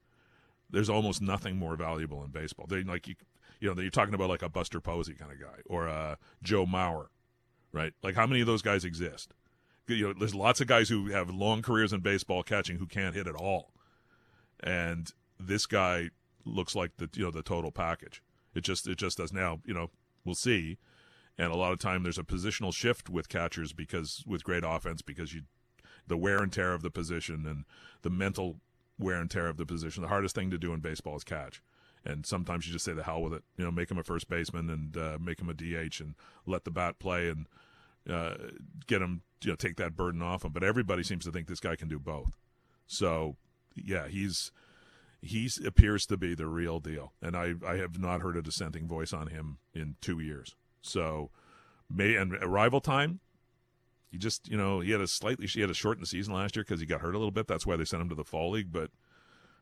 there's 0.74 0.90
almost 0.90 1.22
nothing 1.22 1.56
more 1.56 1.76
valuable 1.76 2.24
in 2.24 2.32
baseball. 2.32 2.66
They 2.68 2.84
like 2.84 3.08
you, 3.08 3.16
you 3.64 3.70
know, 3.70 3.76
that 3.76 3.82
you're 3.82 3.92
talking 3.92 4.14
about 4.14 4.30
like 4.30 4.42
a 4.42 4.50
Buster 4.50 4.82
Posey 4.82 5.14
kind 5.14 5.32
of 5.32 5.40
guy 5.40 5.62
or 5.68 5.88
a 5.88 6.18
Joe 6.44 6.66
Mauer, 6.66 7.08
right? 7.72 7.94
Like 8.04 8.14
how 8.14 8.28
many 8.28 8.42
of 8.42 8.48
those 8.48 8.62
guys 8.62 8.84
exist? 8.84 9.34
You 9.88 10.10
know, 10.10 10.14
there's 10.20 10.36
lots 10.36 10.60
of 10.60 10.68
guys 10.68 10.90
who 10.90 11.08
have 11.12 11.30
long 11.30 11.62
careers 11.62 11.94
in 11.94 12.02
baseball 12.02 12.44
catching 12.44 12.78
who 12.78 12.88
can't 12.88 13.16
hit 13.16 13.26
at 13.26 13.36
all, 13.36 13.72
and 14.62 15.10
this 15.40 15.66
guy 15.66 16.10
looks 16.44 16.76
like 16.76 16.98
the 16.98 17.10
you 17.16 17.24
know 17.24 17.32
the 17.32 17.42
total 17.42 17.72
package. 17.72 18.22
It 18.54 18.66
just 18.66 18.86
it 18.86 18.98
just 18.98 19.18
does 19.18 19.32
now. 19.32 19.62
You 19.66 19.74
know, 19.74 19.92
we'll 20.26 20.36
see. 20.36 20.78
And 21.38 21.50
a 21.50 21.56
lot 21.56 21.72
of 21.72 21.80
time 21.80 22.04
there's 22.04 22.20
a 22.20 22.24
positional 22.24 22.74
shift 22.74 23.10
with 23.10 23.30
catchers 23.30 23.72
because 23.72 24.26
with 24.28 24.44
great 24.44 24.64
offense 24.66 25.02
because 25.02 25.34
you 25.34 25.44
the 26.06 26.18
wear 26.18 26.44
and 26.44 26.52
tear 26.52 26.74
of 26.74 26.82
the 26.82 26.92
position 26.92 27.46
and 27.48 27.64
the 28.02 28.10
mental 28.10 28.58
wear 29.00 29.16
and 29.22 29.32
tear 29.32 29.48
of 29.48 29.56
the 29.56 29.66
position. 29.66 30.02
The 30.02 30.10
hardest 30.10 30.36
thing 30.36 30.52
to 30.52 30.58
do 30.58 30.74
in 30.74 30.82
baseball 30.82 31.16
is 31.16 31.24
catch 31.24 31.62
and 32.06 32.26
sometimes 32.26 32.68
you 32.68 32.74
just 32.74 32.86
say 32.86 32.94
the 32.94 33.04
hell 33.04 33.22
with 33.22 33.34
it. 33.34 33.44
You 33.58 33.66
know, 33.66 33.72
make 33.72 33.90
him 33.90 33.98
a 33.98 34.04
first 34.04 34.30
baseman 34.30 34.70
and 34.70 34.98
uh, 34.98 35.18
make 35.22 35.40
him 35.40 35.50
a 35.50 35.54
DH 35.54 36.02
and 36.02 36.16
let 36.46 36.66
the 36.66 36.72
bat 36.72 37.00
play 37.00 37.30
and 37.30 37.48
uh, 38.10 38.36
get 38.88 39.02
him, 39.02 39.22
you 39.44 39.52
know, 39.52 39.56
take 39.56 39.78
that 39.78 39.96
burden 39.96 40.22
off 40.22 40.44
him. 40.44 40.52
But 40.52 40.64
everybody 40.64 41.04
seems 41.04 41.24
to 41.26 41.32
think 41.32 41.48
this 41.48 41.60
guy 41.60 41.76
can 41.76 41.88
do 41.88 42.00
both. 42.00 42.38
So, 42.88 43.38
yeah, 43.76 44.08
he's 44.08 44.52
he 45.22 45.50
appears 45.66 46.06
to 46.08 46.18
be 46.18 46.36
the 46.36 46.48
real 46.48 46.80
deal, 46.80 47.14
and 47.22 47.36
I 47.36 47.54
I 47.66 47.78
have 47.78 47.98
not 47.98 48.22
heard 48.22 48.36
a 48.36 48.42
dissenting 48.42 48.88
voice 48.88 49.14
on 49.14 49.28
him 49.28 49.60
in 49.74 49.96
two 50.02 50.20
years. 50.20 50.56
So, 50.82 51.32
may 51.90 52.16
and 52.16 52.34
arrival 52.36 52.82
time. 52.82 53.22
He 54.12 54.20
just, 54.20 54.48
you 54.48 54.58
know, 54.58 54.80
he 54.80 54.92
had 54.92 55.02
a 55.02 55.08
slightly, 55.08 55.48
he 55.48 55.62
had 55.62 55.72
a 55.72 55.74
shortened 55.74 56.08
season 56.08 56.36
last 56.36 56.56
year 56.56 56.64
because 56.64 56.80
he 56.80 56.86
got 56.86 57.02
hurt 57.02 57.16
a 57.16 57.18
little 57.18 57.32
bit. 57.32 57.48
That's 57.48 57.66
why 57.66 57.78
they 57.78 57.86
sent 57.86 58.04
him 58.04 58.10
to 58.10 58.16
the 58.16 58.24
fall 58.24 58.52
league. 58.52 58.72
But 58.72 58.92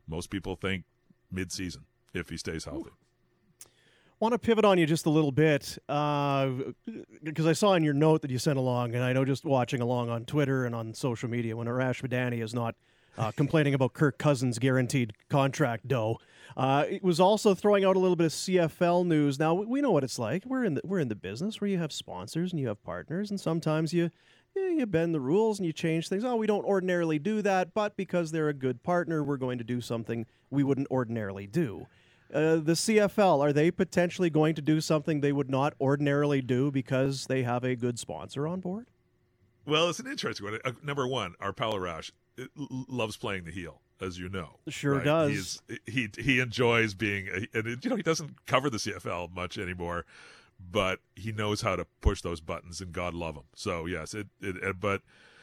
most 0.06 0.30
people 0.30 0.58
think 0.58 0.84
mid-season 1.32 1.86
if 2.14 2.30
he 2.30 2.38
stays 2.38 2.66
healthy. 2.66 2.92
Want 4.20 4.34
to 4.34 4.40
pivot 4.40 4.64
on 4.66 4.78
you 4.78 4.86
just 4.86 5.08
a 5.08 5.10
little 5.10 5.32
bit 5.32 5.80
because 5.88 7.46
uh, 7.46 7.50
I 7.50 7.54
saw 7.54 7.74
in 7.74 7.84
your 7.84 7.96
note 7.96 8.22
that 8.22 8.30
you 8.30 8.38
sent 8.38 8.60
along, 8.60 8.94
and 8.94 9.04
I 9.04 9.14
know 9.14 9.26
just 9.26 9.46
watching 9.46 9.82
along 9.82 10.12
on 10.12 10.26
Twitter 10.26 10.66
and 10.66 10.76
on 10.76 10.94
social 10.94 11.28
media 11.28 11.58
when 11.58 11.66
Arash 11.66 12.08
Madani 12.08 12.44
is 12.44 12.54
not 12.54 12.76
uh, 13.18 13.32
complaining 13.36 13.74
about 13.74 13.94
Kirk 13.94 14.20
Cousins' 14.20 14.60
guaranteed 14.60 15.14
contract 15.28 15.88
dough. 15.88 16.20
Uh, 16.56 16.86
it 16.88 17.04
was 17.04 17.20
also 17.20 17.56
throwing 17.56 17.84
out 17.84 17.96
a 17.96 18.00
little 18.00 18.16
bit 18.16 18.26
of 18.26 18.32
CFL 18.32 19.08
news. 19.08 19.40
Now 19.40 19.56
we 19.56 19.82
know 19.82 19.90
what 19.90 20.04
it's 20.04 20.20
like. 20.20 20.46
We're 20.46 20.66
in 20.66 20.76
the 20.76 20.82
we're 20.84 21.00
in 21.00 21.08
the 21.08 21.16
business 21.16 21.60
where 21.60 21.70
you 21.70 21.80
have 21.80 21.92
sponsors 21.92 22.52
and 22.52 22.60
you 22.60 22.68
have 22.68 22.84
partners, 22.84 23.32
and 23.32 23.40
sometimes 23.40 23.92
you 23.92 24.12
you 24.56 24.86
bend 24.86 25.16
the 25.16 25.20
rules 25.20 25.60
and 25.60 25.66
you 25.66 25.74
change 25.74 26.10
things. 26.10 26.24
Oh, 26.24 26.36
we 26.36 26.48
don't 26.48 26.66
ordinarily 26.66 27.20
do 27.20 27.42
that, 27.42 27.74
but 27.74 27.96
because 27.96 28.32
they're 28.32 28.50
a 28.50 28.54
good 28.54 28.84
partner, 28.84 29.24
we're 29.24 29.38
going 29.38 29.58
to 29.58 29.64
do 29.64 29.82
something 29.82 30.26
we 30.50 30.64
wouldn't 30.64 30.92
ordinarily 30.92 31.48
do. 31.48 31.88
Uh, 32.34 32.56
the 32.56 32.74
CFL, 32.74 33.42
are 33.42 33.52
they 33.52 33.72
potentially 33.72 34.30
going 34.30 34.56
to 34.56 34.62
do 34.62 34.80
something 34.80 35.22
they 35.22 35.32
would 35.32 35.50
not 35.50 35.74
ordinarily 35.82 36.42
do 36.42 36.72
because 36.72 37.26
they 37.28 37.44
have 37.44 37.64
a 37.64 37.76
good 37.76 38.00
sponsor 38.00 38.48
on 38.48 38.62
board? 38.62 38.88
Well, 39.66 39.90
it's 39.90 40.00
an 40.00 40.08
interesting 40.08 40.46
one. 40.46 40.60
Uh, 40.64 40.72
number 40.84 41.08
one, 41.08 41.36
our 41.40 41.54
pal 41.54 41.74
Arash 41.74 42.12
loves 42.56 43.18
playing 43.18 43.44
the 43.44 43.52
heel, 43.52 43.82
as 44.00 44.18
you 44.18 44.30
know. 44.30 44.60
Sure 44.68 44.96
right? 44.96 45.06
does. 45.06 45.62
he 45.86 46.10
he 46.18 46.40
enjoys 46.40 46.94
being, 46.94 47.28
a, 47.28 47.58
and 47.58 47.68
it, 47.68 47.84
you 47.84 47.90
know, 47.90 47.96
he 47.96 48.04
doesn't 48.04 48.46
cover 48.46 48.70
the 48.70 48.78
CFL 48.78 49.34
much 49.34 49.58
anymore, 49.58 50.06
but 50.60 51.00
he 51.16 51.32
knows 51.32 51.62
how 51.62 51.76
to 51.76 51.86
push 52.02 52.22
those 52.22 52.42
buttons, 52.42 52.82
and 52.82 52.92
God 52.92 53.14
love 53.14 53.36
him. 53.36 53.44
So 53.56 53.86
yes, 53.86 54.14
it, 54.14 54.28
it 54.42 54.80
but 54.80 55.02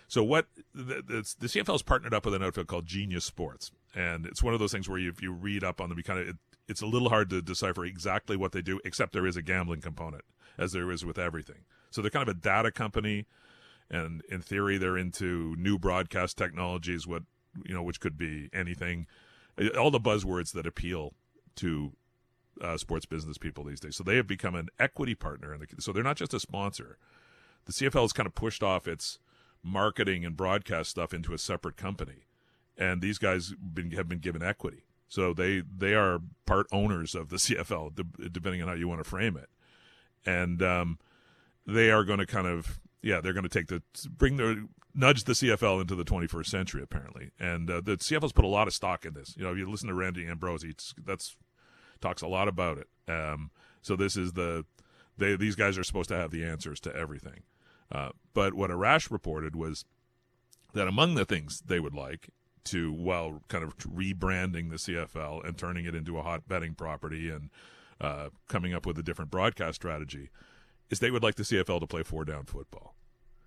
so 0.09 0.25
what 0.25 0.47
the, 0.75 1.03
the, 1.07 1.35
the 1.39 1.47
CFL 1.47 1.77
is 1.77 1.83
partnered 1.83 2.15
up 2.15 2.25
with 2.25 2.35
an 2.35 2.43
outfit 2.43 2.67
called 2.67 2.87
Genius 2.87 3.25
Sports, 3.25 3.71
and 3.95 4.27
it's 4.27 4.43
one 4.43 4.55
of 4.55 4.61
those 4.61 4.73
things 4.73 4.89
where 4.89 4.99
you, 4.99 5.11
if 5.11 5.23
you 5.23 5.33
read 5.33 5.63
up 5.63 5.81
on 5.81 5.91
them, 5.91 5.99
you 5.99 6.05
kind 6.05 6.21
of 6.21 6.29
it, 6.29 6.37
it's 6.69 6.83
a 6.83 6.87
little 6.87 7.09
hard 7.09 7.31
to 7.31 7.41
decipher 7.41 7.85
exactly 7.85 8.37
what 8.37 8.53
they 8.53 8.63
do, 8.63 8.81
except 8.85 9.13
there 9.13 9.27
is 9.27 9.37
a 9.37 9.43
gambling 9.43 9.81
component, 9.81 10.25
as 10.59 10.73
there 10.73 10.91
is 10.91 11.05
with 11.05 11.19
everything. 11.19 11.65
So 11.91 12.03
they're 12.03 12.11
kind 12.11 12.29
of 12.29 12.37
a 12.37 12.39
data 12.39 12.71
company, 12.71 13.27
and 13.91 14.23
in 14.31 14.43
theory, 14.43 14.77
they're 14.77 14.99
into 14.99 15.57
new 15.57 15.79
broadcast 15.79 16.37
technologies, 16.37 17.07
what 17.07 17.23
you 17.65 17.75
know, 17.75 17.83
which 17.83 18.01
could 18.01 18.17
be 18.17 18.51
anything, 18.53 19.07
all 19.79 19.91
the 19.91 19.99
buzzwords 19.99 20.53
that 20.53 20.67
appeal 20.67 21.15
to 21.57 21.93
uh, 22.63 22.77
sports 22.77 23.07
business 23.07 23.39
people 23.39 23.65
these 23.65 23.81
days. 23.81 23.97
So 23.97 24.05
they 24.05 24.17
have 24.17 24.27
become 24.27 24.55
an 24.55 24.69
equity 24.79 25.15
partner, 25.15 25.55
in 25.55 25.61
the, 25.61 25.67
so 25.81 25.93
they're 25.93 26.03
not 26.03 26.17
just 26.17 26.35
a 26.35 26.41
sponsor. 26.41 26.99
The 27.65 27.73
CFL 27.73 28.03
has 28.03 28.13
kind 28.13 28.27
of 28.27 28.35
pushed 28.35 28.63
off 28.63 28.87
its 28.87 29.19
marketing 29.63 30.25
and 30.25 30.37
broadcast 30.37 30.91
stuff 30.91 31.13
into 31.13 31.33
a 31.33 31.39
separate 31.39 31.77
company, 31.77 32.27
and 32.77 33.01
these 33.01 33.19
guys 33.19 33.55
been, 33.55 33.93
have 33.93 34.09
been 34.09 34.21
given 34.21 34.43
equity, 34.43 34.85
so 35.09 35.33
they 35.33 35.63
they 35.77 35.95
are 35.95 36.21
part 36.47 36.67
owners 36.71 37.15
of 37.15 37.31
the 37.31 37.37
CFL, 37.37 38.33
depending 38.33 38.63
on 38.63 38.69
how 38.69 38.75
you 38.75 38.89
want 38.89 39.03
to 39.03 39.09
frame 39.09 39.37
it, 39.37 39.49
and 40.27 40.63
um, 40.63 40.99
they 41.67 41.91
are 41.91 42.05
going 42.05 42.19
to 42.19 42.27
kind 42.27 42.47
of 42.47 42.81
yeah 43.03 43.21
they're 43.21 43.33
going 43.33 43.49
to 43.49 43.49
take 43.49 43.69
the 43.69 43.83
bring 44.17 44.37
the 44.37 44.69
nudge 44.95 45.25
the 45.25 45.33
CFL 45.33 45.81
into 45.81 45.95
the 45.95 46.05
21st 46.05 46.47
century 46.47 46.83
apparently, 46.83 47.31
and 47.39 47.71
uh, 47.71 47.81
the 47.81 47.97
CFL's 47.97 48.33
put 48.33 48.45
a 48.45 48.49
lot 48.49 48.67
of 48.67 48.75
stock 48.75 49.05
in 49.05 49.15
this. 49.15 49.35
You 49.37 49.45
know, 49.45 49.53
if 49.53 49.59
you 49.59 49.71
listen 49.71 49.89
to 49.89 49.95
Randy 49.95 50.27
Ambrosie, 50.27 50.75
that's 51.05 51.37
talks 52.01 52.23
a 52.23 52.29
lot 52.29 52.49
about 52.49 52.79
it. 52.79 52.89
Um, 53.11 53.51
so 53.83 53.97
this 53.97 54.17
is 54.17 54.33
the 54.35 54.65
they 55.17 55.37
these 55.37 55.57
guys 55.57 55.79
are 55.79 55.85
supposed 55.85 56.09
to 56.11 56.17
have 56.17 56.31
the 56.31 56.45
answers 56.45 56.81
to 56.81 56.95
everything. 56.95 57.43
Uh, 57.91 58.11
but 58.35 58.55
what 58.55 58.71
Arash 58.71 59.11
reported 59.11 59.57
was 59.57 59.85
that 60.75 60.87
among 60.87 61.15
the 61.15 61.25
things 61.25 61.63
they 61.65 61.81
would 61.81 61.95
like 61.95 62.29
to, 62.71 62.93
while 62.93 63.43
kind 63.49 63.65
of 63.65 63.77
rebranding 63.79 64.71
the 64.71 64.77
CFL 64.77 65.47
and 65.47 65.57
turning 65.57 65.85
it 65.85 65.95
into 65.95 66.19
a 66.19 66.23
hot 66.23 66.49
betting 66.49 66.75
property 66.75 67.29
and 67.31 67.51
uh, 68.01 68.29
coming 68.49 68.75
up 68.75 68.87
with 68.87 68.99
a 68.99 69.03
different 69.03 69.31
broadcast 69.31 69.77
strategy, 69.77 70.31
is 70.91 71.01
they 71.01 71.11
would 71.11 71.23
like 71.23 71.35
the 71.35 71.43
CFL 71.43 71.81
to 71.81 71.87
play 71.87 72.03
four 72.03 72.25
down 72.25 72.45
football. 72.45 72.95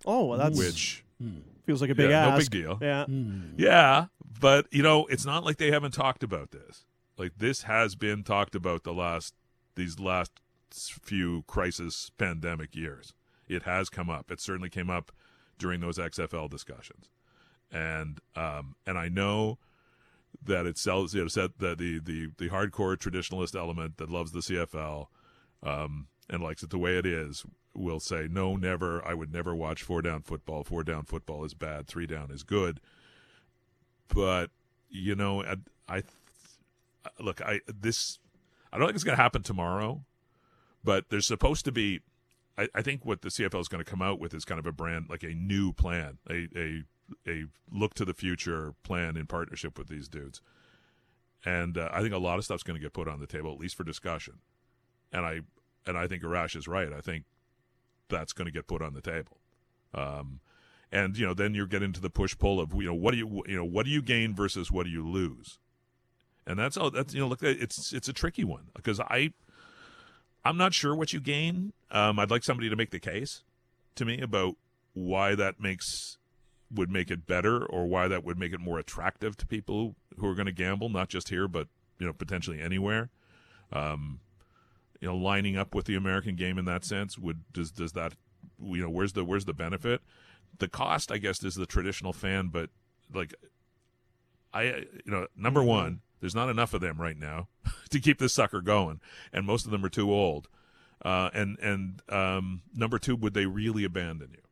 Oh, 0.04 0.26
well, 0.26 0.38
that's 0.38 0.58
which 0.58 1.04
hmm. 1.20 1.38
feels 1.64 1.80
like 1.80 1.90
a 1.90 1.94
big 1.94 2.10
yeah, 2.10 2.26
ask. 2.26 2.32
no 2.32 2.38
big 2.38 2.50
deal. 2.50 2.78
Yeah, 2.80 3.04
Hmm. 3.04 3.52
yeah, 3.56 4.06
but 4.40 4.66
you 4.70 4.82
know, 4.82 5.06
it's 5.06 5.24
not 5.24 5.44
like 5.44 5.56
they 5.56 5.70
haven't 5.70 5.92
talked 5.92 6.22
about 6.22 6.50
this. 6.50 6.84
Like 7.16 7.32
this 7.38 7.62
has 7.62 7.94
been 7.94 8.24
talked 8.24 8.54
about 8.54 8.84
the 8.84 8.92
last 8.92 9.34
these 9.74 9.98
last 9.98 10.32
few 10.70 11.42
crisis 11.46 12.10
pandemic 12.16 12.74
years 12.74 13.12
it 13.48 13.62
has 13.64 13.88
come 13.88 14.10
up. 14.10 14.30
It 14.30 14.40
certainly 14.40 14.70
came 14.70 14.90
up 14.90 15.12
during 15.58 15.80
those 15.80 15.98
XFL 15.98 16.50
discussions, 16.50 17.08
and 17.72 18.20
um, 18.36 18.76
and 18.86 18.98
I 18.98 19.08
know 19.08 19.58
that 20.44 20.66
it 20.66 20.78
sells, 20.78 21.14
you 21.14 21.22
know, 21.22 21.28
set 21.28 21.58
that 21.58 21.78
the 21.78 21.98
the 21.98 22.30
the 22.38 22.48
hardcore 22.48 22.96
traditionalist 22.96 23.56
element 23.58 23.96
that 23.98 24.10
loves 24.10 24.32
the 24.32 24.40
CFL 24.40 25.06
um, 25.62 26.08
and 26.28 26.42
likes 26.42 26.62
it 26.62 26.70
the 26.70 26.78
way 26.78 26.96
it 26.96 27.06
is 27.06 27.44
will 27.74 28.00
say 28.00 28.28
no, 28.30 28.56
never. 28.56 29.04
I 29.06 29.14
would 29.14 29.32
never 29.32 29.54
watch 29.54 29.82
four 29.82 30.02
down 30.02 30.22
football. 30.22 30.64
Four 30.64 30.84
down 30.84 31.04
football 31.04 31.44
is 31.44 31.54
bad. 31.54 31.86
Three 31.86 32.06
down 32.06 32.30
is 32.30 32.42
good. 32.42 32.80
But 34.08 34.50
you 34.88 35.14
know, 35.14 35.42
I, 35.42 35.56
I 35.88 36.02
look, 37.18 37.40
I 37.40 37.60
this 37.66 38.18
I 38.72 38.78
don't 38.78 38.88
think 38.88 38.96
it's 38.96 39.04
going 39.04 39.16
to 39.16 39.22
happen 39.22 39.42
tomorrow, 39.42 40.04
but 40.82 41.06
there's 41.10 41.26
supposed 41.26 41.64
to 41.66 41.72
be. 41.72 42.00
I, 42.58 42.68
I 42.74 42.82
think 42.82 43.06
what 43.06 43.22
the 43.22 43.30
CFL 43.30 43.60
is 43.60 43.68
going 43.68 43.82
to 43.82 43.90
come 43.90 44.02
out 44.02 44.20
with 44.20 44.34
is 44.34 44.44
kind 44.44 44.58
of 44.58 44.66
a 44.66 44.72
brand, 44.72 45.06
like 45.08 45.22
a 45.22 45.34
new 45.34 45.72
plan, 45.72 46.18
a 46.28 46.48
a 46.54 46.82
a 47.26 47.44
look 47.70 47.94
to 47.94 48.04
the 48.04 48.14
future 48.14 48.74
plan 48.82 49.16
in 49.16 49.26
partnership 49.26 49.78
with 49.78 49.88
these 49.88 50.08
dudes. 50.08 50.40
And 51.44 51.76
uh, 51.76 51.88
I 51.92 52.02
think 52.02 52.14
a 52.14 52.18
lot 52.18 52.38
of 52.38 52.44
stuff's 52.44 52.62
going 52.62 52.78
to 52.78 52.82
get 52.82 52.92
put 52.92 53.08
on 53.08 53.20
the 53.20 53.26
table, 53.26 53.52
at 53.52 53.58
least 53.58 53.76
for 53.76 53.84
discussion. 53.84 54.34
And 55.12 55.26
I 55.26 55.40
and 55.86 55.98
I 55.98 56.06
think 56.06 56.22
Arash 56.22 56.56
is 56.56 56.68
right. 56.68 56.92
I 56.92 57.00
think 57.00 57.24
that's 58.08 58.32
going 58.32 58.46
to 58.46 58.52
get 58.52 58.66
put 58.66 58.82
on 58.82 58.94
the 58.94 59.00
table. 59.00 59.38
Um, 59.94 60.40
and 60.92 61.16
you 61.16 61.26
know, 61.26 61.34
then 61.34 61.54
you 61.54 61.66
get 61.66 61.82
into 61.82 62.00
the 62.00 62.10
push 62.10 62.36
pull 62.38 62.60
of 62.60 62.72
you 62.74 62.84
know 62.84 62.94
what 62.94 63.12
do 63.12 63.18
you 63.18 63.42
you 63.46 63.56
know 63.56 63.64
what 63.64 63.86
do 63.86 63.90
you 63.90 64.02
gain 64.02 64.34
versus 64.34 64.70
what 64.70 64.84
do 64.84 64.90
you 64.90 65.08
lose, 65.08 65.58
and 66.46 66.58
that's 66.58 66.76
all. 66.76 66.90
That's 66.90 67.14
you 67.14 67.20
know, 67.20 67.28
look, 67.28 67.42
it's 67.42 67.92
it's 67.92 68.08
a 68.08 68.12
tricky 68.12 68.44
one 68.44 68.64
because 68.74 69.00
I 69.00 69.32
I'm 70.44 70.56
not 70.56 70.74
sure 70.74 70.94
what 70.94 71.12
you 71.12 71.20
gain. 71.20 71.72
Um, 71.90 72.18
I'd 72.18 72.30
like 72.30 72.44
somebody 72.44 72.68
to 72.68 72.76
make 72.76 72.90
the 72.90 73.00
case 73.00 73.42
to 73.94 74.04
me 74.04 74.20
about 74.20 74.56
why 74.92 75.34
that 75.34 75.60
makes 75.60 76.18
would 76.72 76.90
make 76.90 77.10
it 77.10 77.26
better 77.26 77.64
or 77.64 77.86
why 77.86 78.08
that 78.08 78.24
would 78.24 78.38
make 78.38 78.52
it 78.52 78.60
more 78.60 78.78
attractive 78.78 79.36
to 79.36 79.46
people 79.46 79.94
who 80.18 80.26
are 80.26 80.34
going 80.34 80.46
to 80.46 80.52
gamble, 80.52 80.88
not 80.88 81.08
just 81.08 81.28
here, 81.28 81.48
but 81.48 81.68
you 81.98 82.06
know 82.06 82.12
potentially 82.12 82.60
anywhere. 82.60 83.10
Um, 83.72 84.20
you 85.00 85.08
know, 85.08 85.16
lining 85.16 85.56
up 85.56 85.74
with 85.74 85.86
the 85.86 85.96
American 85.96 86.36
game 86.36 86.58
in 86.58 86.64
that 86.66 86.84
sense 86.84 87.18
would 87.18 87.42
does 87.52 87.70
does 87.70 87.92
that 87.92 88.14
you 88.62 88.82
know 88.82 88.90
where's 88.90 89.12
the 89.12 89.24
where's 89.24 89.44
the 89.44 89.54
benefit? 89.54 90.00
The 90.58 90.68
cost, 90.68 91.10
I 91.10 91.18
guess, 91.18 91.42
is 91.42 91.54
the 91.54 91.66
traditional 91.66 92.12
fan, 92.12 92.48
but 92.48 92.70
like 93.12 93.34
I 94.52 94.62
you 94.64 94.86
know 95.06 95.26
number 95.36 95.60
Mm-hmm. 95.60 95.68
one, 95.68 96.00
there's 96.20 96.34
not 96.34 96.48
enough 96.48 96.74
of 96.74 96.80
them 96.80 97.00
right 97.00 97.18
now 97.18 97.48
to 97.90 98.00
keep 98.00 98.18
this 98.18 98.34
sucker 98.34 98.60
going, 98.60 99.00
and 99.32 99.46
most 99.46 99.64
of 99.64 99.70
them 99.70 99.84
are 99.84 99.90
too 99.90 100.12
old. 100.12 100.48
Uh, 101.04 101.30
and 101.34 101.58
and 101.58 102.02
um, 102.08 102.62
number 102.74 102.98
two, 102.98 103.16
would 103.16 103.34
they 103.34 103.46
really 103.46 103.84
abandon 103.84 104.30
you 104.32 104.42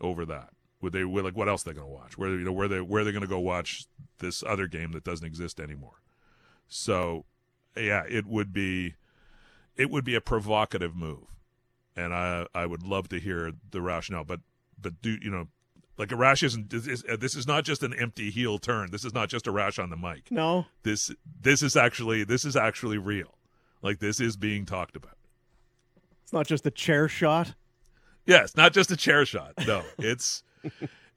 over 0.00 0.24
that? 0.24 0.50
Would 0.82 0.92
they 0.92 1.04
like 1.04 1.36
what 1.36 1.48
else 1.48 1.66
are 1.66 1.70
they 1.70 1.74
going 1.74 1.86
to 1.86 1.92
watch? 1.92 2.18
Where 2.18 2.30
you 2.30 2.44
know 2.44 2.52
where 2.52 2.68
they 2.68 2.80
where 2.80 3.02
are 3.02 3.04
they 3.04 3.12
going 3.12 3.22
to 3.22 3.28
go 3.28 3.38
watch 3.38 3.86
this 4.18 4.42
other 4.46 4.66
game 4.66 4.92
that 4.92 5.04
doesn't 5.04 5.26
exist 5.26 5.60
anymore? 5.60 6.02
So 6.68 7.24
yeah, 7.76 8.02
it 8.08 8.26
would 8.26 8.52
be 8.52 8.96
it 9.76 9.90
would 9.90 10.04
be 10.04 10.14
a 10.14 10.20
provocative 10.20 10.94
move, 10.94 11.26
and 11.96 12.12
I 12.12 12.46
I 12.54 12.66
would 12.66 12.82
love 12.82 13.08
to 13.10 13.20
hear 13.20 13.52
the 13.70 13.80
rationale. 13.80 14.24
But 14.24 14.40
but 14.80 15.00
do 15.00 15.16
you 15.22 15.30
know? 15.30 15.48
Like 15.98 16.08
Arash 16.08 16.42
isn't. 16.42 16.70
This 16.70 16.86
is, 16.86 17.04
this 17.20 17.36
is 17.36 17.46
not 17.46 17.64
just 17.64 17.82
an 17.82 17.92
empty 17.92 18.30
heel 18.30 18.58
turn. 18.58 18.90
This 18.90 19.04
is 19.04 19.12
not 19.12 19.28
just 19.28 19.44
Arash 19.44 19.80
on 19.80 19.90
the 19.90 19.96
mic 19.96 20.30
No, 20.32 20.64
this 20.82 21.12
this 21.40 21.62
is 21.62 21.76
actually 21.76 22.24
this 22.24 22.46
is 22.46 22.56
actually 22.56 22.96
real 22.98 23.36
like 23.82 23.98
this 23.98 24.20
is 24.20 24.36
being 24.36 24.64
talked 24.64 24.96
about 24.96 25.16
it's 26.22 26.32
not 26.32 26.46
just 26.46 26.66
a 26.66 26.70
chair 26.70 27.08
shot. 27.08 27.54
yes 28.24 28.56
not 28.56 28.72
just 28.72 28.90
a 28.90 28.96
chair 28.96 29.26
shot 29.26 29.52
no 29.66 29.82
it's 29.98 30.42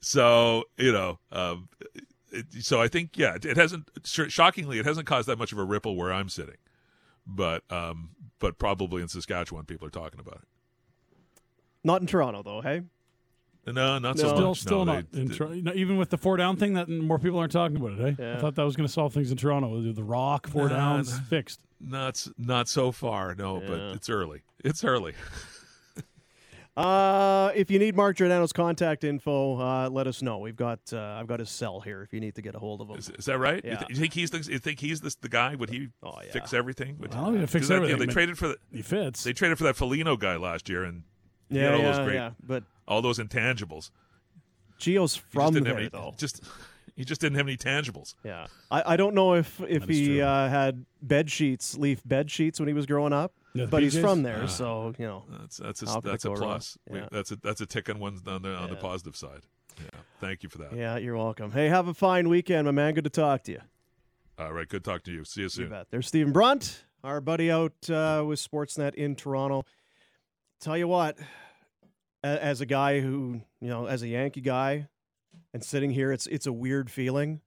so 0.01 0.63
you 0.77 0.91
know 0.91 1.19
um 1.31 1.67
it, 2.31 2.45
so 2.61 2.81
i 2.81 2.87
think 2.87 3.17
yeah 3.17 3.35
it, 3.35 3.45
it 3.45 3.57
hasn't 3.57 3.89
sh- 4.03 4.29
shockingly 4.29 4.77
it 4.79 4.85
hasn't 4.85 5.07
caused 5.07 5.27
that 5.27 5.37
much 5.37 5.51
of 5.51 5.57
a 5.57 5.63
ripple 5.63 5.95
where 5.95 6.11
i'm 6.13 6.29
sitting 6.29 6.57
but 7.25 7.63
um 7.71 8.09
but 8.39 8.57
probably 8.59 9.01
in 9.01 9.07
saskatchewan 9.07 9.65
people 9.65 9.87
are 9.87 9.91
talking 9.91 10.19
about 10.19 10.35
it. 10.35 10.47
Not 11.83 12.01
in 12.01 12.07
Toronto 12.07 12.43
though. 12.43 12.61
Hey, 12.61 12.81
no 13.65 13.97
not 13.99 14.15
No. 14.17 14.21
so 14.21 14.27
Still, 14.35 14.47
much 14.49 14.59
still 14.61 14.85
no, 14.85 14.93
not. 14.95 15.11
they- 15.11 15.21
in 15.21 15.27
they- 15.29 15.35
Tor- 15.35 15.53
even 15.73 15.97
with 15.97 16.09
the 16.09 16.17
four 16.17 16.35
down 16.37 16.57
thing, 16.57 16.73
that 16.73 16.89
more 16.89 17.17
people 17.17 17.39
aren't 17.39 17.51
talking 17.53 17.77
about 17.77 17.93
it. 17.93 18.01
Eh? 18.19 18.23
Yeah. 18.23 18.37
I 18.37 18.39
thought 18.41 18.55
that 18.55 18.63
was 18.63 18.75
going 18.75 18.85
to 18.87 18.91
solve 18.93 19.13
things 19.13 19.31
in 19.31 19.37
Toronto. 19.37 19.81
The 19.93 20.03
Rock, 20.03 20.47
four 20.47 20.67
Nah, 20.69 20.75
downs, 20.75 21.13
nah. 21.13 21.23
fixed. 21.23 21.59
not 21.79 22.27
not 22.37 22.67
so 22.67 22.91
far 22.91 23.33
no 23.35 23.61
Yeah. 23.61 23.67
but 23.67 23.79
it's 23.95 24.09
early 24.09 24.41
it's 24.63 24.83
early 24.83 25.13
Uh, 26.77 27.51
if 27.55 27.71
you 27.71 27.79
need 27.79 27.95
Mark 27.95 28.17
Giordano's 28.17 28.51
contact 28.51 29.05
info, 29.05 29.57
uh, 29.59 29.89
let 29.89 30.07
us 30.07 30.21
know. 30.21 30.39
We've 30.39 30.55
got 30.57 30.79
uh, 30.91 30.99
I've 30.99 31.27
got 31.27 31.39
his 31.39 31.49
cell 31.49 31.79
here 31.79 32.01
if 32.01 32.11
you 32.13 32.19
need 32.19 32.35
to 32.35 32.41
get 32.41 32.53
a 32.53 32.59
hold 32.59 32.81
of 32.81 32.89
him. 32.89 32.97
is, 32.97 33.09
is 33.11 33.25
that 33.25 33.37
right 33.37 33.63
you, 33.63 33.77
th- 33.77 33.89
you 33.89 33.95
think 33.95 34.13
he's 34.13 34.29
the 34.31 34.39
you 34.51 34.59
think 34.59 34.81
he's 34.81 34.99
the, 34.99 35.15
the 35.21 35.29
guy 35.29 35.55
would 35.55 35.69
he 35.69 35.87
Oh, 36.03 36.13
yeah. 36.25 36.31
fix 36.33 36.53
everything 36.53 36.97
would 36.99 37.13
I 37.15 37.21
don't 37.21 37.35
even 37.35 37.47
fix 37.47 37.63
'cause 37.63 37.69
that- 37.69 37.73
you 37.75 37.79
know, 37.79 37.85
everything. 37.85 37.99
they 37.99 38.05
but 38.07 38.13
traded 38.13 38.37
for 38.37 38.47
the, 38.49 38.57
he 38.73 38.81
fits. 38.81 39.23
They 39.23 39.31
traded 39.31 39.57
for 39.57 39.63
that 39.63 39.77
Foligno 39.77 40.17
guy 40.17 40.35
last 40.35 40.67
year, 40.67 40.83
and 40.83 41.03
he 41.49 41.55
yeah, 41.57 41.63
had 41.63 41.73
all 41.75 41.79
yeah, 41.79 41.91
those 41.93 42.05
great, 42.05 42.15
yeah. 42.15 42.31
But 42.43 42.63
all 42.87 43.01
those 43.01 43.19
intangibles. 43.19 43.91
Geo's 44.77 45.15
from 45.15 45.53
didn't 45.53 45.67
there 45.69 45.77
any, 45.77 45.87
though. 45.87 46.13
Just 46.17 46.43
he 46.97 47.05
just 47.05 47.21
didn't 47.21 47.37
have 47.37 47.47
any 47.47 47.55
tangibles. 47.55 48.15
Yeah, 48.25 48.47
I, 48.69 48.93
I 48.93 48.97
don't 48.97 49.15
know 49.15 49.35
if 49.35 49.61
if 49.61 49.85
he 49.87 50.21
uh, 50.21 50.49
had 50.49 50.85
bed 51.01 51.31
sheets, 51.31 51.77
leaf 51.77 52.01
bed 52.03 52.29
sheets 52.29 52.59
when 52.59 52.67
he 52.67 52.73
was 52.73 52.85
growing 52.85 53.13
up, 53.13 53.31
Yeah, 53.55 53.65
the 53.65 53.71
but 53.71 53.83
he's 53.83 53.97
from 53.97 54.23
there, 54.23 54.41
Ah. 54.43 54.47
so 54.47 54.93
you 54.99 55.05
know. 55.05 55.23
That's 55.39 55.57
that's 55.57 55.81
a, 55.81 55.85
How 55.87 55.95
could 56.01 56.07
it 56.07 56.11
that's 56.11 56.25
a 56.25 56.27
go 56.27 56.33
wrong? 56.33 56.41
plus. 56.49 56.77
We- 56.89 57.01
that's 57.11 57.31
a 57.31 57.35
that's 57.37 57.61
a 57.61 57.65
tick 57.65 57.89
on 57.89 57.99
one's 57.99 58.21
on 58.27 58.41
the 58.41 58.53
on 58.55 58.69
the 58.69 58.75
positive 58.75 59.15
side. 59.15 59.41
Yeah, 59.79 59.89
thank 60.19 60.43
you 60.43 60.49
for 60.49 60.57
that. 60.59 60.73
Yeah, 60.75 60.97
you're 60.97 61.17
welcome. 61.17 61.51
Hey, 61.51 61.67
have 61.69 61.87
a 61.87 61.93
fine 61.93 62.29
weekend, 62.29 62.65
my 62.65 62.71
man. 62.71 62.93
Good 62.93 63.03
to 63.05 63.09
talk 63.09 63.43
to 63.43 63.51
you. 63.53 63.61
All 64.37 64.51
right, 64.53 64.67
good 64.67 64.83
talk 64.83 65.03
to 65.03 65.11
you. 65.11 65.23
See 65.25 65.41
you 65.41 65.45
You 65.45 65.49
soon. 65.49 65.69
bet. 65.69 65.87
There's 65.91 66.07
Stephen 66.07 66.31
Brunt, 66.33 66.85
our 67.03 67.21
buddy 67.21 67.49
out 67.51 67.89
uh, 67.89 68.23
with 68.27 68.39
Sportsnet 68.39 68.93
in 68.95 69.15
Toronto. 69.15 69.63
Tell 70.61 70.77
you 70.77 70.87
what, 70.87 71.17
as 72.23 72.61
a 72.61 72.65
guy 72.65 72.99
who, 73.01 73.41
you 73.61 73.69
know, 73.69 73.85
as 73.85 74.01
a 74.01 74.07
Yankee 74.07 74.41
guy, 74.41 74.87
and 75.53 75.63
sitting 75.63 75.91
here, 75.91 76.11
it's 76.11 76.27
it's 76.27 76.45
a 76.47 76.53
weird 76.53 76.89
feeling 76.89 77.41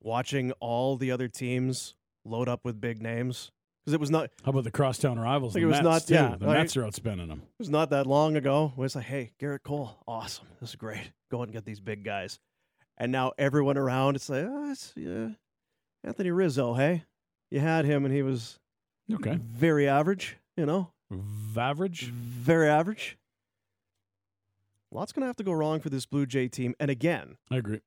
watching 0.00 0.52
all 0.60 0.96
the 0.96 1.10
other 1.10 1.28
teams 1.28 1.94
load 2.24 2.48
up 2.48 2.64
with 2.64 2.80
big 2.80 3.00
names 3.02 3.50
because 3.90 3.94
it 3.94 4.00
was 4.00 4.10
not 4.10 4.30
How 4.44 4.50
about 4.50 4.64
the 4.64 4.70
crosstown 4.70 5.18
rivals? 5.18 5.54
Like 5.54 5.62
it 5.62 5.66
was 5.66 5.82
Mets, 5.82 5.84
not- 5.84 6.06
too. 6.06 6.14
yeah, 6.14 6.36
the 6.38 6.46
like- 6.46 6.58
Mets 6.58 6.76
are 6.76 6.82
outspending 6.82 7.28
them. 7.28 7.42
It 7.44 7.58
was 7.58 7.68
not 7.70 7.90
that 7.90 8.06
long 8.06 8.36
ago. 8.36 8.72
It 8.76 8.80
was 8.80 8.94
like, 8.96 9.04
hey, 9.06 9.32
Gerrit 9.40 9.62
Cole, 9.62 9.98
awesome, 10.06 10.46
this 10.60 10.70
is 10.70 10.76
great. 10.76 11.10
Go 11.30 11.42
and 11.42 11.52
get 11.52 11.64
these 11.64 11.80
big 11.80 12.04
guys, 12.04 12.38
and 12.98 13.10
now 13.12 13.32
everyone 13.38 13.76
around, 13.78 14.16
it's 14.16 14.28
like, 14.28 14.44
oh, 14.48 14.70
it's, 14.70 14.92
yeah, 14.96 15.28
Anthony 16.04 16.30
Rizzo. 16.30 16.74
Hey, 16.74 17.04
you 17.50 17.60
had 17.60 17.84
him, 17.84 18.04
and 18.04 18.14
he 18.14 18.22
was 18.22 18.58
Okay. 19.12 19.38
very 19.42 19.88
average. 19.88 20.36
You 20.56 20.66
know, 20.66 20.92
Average. 21.56 22.04
very 22.06 22.68
average. 22.68 23.16
Lots 24.92 25.12
going 25.12 25.22
to 25.22 25.26
have 25.26 25.36
to 25.36 25.44
go 25.44 25.52
wrong 25.52 25.80
for 25.80 25.88
this 25.88 26.04
Blue 26.04 26.26
Jay 26.26 26.48
team. 26.48 26.74
And 26.80 26.90
again, 26.90 27.36
I 27.50 27.56
agree. 27.58 27.80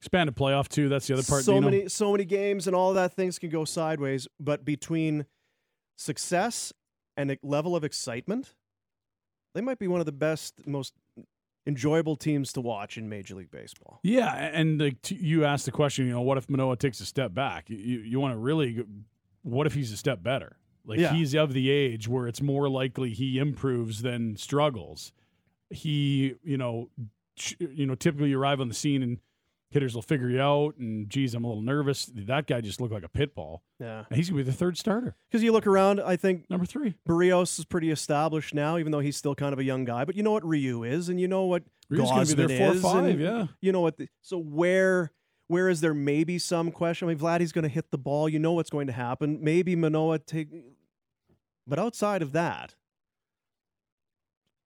Expanded 0.00 0.36
playoff 0.36 0.68
too. 0.68 0.88
That's 0.88 1.06
the 1.08 1.14
other 1.14 1.22
part. 1.24 1.44
so 1.44 1.54
Dino. 1.54 1.70
many, 1.70 1.88
so 1.88 2.12
many 2.12 2.24
games 2.24 2.66
and 2.66 2.76
all 2.76 2.92
that 2.94 3.14
things 3.14 3.38
can 3.38 3.50
go 3.50 3.64
sideways. 3.64 4.28
But 4.38 4.64
between 4.64 5.26
success 5.96 6.72
and 7.16 7.32
a 7.32 7.38
level 7.42 7.74
of 7.74 7.82
excitement, 7.84 8.54
they 9.54 9.60
might 9.60 9.78
be 9.78 9.88
one 9.88 9.98
of 10.00 10.06
the 10.06 10.12
best, 10.12 10.66
most 10.66 10.94
enjoyable 11.66 12.14
teams 12.16 12.52
to 12.52 12.60
watch 12.60 12.96
in 12.96 13.08
Major 13.08 13.34
League 13.34 13.50
Baseball. 13.50 13.98
Yeah, 14.04 14.32
and 14.32 14.80
like 14.80 15.02
t- 15.02 15.16
you 15.16 15.44
asked 15.44 15.64
the 15.64 15.72
question, 15.72 16.06
you 16.06 16.12
know, 16.12 16.22
what 16.22 16.38
if 16.38 16.48
Manoah 16.48 16.76
takes 16.76 17.00
a 17.00 17.06
step 17.06 17.34
back? 17.34 17.68
You 17.68 17.76
you, 17.76 18.20
want 18.20 18.34
to 18.34 18.38
really, 18.38 18.84
what 19.42 19.66
if 19.66 19.74
he's 19.74 19.92
a 19.92 19.96
step 19.96 20.22
better? 20.22 20.56
Like 20.86 21.00
Yeah. 21.00 21.12
he's 21.12 21.34
of 21.34 21.52
the 21.52 21.70
age 21.70 22.06
where 22.08 22.28
it's 22.28 22.40
more 22.40 22.68
likely 22.70 23.10
he 23.10 23.38
improves 23.38 24.02
than 24.02 24.36
struggles. 24.36 25.12
He, 25.70 26.36
you 26.42 26.56
know, 26.56 26.88
you 27.58 27.84
know, 27.86 27.94
typically 27.96 28.30
you 28.30 28.38
arrive 28.40 28.60
on 28.60 28.68
the 28.68 28.74
scene 28.74 29.02
and 29.02 29.18
hitters 29.70 29.94
will 29.94 30.02
figure 30.02 30.28
you 30.28 30.40
out. 30.40 30.76
And 30.78 31.08
geez, 31.08 31.34
I'm 31.34 31.44
a 31.44 31.48
little 31.48 31.62
nervous. 31.62 32.10
That 32.14 32.46
guy 32.46 32.60
just 32.60 32.80
looked 32.80 32.92
like 32.92 33.04
a 33.04 33.08
pit 33.08 33.34
ball. 33.34 33.62
Yeah, 33.80 34.04
And 34.08 34.16
he's 34.16 34.30
gonna 34.30 34.42
be 34.42 34.50
the 34.50 34.56
third 34.56 34.78
starter, 34.78 35.16
because 35.30 35.42
you 35.42 35.52
look 35.52 35.66
around, 35.66 36.00
I 36.00 36.16
think 36.16 36.48
number 36.50 36.66
three. 36.66 36.94
Berrios 37.08 37.58
is 37.58 37.64
pretty 37.64 37.90
established 37.90 38.54
now, 38.54 38.78
even 38.78 38.92
though 38.92 39.00
he's 39.00 39.16
still 39.16 39.34
kind 39.34 39.52
of 39.52 39.58
a 39.58 39.64
young 39.64 39.84
guy. 39.84 40.04
But 40.04 40.16
you 40.16 40.22
know 40.22 40.32
what 40.32 40.44
Ryu 40.44 40.84
is, 40.84 41.08
and 41.08 41.20
you 41.20 41.28
know 41.28 41.44
what 41.44 41.62
Ryu's 41.90 42.10
gonna 42.10 42.24
be 42.26 42.34
there 42.34 42.48
Gausman 42.48 42.58
four 42.58 42.74
is, 42.74 42.82
five. 42.82 43.04
and 43.04 43.20
Yeah, 43.20 43.46
you 43.60 43.72
know 43.72 43.80
what? 43.80 43.98
The, 43.98 44.08
so 44.22 44.38
where 44.38 45.12
where 45.48 45.68
is 45.68 45.80
there 45.80 45.94
maybe 45.94 46.38
some 46.38 46.70
question? 46.70 47.08
I 47.08 47.14
mean, 47.14 47.18
Vladdy's 47.18 47.52
going 47.52 47.62
to 47.62 47.70
hit 47.70 47.90
the 47.90 47.96
ball. 47.98 48.28
You 48.28 48.38
know 48.38 48.52
what's 48.52 48.68
going 48.68 48.86
to 48.86 48.92
happen. 48.92 49.38
Maybe 49.42 49.74
Manoah 49.74 50.18
take, 50.18 50.48
but 51.66 51.78
outside 51.78 52.20
of 52.20 52.32
that, 52.32 52.74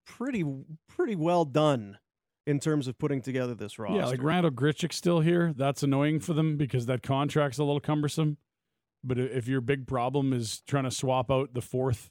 pretty 0.04 0.44
pretty 0.88 1.14
well 1.14 1.44
done 1.44 1.98
in 2.46 2.58
terms 2.58 2.88
of 2.88 2.98
putting 2.98 3.20
together 3.22 3.54
this 3.54 3.78
roster. 3.78 3.96
yeah. 3.98 4.06
Like 4.06 4.22
Randal 4.22 4.50
Grichuk's 4.50 4.96
still 4.96 5.20
here. 5.20 5.52
That's 5.56 5.82
annoying 5.82 6.20
for 6.20 6.32
them 6.34 6.56
because 6.56 6.86
that 6.86 7.02
contract's 7.02 7.58
a 7.58 7.64
little 7.64 7.80
cumbersome. 7.80 8.36
But 9.04 9.18
if 9.18 9.48
your 9.48 9.60
big 9.60 9.86
problem 9.86 10.32
is 10.32 10.60
trying 10.66 10.84
to 10.84 10.90
swap 10.90 11.30
out 11.30 11.54
the 11.54 11.60
fourth 11.60 12.10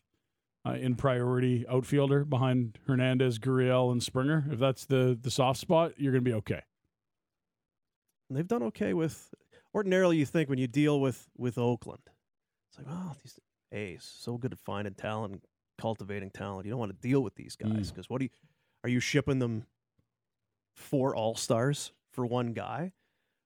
uh, 0.65 0.71
in 0.73 0.95
priority 0.95 1.65
outfielder 1.69 2.23
behind 2.25 2.77
Hernandez, 2.87 3.39
Gurriel, 3.39 3.91
and 3.91 4.01
Springer, 4.03 4.45
if 4.51 4.59
that's 4.59 4.85
the 4.85 5.17
the 5.21 5.31
soft 5.31 5.59
spot, 5.59 5.93
you're 5.97 6.11
going 6.11 6.23
to 6.23 6.29
be 6.29 6.35
okay. 6.35 6.61
they've 8.29 8.47
done 8.47 8.63
okay 8.63 8.93
with 8.93 9.33
ordinarily 9.73 10.17
you 10.17 10.25
think 10.25 10.49
when 10.49 10.59
you 10.59 10.67
deal 10.67 10.99
with 10.99 11.29
with 11.37 11.57
Oakland, 11.57 12.01
it's 12.69 12.77
like, 12.77 12.87
oh, 12.89 13.15
these 13.23 13.39
A's 13.71 14.03
so 14.19 14.37
good 14.37 14.51
at 14.53 14.59
finding 14.59 14.93
talent 14.93 15.33
and 15.33 15.41
cultivating 15.77 16.29
talent. 16.29 16.65
You 16.65 16.71
don't 16.71 16.79
want 16.79 16.91
to 16.91 17.07
deal 17.07 17.21
with 17.21 17.35
these 17.35 17.55
guys 17.55 17.69
Mm. 17.71 17.89
because 17.89 18.09
what 18.09 18.19
do 18.19 18.25
you 18.25 18.29
are 18.83 18.89
you 18.89 18.99
shipping 18.99 19.39
them 19.39 19.65
four 20.75 21.15
all 21.15 21.35
stars 21.35 21.91
for 22.11 22.25
one 22.25 22.53
guy? 22.53 22.93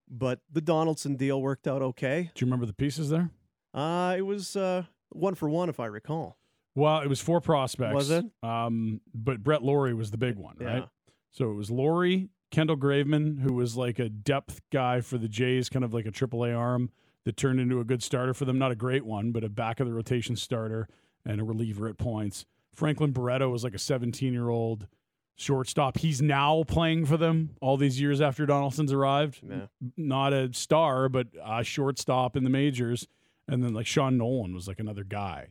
But 0.10 0.42
the 0.52 0.62
Donaldson 0.62 1.16
deal 1.16 1.42
worked 1.42 1.68
out 1.68 1.82
okay. 1.82 2.32
Do 2.34 2.46
you 2.46 2.48
remember 2.48 2.66
the 2.66 2.74
pieces 2.74 3.10
there? 3.10 3.32
Uh, 3.74 4.16
it 4.18 4.22
was 4.22 4.56
uh, 4.56 4.84
one 5.10 5.36
for 5.36 5.50
one, 5.50 5.70
if 5.70 5.80
I 5.80 5.88
recall. 5.88 6.38
Well, 6.76 7.02
it 7.02 7.08
was 7.08 7.22
four 7.22 7.42
prospects. 7.42 7.96
Was 7.96 8.12
it? 8.12 8.26
Um, 8.44 9.02
but 9.14 9.42
Brett 9.44 9.64
Lawrie 9.64 9.94
was 9.94 10.12
the 10.12 10.18
big 10.18 10.36
one, 10.36 10.58
right? 10.60 10.88
So 11.32 11.50
it 11.50 11.54
was 11.56 11.72
Laurie, 11.72 12.30
Kendall 12.52 12.78
Graveman, 12.78 13.42
who 13.42 13.54
was 13.54 13.76
like 13.76 14.00
a 14.00 14.10
depth 14.10 14.62
guy 14.72 15.02
for 15.02 15.18
the 15.18 15.28
Jays, 15.28 15.70
kind 15.70 15.84
of 15.84 15.94
like 15.94 16.06
a 16.06 16.12
AAA 16.12 16.58
arm 16.58 16.90
that 17.26 17.36
turned 17.38 17.60
into 17.60 17.80
a 17.80 17.84
good 17.84 18.04
starter 18.04 18.34
for 18.34 18.46
them. 18.46 18.58
Not 18.58 18.72
a 18.72 18.76
great 18.76 19.06
one, 19.06 19.32
but 19.32 19.44
a 19.44 19.50
back 19.50 19.80
of 19.80 19.88
the 19.88 19.94
rotation 19.94 20.36
starter 20.36 20.88
and 21.26 21.42
a 21.42 21.44
reliever 21.44 21.88
at 21.88 21.98
points. 21.98 22.46
Franklin 22.74 23.12
Barreto 23.12 23.50
was 23.50 23.64
like 23.64 23.74
a 23.74 23.80
17 23.80 24.32
year 24.34 24.50
old 24.50 24.88
shortstop. 25.36 25.98
He's 25.98 26.21
now 26.21 26.63
playing 26.67 27.06
for 27.06 27.17
them 27.17 27.52
all 27.62 27.78
these 27.78 28.00
years 28.00 28.21
after 28.21 28.45
Donaldson's 28.45 28.93
arrived. 28.93 29.41
Yeah. 29.48 29.65
Not 29.98 30.34
a 30.34 30.54
star, 30.54 31.10
but 31.10 31.28
a 31.43 31.63
shortstop 31.63 32.36
in 32.36 32.43
the 32.43 32.50
majors. 32.50 33.08
And 33.48 33.63
then 33.63 33.74
like 33.74 33.86
Sean 33.88 34.17
Nolin 34.17 34.54
was 34.54 34.67
like 34.67 34.80
another 34.80 35.04
guy. 35.04 35.50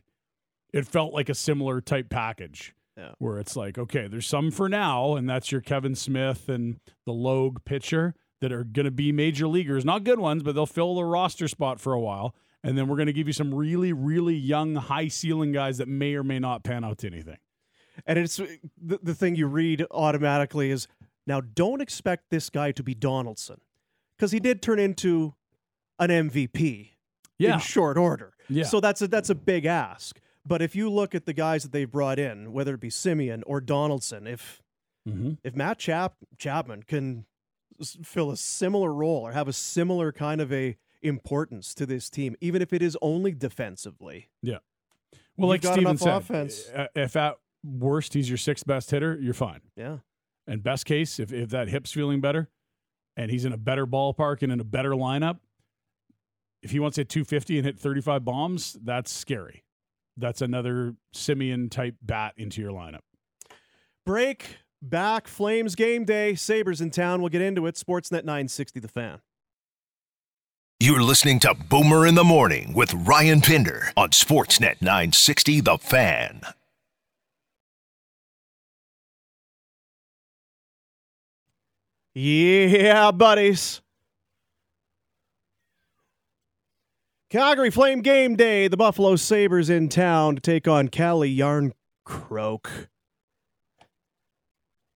It 0.73 0.85
felt 0.87 1.13
like 1.13 1.29
a 1.29 1.35
similar 1.35 1.79
type 1.81 2.09
package 2.09 2.73
Yeah. 2.97 3.11
where 3.19 3.39
it's 3.39 3.55
like, 3.55 3.77
okay, 3.77 4.07
there's 4.07 4.27
some 4.27 4.51
for 4.51 4.67
now, 4.67 5.15
and 5.15 5.29
that's 5.29 5.51
your 5.51 5.61
Kevin 5.61 5.95
Smith 5.95 6.49
and 6.49 6.79
the 7.05 7.13
Logue 7.13 7.59
pitcher 7.63 8.13
that 8.41 8.51
are 8.51 8.65
going 8.65 8.85
to 8.85 8.91
be 8.91 9.11
major 9.13 9.47
leaguers. 9.47 9.85
Not 9.85 10.03
good 10.03 10.19
ones, 10.19 10.43
but 10.43 10.55
they'll 10.55 10.65
fill 10.65 10.95
the 10.95 11.05
roster 11.05 11.47
spot 11.47 11.79
for 11.79 11.93
a 11.93 11.99
while. 11.99 12.35
And 12.63 12.77
then 12.77 12.87
we're 12.87 12.97
going 12.97 13.05
to 13.07 13.13
give 13.13 13.27
you 13.27 13.33
some 13.33 13.53
really, 13.53 13.93
really 13.93 14.35
young, 14.35 14.75
high 14.75 15.07
ceiling 15.07 15.51
guys 15.51 15.77
that 15.77 15.87
may 15.87 16.15
or 16.15 16.23
may 16.23 16.39
not 16.39 16.63
pan 16.63 16.83
out 16.83 16.97
to 16.99 17.07
anything. 17.07 17.37
And 18.05 18.19
it's 18.19 18.37
the, 18.37 18.99
the 19.01 19.13
thing 19.15 19.35
you 19.35 19.47
read 19.47 19.85
automatically 19.91 20.71
is 20.71 20.87
now 21.27 21.41
don't 21.41 21.81
expect 21.81 22.29
this 22.29 22.49
guy 22.49 22.71
to 22.73 22.83
be 22.83 22.93
Donaldson 22.93 23.61
because 24.17 24.31
he 24.31 24.39
did 24.39 24.61
turn 24.61 24.79
into 24.79 25.33
an 25.99 26.09
MVP 26.09 26.89
in 27.53 27.59
short 27.59 27.97
order. 27.97 28.33
Yeah. 28.49 28.63
So 28.65 28.79
that's 28.79 29.01
a 29.01 29.07
that's 29.07 29.29
a 29.29 29.35
big 29.35 29.65
ask. 29.65 30.19
But 30.47 30.61
if 30.61 30.75
you 30.75 30.89
look 30.91 31.15
at 31.15 31.25
the 31.25 31.33
guys 31.33 31.63
that 31.63 31.71
they've 31.71 31.89
brought 31.91 32.19
in, 32.19 32.53
whether 32.53 32.75
it 32.75 32.79
be 32.79 32.89
Semien 32.89 33.41
or 33.45 33.61
Donaldson, 33.61 34.27
if 34.27 34.61
Mm-hmm. 35.07 35.33
if 35.43 35.55
Matt 35.55 35.77
Chap 35.77 36.15
Chapman 36.39 36.81
can 36.81 37.25
fill 38.03 38.31
a 38.31 38.37
similar 38.37 38.91
role 38.91 39.21
or 39.21 39.33
have 39.33 39.47
a 39.47 39.53
similar 39.53 40.11
kind 40.11 40.41
of 40.41 40.51
a 40.51 40.77
importance 41.03 41.75
to 41.75 41.85
this 41.85 42.09
team, 42.09 42.35
even 42.41 42.59
if 42.59 42.73
it 42.73 42.81
is 42.81 42.97
only 43.03 43.31
defensively, 43.31 44.29
Yeah. 44.41 44.57
Well, 45.37 45.53
You've 45.53 45.63
like 45.63 45.73
Steven 45.73 45.97
said, 45.99 46.15
offense. 46.15 46.71
if 46.95 47.15
at 47.15 47.35
worst 47.65 48.13
he's 48.13 48.29
your 48.29 48.37
sixth 48.37 48.65
best 48.67 48.91
hitter, 48.91 49.17
you're 49.19 49.33
fine. 49.33 49.61
yeah, 49.75 49.97
And 50.47 50.61
best 50.63 50.85
case, 50.85 51.19
if, 51.19 51.33
if 51.33 51.49
that 51.49 51.67
hip's 51.69 51.91
feeling 51.91 52.21
better 52.21 52.49
and 53.17 53.31
he's 53.31 53.45
in 53.45 53.53
a 53.53 53.57
better 53.57 53.87
ballpark 53.87 54.41
and 54.43 54.51
in 54.51 54.59
a 54.59 54.63
better 54.65 54.91
lineup, 54.91 55.39
if 56.61 56.71
he 56.71 56.79
wants 56.79 56.95
to 56.95 57.01
hit 57.01 57.09
250 57.09 57.57
and 57.57 57.65
hit 57.65 57.79
35 57.79 58.25
bombs, 58.25 58.77
that's 58.83 59.11
scary. 59.11 59.63
That's 60.17 60.41
another 60.41 60.95
Semien 61.13 61.69
type 61.69 61.95
bat 62.01 62.33
into 62.37 62.61
your 62.61 62.71
lineup. 62.71 63.01
break 64.05 64.57
back 64.81 65.27
Flames 65.27 65.75
game 65.75 66.05
day. 66.05 66.35
Sabres 66.35 66.81
in 66.81 66.91
town. 66.91 67.21
We'll 67.21 67.29
get 67.29 67.41
into 67.41 67.65
it. 67.67 67.75
Sportsnet 67.75 68.23
960, 68.23 68.79
the 68.79 68.87
fan. 68.87 69.19
You're 70.79 71.01
listening 71.01 71.39
to 71.39 71.53
Boomer 71.53 72.05
in 72.05 72.15
the 72.15 72.23
Morning 72.23 72.73
with 72.73 72.93
Ryan 72.93 73.41
Pinder 73.41 73.91
on 73.95 74.09
Sportsnet 74.09 74.81
960 74.81 75.61
The 75.61 75.77
Fan. 75.77 76.41
Yeah, 82.15 83.11
buddies. 83.11 83.81
Calgary 87.29 87.69
Flame 87.69 88.01
game 88.01 88.35
day. 88.37 88.69
The 88.69 88.77
Buffalo 88.77 89.17
Sabres 89.17 89.69
in 89.69 89.89
town 89.89 90.35
to 90.35 90.41
take 90.41 90.67
on 90.67 90.87
Cali 90.87 91.29
Yarn 91.29 91.73
Croak. 92.05 92.87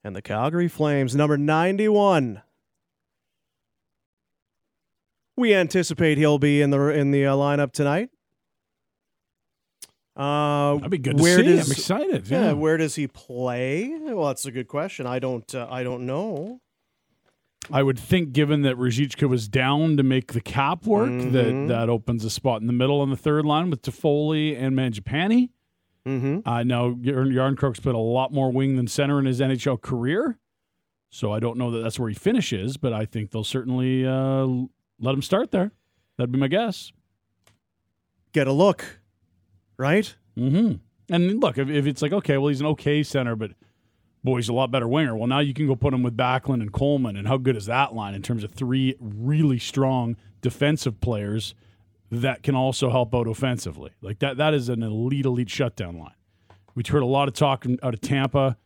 And 0.01 0.15
the 0.15 0.21
Calgary 0.21 0.69
Flames, 0.69 1.13
number 1.13 1.38
91. 1.38 2.41
We 5.36 5.53
anticipate 5.53 6.17
he'll 6.17 6.39
be 6.39 6.62
in 6.62 6.69
the 6.69 6.79
in 6.89 7.12
the 7.12 7.25
uh, 7.25 7.36
lineup 7.36 7.71
tonight. 7.73 8.10
Uh, 10.15 10.75
That'd 10.75 10.91
be 10.91 10.97
good 10.97 11.17
to 11.17 11.23
see. 11.23 11.43
does- 11.43 11.67
I'm 11.67 11.71
excited. 11.71 12.27
yeah. 12.29 12.45
Yeah. 12.47 12.51
where 12.53 12.77
does 12.77 12.95
he 12.95 13.08
play? 13.08 13.89
Well, 14.01 14.27
that's 14.27 14.45
a 14.45 14.51
good 14.51 14.67
question. 14.69 15.05
I 15.08 15.19
don't. 15.19 15.53
Uh, 15.53 15.67
I 15.69 15.84
don't 15.84 16.05
know. 16.05 16.60
I 17.72 17.84
would 17.84 18.00
think, 18.00 18.32
given 18.32 18.62
that 18.63 18.78
Ruzicka 18.78 19.28
was 19.30 19.48
down 19.48 19.98
to 19.98 20.04
make 20.04 20.34
the 20.34 20.41
cap 20.41 20.86
work, 20.86 21.10
Mhm. 21.10 21.32
that 21.34 21.67
that 21.74 21.89
opens 21.89 22.24
a 22.26 22.30
spot 22.30 22.62
in 22.62 22.67
the 22.67 22.74
middle 22.74 23.00
on 23.02 23.10
the 23.10 23.17
third 23.17 23.45
line 23.45 23.69
with 23.69 23.82
Toffoli 23.82 24.60
and 24.60 24.76
Mangiapane. 24.76 25.50
Mm-hmm. 26.06 26.39
I 26.48 26.63
know 26.63 26.95
Jarnkrok's 26.95 27.80
put 27.82 27.93
a 27.93 28.00
lot 28.00 28.34
more 28.34 28.52
wing 28.52 28.76
than 28.78 28.88
center 28.88 29.19
in 29.19 29.26
his 29.26 29.39
NHL 29.41 29.78
career, 29.82 30.39
so 31.10 31.32
I 31.32 31.39
don't 31.39 31.58
know 31.58 31.69
that 31.72 31.82
that's 31.82 32.00
where 32.00 32.10
he 32.10 32.15
finishes, 32.15 32.78
but 32.78 32.93
I 32.93 33.06
think 33.06 33.30
they'll 33.32 33.43
certainly 33.43 34.08
uh, 34.08 34.45
let 35.00 35.13
him 35.13 35.22
start 35.22 35.52
there. 35.52 35.72
That'd 36.17 36.32
be 36.32 36.39
my 36.39 36.48
guess. 36.48 36.91
Get 38.32 38.48
a 38.48 38.52
look, 38.54 39.00
right? 39.78 40.15
Mm-hmm. 40.38 40.76
And 41.13 41.41
look, 41.41 41.58
if, 41.58 41.69
if 41.69 41.86
it's 41.86 42.02
like, 42.02 42.13
okay, 42.13 42.38
well, 42.38 42.48
he's 42.48 42.62
an 42.62 42.67
okay 42.67 43.04
center, 43.04 43.36
but 43.36 43.52
boy, 44.23 44.38
he's 44.38 44.49
a 44.49 44.53
lot 44.53 44.71
better 44.71 44.88
winger. 44.88 45.15
Well, 45.15 45.27
now 45.27 45.39
you 45.39 45.53
can 45.53 45.67
go 45.67 45.75
put 45.75 45.93
him 45.93 46.03
with 46.03 46.15
Backlund 46.17 46.62
and 46.62 46.71
Coleman, 46.71 47.15
and 47.15 47.27
how 47.27 47.38
good 47.38 47.55
is 47.55 47.65
that 47.67 47.93
line 47.95 48.13
in 48.13 48.21
terms 48.21 48.43
of 48.43 48.51
three 48.51 48.95
really 48.99 49.60
strong 49.60 50.15
defensive 50.41 50.99
players 51.01 51.53
that 52.12 52.43
can 52.43 52.55
also 52.55 52.89
help 52.89 53.13
out 53.15 53.27
offensively? 53.27 53.91
Like 54.01 54.19
that, 54.19 54.38
that 54.38 54.53
is 54.53 54.69
an 54.69 54.84
elite, 54.84 55.25
elite 55.25 55.49
shutdown 55.49 55.97
line. 55.97 56.13
We've 56.75 56.88
heard 56.88 57.03
a 57.03 57.08
lot 57.08 57.27
of 57.27 57.34
talk 57.34 57.65
out 57.84 57.93
of 57.93 58.01
Tampa 58.01 58.58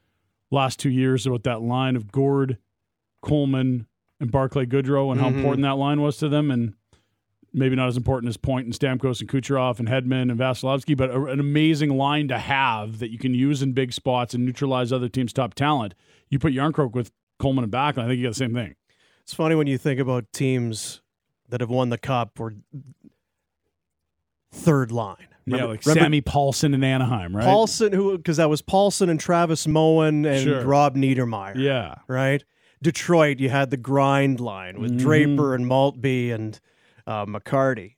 last 0.51 0.79
two 0.79 0.89
years 0.89 1.25
about 1.25 1.43
that 1.43 1.61
line 1.61 1.95
of 1.95 2.11
Gourde, 2.11 2.57
Coleman, 3.21 3.87
and 4.19 4.31
Barclay 4.31 4.65
Goodrow 4.65 5.11
and 5.11 5.19
how 5.19 5.29
Mhm. 5.29 5.35
important 5.37 5.63
that 5.63 5.77
line 5.77 6.01
was 6.01 6.17
to 6.17 6.29
them. 6.29 6.51
And 6.51 6.73
maybe 7.53 7.75
not 7.75 7.87
as 7.87 7.97
important 7.97 8.29
as 8.29 8.37
Point 8.37 8.65
and 8.65 8.73
Stamkos 8.73 9.19
and 9.21 9.29
Kucherov 9.29 9.79
and 9.79 9.87
Hedman 9.87 10.23
and 10.31 10.39
Vasilevskiy, 10.39 10.97
but 10.97 11.11
a, 11.11 11.23
an 11.25 11.39
amazing 11.39 11.95
line 11.97 12.27
to 12.29 12.39
have 12.39 12.99
that 12.99 13.11
you 13.11 13.17
can 13.19 13.33
use 13.33 13.61
in 13.61 13.73
big 13.73 13.93
spots 13.93 14.33
and 14.33 14.43
neutralize 14.45 14.91
other 14.91 15.07
teams' 15.09 15.33
top 15.33 15.53
talent. 15.53 15.93
You 16.29 16.39
put 16.39 16.53
Jarnkrok 16.53 16.93
with 16.93 17.11
Coleman 17.39 17.63
and 17.63 17.71
Backlund, 17.73 18.05
I 18.05 18.07
think 18.07 18.17
you 18.17 18.23
got 18.23 18.29
the 18.31 18.35
same 18.35 18.53
thing. 18.53 18.75
It's 19.21 19.33
funny 19.33 19.55
when 19.55 19.67
you 19.67 19.77
think 19.77 19.99
about 19.99 20.25
teams 20.33 21.01
that 21.49 21.61
have 21.61 21.69
won 21.69 21.89
the 21.89 21.97
cup 21.97 22.39
or 22.39 22.53
third 24.51 24.91
line. 24.91 25.15
yeah, 25.45 25.55
Remember- 25.55 25.67
like 25.73 25.85
remember 25.85 26.03
Sammy 26.05 26.21
Pahlsson 26.21 26.73
in 26.73 26.83
Anaheim, 26.83 27.35
right? 27.35 27.45
Pahlsson, 27.45 27.93
who 27.93 28.17
because 28.17 28.37
that 28.37 28.49
was 28.49 28.61
Pahlsson 28.61 29.09
and 29.09 29.19
Travis 29.19 29.67
Moen 29.67 30.25
and 30.25 30.41
Sure. 30.43 30.63
Rob 30.65 30.95
Niedermayer. 30.95 31.55
Yeah. 31.57 31.95
right. 32.07 32.43
Detroit, 32.81 33.39
you 33.39 33.49
had 33.49 33.69
the 33.69 33.77
grind 33.77 34.39
line 34.41 34.79
with 34.81 34.91
Mhm. 34.93 34.99
Draper 34.99 35.55
and 35.55 35.65
Maltby 35.67 36.31
and 36.31 36.59
uh, 37.07 37.25
McCarty. 37.25 37.95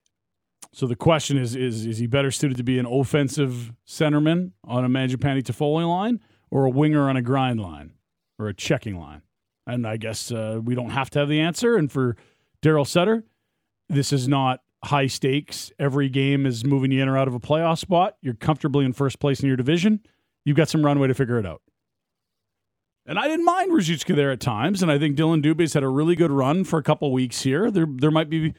So 0.74 0.88
the 0.88 0.96
question 0.96 1.38
is: 1.38 1.56
is 1.56 1.86
is 1.86 2.00
he 2.00 2.08
better 2.08 2.32
suited 2.32 2.58
to 2.58 2.64
be 2.64 2.80
an 2.80 2.86
offensive 2.86 3.74
centerman 3.88 4.52
on 4.64 4.84
a 4.84 4.90
Mangiapane 4.90 5.42
Toffoli 5.42 5.88
line, 5.88 6.20
or 6.52 6.66
a 6.66 6.70
winger 6.70 7.10
on 7.10 7.16
a 7.16 7.22
grind 7.22 7.60
line, 7.60 7.94
or 8.38 8.48
a 8.48 8.54
checking 8.54 9.00
line? 9.00 9.22
And 9.68 9.88
I 9.88 9.98
guess 9.98 10.32
uh, 10.32 10.60
we 10.64 10.76
don't 10.76 10.90
have 10.90 11.10
to 11.12 11.20
have 11.20 11.30
the 11.30 11.40
answer. 11.40 11.76
And 11.76 11.92
for 11.92 12.16
Daryl 12.62 12.86
Sutter, 12.86 13.24
this 13.90 14.14
is 14.14 14.28
not 14.28 14.62
high 14.84 15.08
stakes. 15.08 15.72
Every 15.80 16.10
game 16.10 16.46
is 16.46 16.64
moving 16.64 16.92
you 16.92 17.02
in 17.02 17.10
or 17.10 17.18
out 17.18 17.28
of 17.28 17.34
a 17.34 17.40
playoff 17.40 17.80
spot. 17.80 18.18
You're 18.22 18.36
comfortably 18.36 18.86
in 18.86 18.94
first 18.94 19.20
place 19.20 19.42
in 19.42 19.48
your 19.48 19.58
division. 19.58 20.02
You've 20.44 20.58
got 20.58 20.70
some 20.70 20.86
runway 20.86 21.08
to 21.08 21.14
figure 21.14 21.40
it 21.40 21.46
out. 21.46 21.62
And 23.08 23.20
I 23.20 23.28
didn't 23.28 23.46
mind 23.46 23.72
Ruzicka 23.72 24.16
there 24.16 24.32
at 24.32 24.40
times, 24.40 24.82
and 24.82 24.92
I 24.92 24.98
think 24.98 25.16
Dillon 25.16 25.42
Dubé's 25.42 25.74
had 25.74 25.84
a 25.84 25.88
really 25.88 26.16
good 26.16 26.32
run 26.32 26.64
for 26.64 26.80
a 26.80 26.84
couple 26.84 27.12
weeks 27.12 27.44
here. 27.44 27.70
There, 27.70 27.86
there 27.88 28.10
might 28.10 28.30
be 28.30 28.56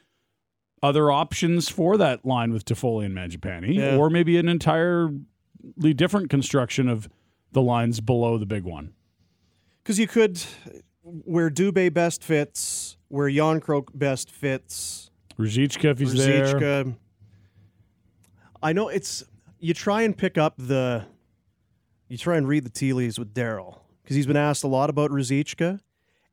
other 0.83 1.11
options 1.11 1.69
for 1.69 1.97
that 1.97 2.25
line 2.25 2.53
with 2.53 2.65
Toffoli 2.65 3.07
and 3.07 3.15
Mangiapane, 3.17 3.75
Yeah. 3.75 3.97
or 3.97 4.11
maybe 4.11 4.37
an 4.37 4.49
entirely 4.49 5.15
different 5.95 6.31
construction 6.31 6.89
of 6.89 7.09
the 7.53 7.63
lines 7.63 8.01
below 8.01 8.39
the 8.39 8.47
big 8.47 8.65
one. 8.65 8.93
Because 9.83 9.99
you 9.99 10.07
could, 10.07 10.39
where 11.03 11.51
Dubé 11.51 11.93
best 11.93 12.23
fits, 12.23 12.97
where 13.09 13.29
Jarnkrok 13.31 13.89
best 13.95 14.31
fits, 14.31 15.11
Ruzicka, 15.39 15.85
if 15.93 15.99
he's 15.99 16.15
there. 16.15 16.85
I 18.63 18.73
know 18.73 18.89
it's 18.89 19.23
you 19.61 19.75
try 19.75 20.03
and 20.03 20.17
pick 20.17 20.39
up 20.39 20.55
the, 20.59 21.05
you 22.09 22.17
try 22.19 22.37
and 22.37 22.49
read 22.49 22.65
the 22.65 22.71
tea 22.71 22.93
leaves 22.93 23.19
with 23.19 23.33
Daryl 23.35 23.79
because 24.03 24.17
he's 24.17 24.27
been 24.27 24.37
asked 24.37 24.65
a 24.65 24.69
lot 24.69 24.91
about 24.91 25.11
Ruzicka, 25.11 25.81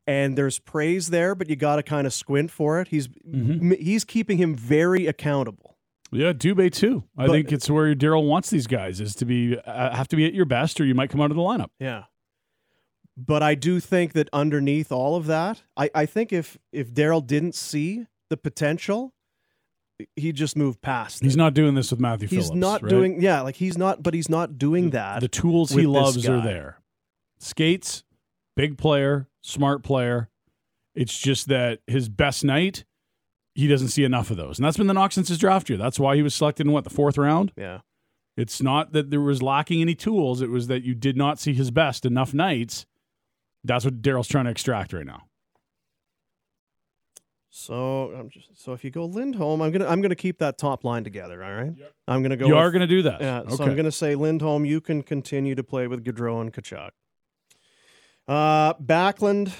and 0.06 0.36
there's 0.36 0.58
praise 0.58 1.08
there, 1.08 1.34
but 1.34 1.48
you 1.48 1.56
got 1.56 1.76
to 1.76 1.82
kind 1.82 2.06
of 2.06 2.12
squint 2.12 2.50
for 2.50 2.80
it. 2.80 2.88
He's 2.88 3.08
Mm-hmm. 3.08 3.72
he's 3.72 4.04
keeping 4.04 4.38
him 4.38 4.54
very 4.54 5.06
accountable. 5.06 5.76
Yeah, 6.12 6.32
Dubé 6.32 6.70
too. 6.72 7.04
I 7.18 7.26
But- 7.26 7.32
think 7.32 7.52
it's 7.52 7.68
where 7.70 7.94
Daryl 7.94 8.26
wants 8.28 8.50
these 8.50 8.66
guys 8.66 9.00
is 9.00 9.14
to 9.16 9.24
be 9.24 9.58
uh, 9.58 9.96
have 9.96 10.08
to 10.08 10.16
be 10.16 10.24
at 10.26 10.34
your 10.34 10.44
best, 10.44 10.80
or 10.80 10.84
you 10.84 10.94
might 10.94 11.10
come 11.10 11.20
out 11.20 11.30
of 11.30 11.36
the 11.36 11.42
lineup. 11.42 11.70
Yeah. 11.80 12.04
But 13.16 13.42
I 13.44 13.54
do 13.54 13.78
think 13.80 14.12
that 14.14 14.28
underneath 14.32 14.90
all 14.90 15.14
of 15.16 15.26
that, 15.26 15.62
I, 15.76 15.88
I 15.94 16.06
think 16.06 16.32
if 16.32 16.58
if 16.72 16.92
Daryl 16.92 17.24
didn't 17.24 17.54
see 17.54 18.06
the 18.28 18.36
potential, 18.36 19.14
he 20.16 20.32
just 20.32 20.56
moved 20.56 20.82
past. 20.82 21.22
He's 21.22 21.34
it. 21.34 21.38
not 21.38 21.54
doing 21.54 21.74
this 21.74 21.90
with 21.92 22.00
Matthew 22.00 22.26
He's 22.28 22.46
Phillips. 22.46 22.56
not 22.60 22.82
right? 22.82 22.90
doing 22.90 23.20
yeah, 23.22 23.40
like 23.42 23.54
he's 23.56 23.78
not 23.78 24.02
but 24.02 24.14
he's 24.14 24.28
not 24.28 24.58
doing 24.58 24.90
that. 24.90 25.20
The 25.20 25.28
tools 25.28 25.70
he 25.70 25.86
loves 25.86 26.28
are 26.28 26.40
there. 26.42 26.78
Skates, 27.38 28.02
big 28.56 28.78
player, 28.78 29.28
smart 29.42 29.82
player. 29.82 30.28
It's 30.94 31.18
just 31.18 31.48
that 31.48 31.80
his 31.86 32.08
best 32.08 32.44
night, 32.44 32.84
he 33.54 33.66
doesn't 33.66 33.88
see 33.88 34.04
enough 34.04 34.30
of 34.30 34.36
those, 34.36 34.58
and 34.58 34.64
that's 34.66 34.76
been 34.76 34.86
the 34.86 34.94
knock 34.94 35.12
since 35.12 35.28
his 35.28 35.38
draft 35.38 35.68
year. 35.68 35.78
That's 35.78 35.98
why 35.98 36.16
he 36.16 36.22
was 36.22 36.34
selected 36.34 36.66
in 36.66 36.72
what 36.72 36.84
the 36.84 36.90
fourth 36.90 37.18
round. 37.18 37.52
yeah. 37.56 37.80
It's 38.36 38.60
not 38.60 38.90
that 38.92 39.10
there 39.10 39.20
was 39.20 39.42
lacking 39.42 39.80
any 39.80 39.94
tools; 39.94 40.40
it 40.42 40.50
was 40.50 40.66
that 40.66 40.82
you 40.82 40.94
did 40.96 41.16
not 41.16 41.38
see 41.38 41.52
his 41.54 41.70
best 41.70 42.04
enough 42.04 42.34
nights. 42.34 42.84
That's 43.62 43.84
what 43.84 44.02
Daryl's 44.02 44.26
trying 44.26 44.46
to 44.46 44.50
extract 44.50 44.92
right 44.92 45.06
now. 45.06 45.22
So 47.50 48.10
I'm 48.18 48.28
just 48.28 48.60
so 48.60 48.72
if 48.72 48.82
you 48.82 48.90
go 48.90 49.04
Lindholm, 49.04 49.62
I'm 49.62 49.70
gonna 49.70 49.86
I'm 49.86 50.02
gonna 50.02 50.16
keep 50.16 50.38
that 50.38 50.58
top 50.58 50.82
line 50.84 51.04
together. 51.04 51.44
All 51.44 51.52
right, 51.54 51.72
I'm 52.08 52.22
gonna 52.22 52.36
go. 52.36 52.46
you 52.46 52.54
with- 52.54 52.60
are 52.60 52.70
going 52.72 52.80
to 52.80 52.86
do 52.88 53.02
that. 53.02 53.20
Yeah, 53.20 53.40
okay. 53.42 53.54
so 53.54 53.64
I'm 53.64 53.74
going 53.76 53.84
to 53.84 53.92
say 53.92 54.16
Lindholm, 54.16 54.64
you 54.64 54.80
can 54.80 55.02
continue 55.04 55.54
to 55.54 55.62
play 55.62 55.86
with 55.86 56.04
Gaudreau 56.04 56.40
and 56.40 56.52
Tkachuk. 56.52 56.90
Uh, 58.26 58.74
Backlund, 58.74 59.52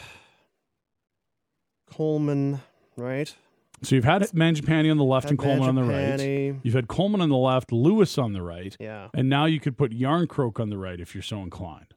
Coleman, 1.90 2.60
right? 2.96 3.34
So 3.82 3.94
you've 3.94 4.04
had 4.04 4.22
Mangiapane 4.22 4.90
on 4.90 4.96
the 4.96 5.04
left 5.04 5.28
and 5.28 5.38
Coleman 5.38 5.68
on 5.68 5.74
the 5.74 5.82
right. 5.84 6.56
You've 6.62 6.74
had 6.74 6.88
Coleman 6.88 7.20
on 7.20 7.28
the 7.28 7.36
left, 7.36 7.70
Lewis 7.72 8.16
on 8.16 8.32
the 8.32 8.40
right, 8.42 8.74
Yeah. 8.80 9.08
and 9.12 9.28
now 9.28 9.44
you 9.44 9.60
could 9.60 9.76
put 9.76 9.92
Jarnkrok 9.92 10.58
on 10.58 10.70
the 10.70 10.78
right 10.78 10.98
if 10.98 11.14
you're 11.14 11.22
so 11.22 11.40
inclined. 11.42 11.92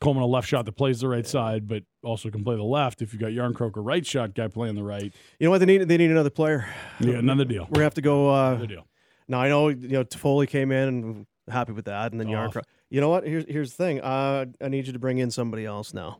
Coleman 0.00 0.22
a 0.22 0.26
left 0.26 0.48
shot 0.48 0.64
that 0.64 0.72
plays 0.72 1.00
the 1.00 1.06
right 1.08 1.26
side, 1.26 1.68
but 1.68 1.84
also 2.02 2.28
can 2.30 2.42
play 2.42 2.56
the 2.56 2.62
left. 2.64 3.02
If 3.02 3.12
you've 3.12 3.20
got 3.20 3.30
Jarnkrok 3.30 3.76
a 3.76 3.80
right 3.80 4.04
shot 4.04 4.34
guy 4.34 4.48
playing 4.48 4.74
the 4.74 4.82
right, 4.82 5.14
You 5.38 5.46
know 5.46 5.50
what? 5.50 5.58
They 5.58 5.66
need 5.66 5.82
they 5.86 5.96
need 5.96 6.10
another 6.10 6.30
player. 6.30 6.66
yeah, 6.98 7.16
another 7.18 7.44
deal. 7.44 7.64
We're 7.66 7.74
gonna 7.74 7.84
have 7.84 7.94
to 7.94 8.00
go. 8.02 8.30
Uh, 8.34 8.50
Another 8.52 8.66
deal. 8.66 8.86
now 9.28 9.40
I 9.40 9.48
know 9.48 9.68
you 9.68 9.88
know 9.88 10.02
Toffoli 10.04 10.48
came 10.48 10.72
in 10.72 10.88
and 10.88 11.26
happy 11.48 11.70
with 11.72 11.84
that, 11.84 12.10
and 12.10 12.20
then 12.20 12.34
Off. 12.34 12.52
Jarnkrok. 12.54 12.62
You 12.92 13.00
know 13.00 13.08
what? 13.08 13.24
Here's 13.26 13.46
here's 13.48 13.70
the 13.74 13.82
thing. 13.82 14.00
Uh, 14.02 14.44
I 14.60 14.68
need 14.68 14.86
you 14.86 14.92
to 14.92 14.98
bring 14.98 15.16
in 15.16 15.30
somebody 15.30 15.64
else 15.64 15.94
now, 15.94 16.18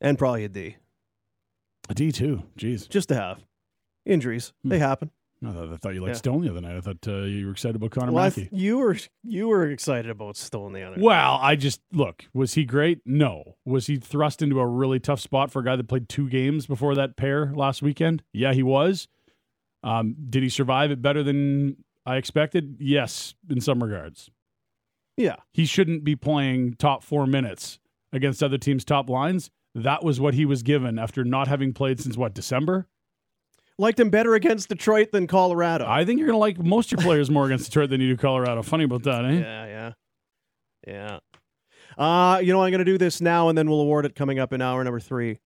and 0.00 0.18
probably 0.18 0.44
a 0.44 0.48
D, 0.48 0.76
A 1.88 1.94
D 1.94 2.10
too. 2.10 2.42
Jeez. 2.58 2.88
just 2.88 3.08
to 3.10 3.14
have 3.14 3.44
injuries. 4.04 4.52
Hmm. 4.64 4.70
They 4.70 4.78
happen. 4.80 5.10
I 5.46 5.52
thought, 5.52 5.72
I 5.72 5.76
thought 5.76 5.94
you 5.94 6.00
liked 6.00 6.14
Yeah. 6.14 6.18
Stone 6.18 6.40
the 6.42 6.50
other 6.50 6.60
night. 6.62 6.76
I 6.76 6.80
thought 6.80 7.06
uh, 7.06 7.18
you 7.24 7.46
were 7.46 7.52
excited 7.52 7.76
about 7.76 7.90
Connor 7.90 8.12
Well, 8.12 8.24
Mackey. 8.24 8.48
you 8.50 8.78
were 8.78 8.96
you 9.22 9.46
were 9.46 9.70
excited 9.70 10.10
about 10.10 10.36
Stone 10.36 10.72
the 10.72 10.82
other. 10.82 10.96
Night. 10.96 11.04
Well, 11.04 11.38
I 11.40 11.54
just 11.54 11.80
look. 11.92 12.24
Was 12.34 12.54
he 12.54 12.64
great? 12.64 13.00
No. 13.06 13.56
Was 13.64 13.86
he 13.86 13.96
thrust 13.98 14.42
into 14.42 14.58
a 14.58 14.66
really 14.66 14.98
tough 14.98 15.20
spot 15.20 15.52
for 15.52 15.60
a 15.60 15.64
guy 15.64 15.76
that 15.76 15.86
played 15.86 16.08
two 16.08 16.28
games 16.30 16.66
before 16.66 16.94
that 16.96 17.16
pair 17.16 17.52
last 17.54 17.80
weekend? 17.80 18.22
Yeah, 18.32 18.54
he 18.54 18.62
was. 18.64 19.06
Um, 19.84 20.16
did 20.30 20.42
he 20.42 20.48
survive 20.48 20.90
it 20.90 21.00
better 21.02 21.22
than 21.22 21.76
I 22.06 22.16
expected? 22.16 22.76
Yes, 22.80 23.34
in 23.50 23.60
some 23.60 23.82
regards. 23.84 24.30
Yeah. 25.16 25.36
He 25.52 25.64
shouldn't 25.64 26.04
be 26.04 26.16
playing 26.16 26.74
top 26.74 27.02
four 27.02 27.26
minutes 27.26 27.78
against 28.12 28.42
other 28.42 28.58
teams' 28.58 28.84
top 28.84 29.08
lines. 29.08 29.50
That 29.74 30.04
was 30.04 30.20
what 30.20 30.34
he 30.34 30.44
was 30.44 30.62
given 30.62 30.98
after 30.98 31.24
not 31.24 31.48
having 31.48 31.72
played 31.72 32.00
since 32.00 32.16
what 32.16 32.34
December. 32.34 32.86
Liked 33.76 33.98
him 33.98 34.08
better 34.08 34.34
against 34.34 34.68
Detroit 34.68 35.10
than 35.10 35.26
Colorado. 35.26 35.84
I 35.88 36.04
think 36.04 36.18
you're 36.20 36.28
gonna 36.28 36.38
like 36.38 36.58
most 36.58 36.92
of 36.92 37.00
your 37.00 37.04
players 37.04 37.28
more 37.28 37.46
against 37.46 37.66
Detroit 37.66 37.90
than 37.90 38.00
you 38.00 38.08
do 38.10 38.16
Colorado. 38.16 38.62
Funny 38.62 38.84
about 38.84 39.02
that, 39.02 39.24
eh? 39.24 39.32
Yeah, 39.32 39.66
yeah, 39.66 39.92
yeah. 40.86 41.18
Uh, 41.98 42.38
you 42.38 42.52
know, 42.52 42.62
I'm 42.62 42.70
going 42.70 42.78
to 42.80 42.84
do 42.84 42.98
this 42.98 43.20
now, 43.20 43.48
and 43.48 43.56
then 43.56 43.68
we'll 43.68 43.80
award 43.80 44.04
it 44.04 44.14
coming 44.14 44.38
up 44.38 44.52
in 44.52 44.60
hour 44.60 44.82
number 44.82 45.00
three. 45.00 45.38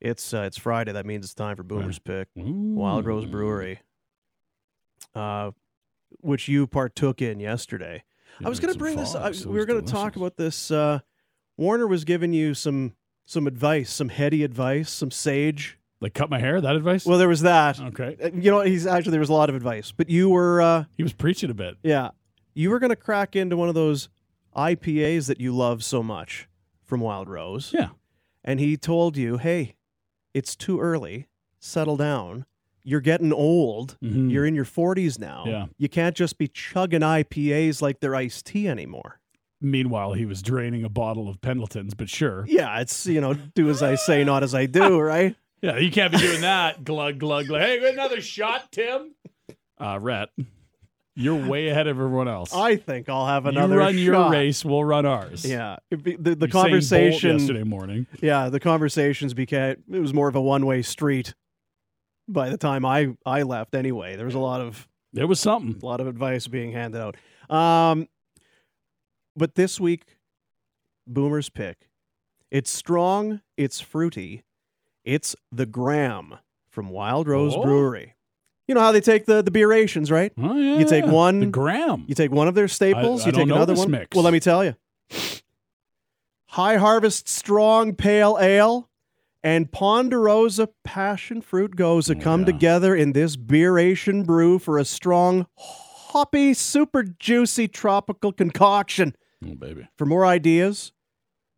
It's 0.00 0.32
uh, 0.32 0.42
it's 0.42 0.58
Friday. 0.58 0.92
That 0.92 1.06
means 1.06 1.24
it's 1.24 1.34
time 1.34 1.56
for 1.56 1.62
Boomer's 1.62 1.98
pick. 1.98 2.28
Wild 2.34 3.06
Rose 3.06 3.26
Brewery, 3.26 3.80
uh, 5.14 5.50
which 6.20 6.48
you 6.48 6.66
partook 6.66 7.20
in 7.20 7.38
yesterday. 7.38 8.02
I 8.44 8.48
was 8.48 8.60
going 8.60 8.72
to 8.72 8.78
bring 8.78 8.96
this. 8.96 9.14
I, 9.14 9.30
we 9.30 9.58
were 9.58 9.66
going 9.66 9.84
to 9.84 9.90
talk 9.92 10.16
about 10.16 10.36
this. 10.36 10.70
Uh, 10.70 11.00
Warner 11.56 11.86
was 11.86 12.04
giving 12.04 12.32
you 12.32 12.54
some 12.54 12.94
some 13.26 13.46
advice, 13.46 13.90
some 13.92 14.08
heady 14.08 14.42
advice, 14.44 14.90
some 14.90 15.10
sage. 15.10 15.78
Like 16.00 16.14
cut 16.14 16.30
my 16.30 16.38
hair. 16.38 16.60
That 16.60 16.76
advice. 16.76 17.04
Well, 17.04 17.18
there 17.18 17.28
was 17.28 17.42
that. 17.42 17.78
okay. 17.78 18.16
Uh, 18.22 18.30
You 18.34 18.50
know, 18.50 18.60
he's 18.62 18.86
actually 18.86 19.10
there 19.12 19.20
was 19.20 19.28
a 19.28 19.34
lot 19.34 19.50
of 19.50 19.54
advice, 19.56 19.92
but 19.92 20.08
you 20.08 20.30
were. 20.30 20.62
Uh, 20.62 20.84
He 20.96 21.02
was 21.02 21.12
preaching 21.12 21.50
a 21.50 21.54
bit. 21.54 21.76
Yeah. 21.82 22.10
You 22.54 22.70
were 22.70 22.78
going 22.78 22.90
to 22.90 22.96
crack 22.96 23.36
into 23.36 23.56
one 23.56 23.68
of 23.68 23.74
those 23.74 24.08
IPAs 24.56 25.26
that 25.28 25.40
you 25.40 25.54
love 25.54 25.84
so 25.84 26.02
much 26.02 26.48
from 26.84 27.00
Wild 27.00 27.28
Rose. 27.28 27.72
Yeah. 27.72 27.90
And 28.42 28.58
he 28.58 28.76
told 28.76 29.16
you, 29.16 29.36
hey, 29.36 29.76
it's 30.34 30.56
too 30.56 30.80
early. 30.80 31.28
Settle 31.58 31.96
down. 31.98 32.46
You're 32.82 33.00
getting 33.00 33.32
old. 33.32 33.96
Mhm. 34.02 34.30
You're 34.30 34.46
in 34.46 34.54
your 34.54 34.64
40s 34.64 35.18
now. 35.18 35.44
Yeah. 35.46 35.66
You 35.78 35.88
can't 35.88 36.16
just 36.16 36.38
be 36.38 36.48
chugging 36.48 37.00
IPAs 37.02 37.82
like 37.82 38.00
they're 38.00 38.14
iced 38.14 38.46
tea 38.46 38.68
anymore. 38.68 39.20
Meanwhile, 39.60 40.14
he 40.14 40.24
was 40.24 40.40
draining 40.40 40.84
a 40.84 40.88
bottle 40.88 41.28
of 41.28 41.40
Pendletons, 41.42 41.92
but 41.94 42.08
sure. 42.08 42.44
Yeah, 42.48 42.80
it's, 42.80 43.06
you 43.06 43.20
know, 43.20 43.34
do 43.34 43.68
as 43.68 43.82
I 43.82 43.94
say, 43.96 44.24
not 44.24 44.42
as 44.42 44.54
I 44.54 44.64
do, 44.66 44.98
right? 45.00 45.36
Yeah, 45.60 45.76
you 45.76 45.90
can't 45.90 46.10
be 46.12 46.18
doing 46.18 46.40
that. 46.40 46.82
glug, 46.84 47.18
glug, 47.18 47.46
glug. 47.48 47.60
Hey, 47.60 47.90
another 47.92 48.22
shot, 48.22 48.72
Tim. 48.72 49.14
Uh, 49.78 49.98
Rhett, 50.00 50.30
you're 51.14 51.46
way 51.46 51.68
ahead 51.68 51.86
of 51.86 51.98
everyone 51.98 52.28
else. 52.28 52.54
I 52.54 52.76
think 52.76 53.10
I'll 53.10 53.26
have 53.26 53.44
another 53.44 53.74
you 53.74 53.80
run 53.80 53.98
your 53.98 54.30
race, 54.30 54.64
we'll 54.64 54.84
run 54.84 55.04
ours. 55.04 55.44
Yeah. 55.44 55.76
Be- 55.90 56.16
The, 56.16 56.34
the 56.34 56.46
Usain 56.46 56.50
Bolt 56.50 56.52
conversation. 56.52 57.38
yesterday 57.38 57.62
morning. 57.64 58.06
Yeah, 58.22 58.48
the 58.48 58.60
conversations 58.60 59.34
became 59.34 59.76
it 59.92 59.98
was 60.00 60.14
more 60.14 60.28
of 60.28 60.36
a 60.36 60.40
one 60.40 60.64
way 60.64 60.80
street. 60.80 61.34
By 62.32 62.48
the 62.50 62.56
time 62.58 62.84
I 62.84 63.16
I 63.26 63.42
left, 63.42 63.74
anyway, 63.74 64.16
there 64.16 64.26
was 64.26 64.34
a 64.34 64.38
lot 64.38 64.60
of 64.60 64.86
There 65.12 65.26
was 65.26 65.40
something. 65.40 65.80
a 65.82 65.86
lot 65.86 66.00
of 66.00 66.06
advice 66.06 66.46
being 66.46 66.72
handed 66.72 67.00
out. 67.00 67.16
Um, 67.54 68.08
but 69.36 69.54
this 69.54 69.80
week, 69.80 70.04
Boomer's 71.06 71.48
pick. 71.48 71.88
It's 72.50 72.70
strong. 72.70 73.40
It's 73.56 73.80
fruity. 73.80 74.44
It's 75.04 75.34
the 75.50 75.66
Graham 75.66 76.36
from 76.68 76.90
Wild 76.90 77.26
Rose 77.28 77.54
Oh. 77.56 77.62
Brewery. 77.62 78.14
You 78.68 78.74
know 78.74 78.80
how 78.82 78.92
they 78.92 79.00
take 79.00 79.24
the 79.26 79.42
the 79.42 79.50
beerations, 79.50 80.10
right? 80.12 80.32
Oh, 80.38 80.56
yeah. 80.56 80.78
You 80.78 80.84
take 80.84 81.04
one- 81.06 81.40
The 81.40 81.46
gram. 81.46 82.04
You 82.06 82.14
take 82.14 82.30
one 82.30 82.46
of 82.48 82.54
their 82.54 82.68
staples. 82.68 83.22
I 83.22 83.26
you 83.26 83.32
don't 83.32 83.48
take 83.48 83.54
another 83.56 83.74
one. 83.74 83.90
mix. 83.90 84.14
Well, 84.14 84.22
let 84.24 84.32
me 84.32 84.38
tell 84.40 84.64
you. 84.64 84.76
High 86.46 86.76
Harvest 86.76 87.28
Strong 87.28 87.94
Pale 87.94 88.38
Ale 88.40 88.88
and 89.42 89.70
Ponderosa 89.72 90.68
Passion 90.84 91.40
Fruit 91.40 91.76
Gose 91.76 92.14
Oh, 92.14 92.20
come 92.20 92.44
together 92.44 92.94
in 92.94 93.12
this 93.12 93.36
beeration 93.36 94.22
brew 94.24 94.58
for 94.58 94.78
a 94.78 94.84
strong, 94.84 95.46
hoppy, 95.56 96.54
super 96.54 97.02
juicy 97.02 97.68
tropical 97.68 98.32
concoction. 98.32 99.14
oh, 99.46 99.54
baby. 99.54 99.88
For 99.96 100.06
more 100.06 100.26
ideas, 100.26 100.92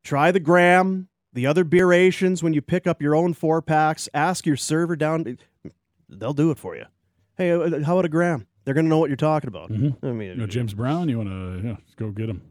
try 0.04 0.30
the 0.30 0.40
Graham, 0.40 1.08
the 1.32 1.46
other 1.46 1.64
beerations 1.64 2.42
when 2.42 2.52
you 2.52 2.62
pick 2.62 2.86
up 2.86 3.00
your 3.02 3.14
own 3.16 3.34
four 3.34 3.60
packs. 3.62 4.08
Ask 4.14 4.46
your 4.46 4.56
server 4.56 4.96
down. 4.96 5.38
They'll 6.08 6.34
do 6.34 6.50
it 6.50 6.58
for 6.58 6.76
you. 6.76 6.84
Hey, 7.36 7.50
uh, 7.52 7.82
how 7.84 7.94
about 7.94 8.04
a 8.04 8.08
Graham? 8.10 8.46
They're 8.64 8.74
going 8.74 8.84
to 8.84 8.90
know 8.90 8.98
what 8.98 9.08
you're 9.10 9.16
talking 9.16 9.48
about. 9.48 9.72
Mhm. 9.72 9.96
I 10.04 10.12
mean, 10.12 10.28
You 10.30 10.34
know, 10.36 10.46
James 10.46 10.74
Brown, 10.74 11.08
you 11.08 11.16
want 11.18 11.30
to 11.30 11.66
yeah, 11.68 11.76
go 11.96 12.10
get 12.10 12.28
him. 12.28 12.42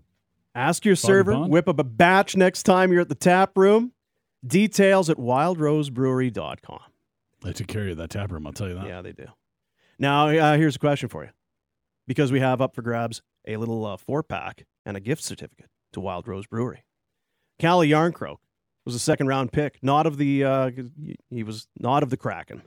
Ask 0.54 0.84
your 0.84 0.98
server, 0.98 1.32
Bond? 1.32 1.50
whip 1.52 1.70
up 1.70 1.80
a 1.80 1.84
batch 1.86 2.36
next 2.36 2.64
time 2.64 2.92
you're 2.92 3.00
at 3.02 3.08
the 3.08 3.16
tap 3.16 3.58
room. 3.58 3.94
Details 4.46 5.10
at 5.10 5.18
wildrosebrewery.com. 5.18 6.80
They 7.44 7.54
took 7.54 7.68
care 7.68 7.90
of 7.90 7.98
that 7.98 8.10
tap 8.10 8.32
room, 8.32 8.46
I'll 8.46 8.54
tell 8.54 8.68
you 8.68 8.76
that. 8.76 8.88
Yeah, 8.88 9.02
they 9.02 9.14
do. 9.14 9.26
Now, 10.00 10.30
uh, 10.30 10.58
here's 10.58 10.76
a 10.76 10.80
question 10.80 11.10
for 11.10 11.24
you. 11.24 11.30
Because 12.08 12.32
we 12.32 12.40
have 12.40 12.62
up 12.62 12.76
for 12.76 12.82
grabs 12.82 13.22
a 13.48 13.58
little 13.58 13.86
uh, 13.86 13.98
four 13.98 14.24
pack 14.24 14.66
and 14.86 14.98
a 14.98 15.00
gift 15.00 15.24
certificate 15.24 15.70
to 15.94 16.00
Wild 16.00 16.28
Rose 16.28 16.48
Brewery. 16.48 16.84
Calle 17.60 17.82
Jarnkrok 17.86 18.38
was 18.86 18.96
a 18.96 19.00
second 19.00 19.28
round 19.28 19.52
pick, 19.52 19.78
not 19.82 20.08
of 20.08 20.18
the, 20.18 20.44
uh, 20.44 20.72
he 21.30 21.44
was 21.44 21.68
not 21.80 22.04
of 22.04 22.10
the 22.10 22.18
Kraken. 22.18 22.64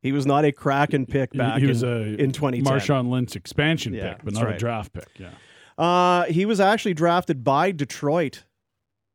He 0.00 0.12
was 0.12 0.26
not 0.26 0.44
a 0.44 0.52
Kraken 0.52 1.06
pick 1.06 1.32
back 1.32 1.60
he, 1.60 1.66
was 1.66 1.82
in, 1.82 1.88
a 1.88 2.00
in 2.22 2.32
2010. 2.32 2.64
Marshawn 2.64 3.10
Lynch 3.10 3.36
expansion 3.36 3.92
Yeah, 3.92 4.14
pick, 4.14 4.24
but 4.24 4.34
not 4.34 4.50
a 4.50 4.56
draft 4.56 4.92
pick. 4.92 5.08
Yeah. 5.18 5.30
Uh, 5.76 6.24
he 6.24 6.46
was 6.46 6.60
actually 6.60 6.94
drafted 6.94 7.44
by 7.44 7.72
Detroit. 7.72 8.44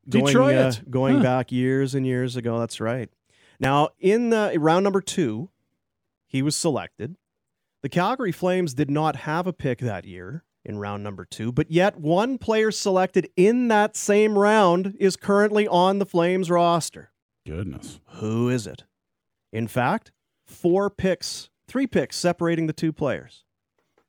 Going, 0.10 0.26
Detroit? 0.26 0.56
uh, 0.56 0.72
going 0.90 1.18
Huh. 1.18 1.24
back 1.24 1.52
years 1.52 1.94
and 1.96 2.06
years 2.06 2.36
ago. 2.36 2.60
That's 2.60 2.80
right. 2.80 3.10
Now, 3.60 3.90
in 4.00 4.30
the 4.30 4.56
round 4.58 4.84
number 4.84 5.02
two, 5.02 5.50
he 6.28 6.42
was 6.42 6.56
selected. 6.56 7.16
The 7.82 7.90
Calgary 7.90 8.32
Flames 8.32 8.74
did 8.74 8.90
not 8.90 9.16
have 9.18 9.48
a 9.48 9.54
pick 9.54 9.80
that 9.80 10.06
year 10.06 10.44
in 10.66 10.78
round 10.78 11.04
number 11.04 11.26
two. 11.26 11.52
But 11.52 11.72
yet, 11.72 11.98
one 12.00 12.38
player 12.38 12.72
selected 12.72 13.30
in 13.36 13.68
that 13.70 13.96
same 13.96 14.38
round 14.38 14.96
is 15.00 15.16
currently 15.16 15.68
on 15.68 16.00
the 16.00 16.06
Flames 16.06 16.50
roster. 16.50 17.12
Goodness. 17.46 18.00
Who 18.16 18.50
is 18.50 18.68
it? 18.68 18.84
In 19.54 19.68
fact, 19.68 20.12
four 20.46 20.90
picks, 20.90 21.50
three 21.68 21.88
picks 21.88 22.18
separating 22.18 22.68
the 22.68 22.74
two 22.74 22.92
players. 22.92 23.44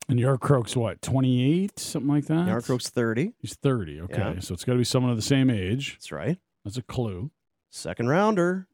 And 0.08 0.18
Jarnkrok's 0.18 0.74
what, 0.74 1.02
28, 1.02 1.78
something 1.78 2.08
like 2.10 2.24
that? 2.26 2.46
Jarnkrok's 2.46 2.88
30. 2.88 3.34
He's 3.40 3.54
30. 3.54 4.00
Okay. 4.02 4.16
Yeah. 4.18 4.40
So 4.40 4.54
it's 4.54 4.64
got 4.64 4.72
to 4.72 4.78
be 4.78 4.84
someone 4.84 5.10
of 5.10 5.16
the 5.18 5.22
same 5.22 5.50
age. 5.50 5.92
That's 5.94 6.10
right. 6.12 6.38
That's 6.64 6.78
a 6.78 6.82
clue. 6.82 7.30
Second 7.70 8.08
rounder, 8.08 8.68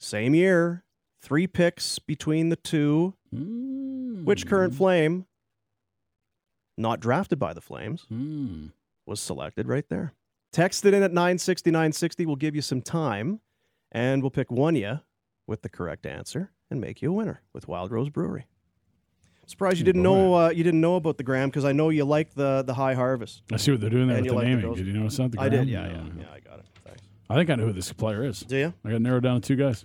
same 0.00 0.34
year, 0.34 0.84
three 1.22 1.46
picks 1.46 1.98
between 2.00 2.48
the 2.48 2.56
two. 2.56 3.14
Mm. 3.34 4.24
Which 4.24 4.46
current 4.48 4.74
Flame, 4.74 5.26
not 6.76 6.98
drafted 7.00 7.38
by 7.38 7.52
the 7.54 7.60
Flames, 7.60 8.06
Mm. 8.10 8.72
was 9.06 9.20
selected 9.20 9.68
right 9.68 9.88
there. 9.88 10.14
Text 10.52 10.84
it 10.84 10.92
in 10.94 11.02
at 11.04 11.12
960 11.12 11.70
960. 11.70 12.26
We'll 12.26 12.34
give 12.36 12.56
you 12.56 12.62
some 12.62 12.82
time 12.82 13.40
and 13.92 14.20
we'll 14.22 14.30
pick 14.30 14.50
one 14.50 14.74
you 14.74 15.00
with 15.46 15.62
the 15.62 15.68
correct 15.68 16.06
answer 16.06 16.50
and 16.68 16.80
make 16.80 17.00
you 17.02 17.10
a 17.10 17.14
winner 17.14 17.42
with 17.52 17.68
Wild 17.68 17.92
Rose 17.92 18.10
Brewery. 18.10 18.46
Surprised 19.50 19.78
you 19.78 19.84
didn't 19.84 20.02
know 20.02 20.34
uh, 20.34 20.48
you 20.50 20.62
didn't 20.62 20.80
know 20.80 20.94
about 20.96 21.16
the 21.16 21.24
gram 21.24 21.48
because 21.48 21.64
I 21.64 21.72
know 21.72 21.88
you 21.88 22.04
like 22.04 22.34
the 22.34 22.62
the 22.64 22.72
high 22.74 22.94
harvest. 22.94 23.42
I 23.52 23.56
see 23.56 23.72
what 23.72 23.80
they're 23.80 23.90
doing 23.90 24.06
there 24.06 24.16
And 24.18 24.24
with 24.24 24.26
you 24.26 24.30
the 24.30 24.36
like 24.36 24.44
the 24.44 24.48
naming. 24.50 24.64
girls. 24.64 24.78
did 24.78 24.86
you 24.86 24.92
notice 24.92 25.16
that? 25.16 25.32
The 25.32 25.40
I 25.40 25.48
did, 25.48 25.68
yeah, 25.68 25.86
yeah, 25.88 26.02
yeah. 26.18 26.24
I 26.32 26.38
got 26.40 26.58
it. 26.60 26.66
Thanks. 26.84 27.02
I 27.28 27.34
think 27.34 27.50
I 27.50 27.54
know 27.56 27.66
who 27.66 27.72
this 27.72 27.92
player 27.92 28.24
is. 28.24 28.40
Do 28.40 28.56
you? 28.56 28.74
I 28.84 28.90
got 28.92 29.00
narrowed 29.02 29.22
down 29.24 29.40
to 29.40 29.46
two 29.46 29.56
guys. 29.56 29.84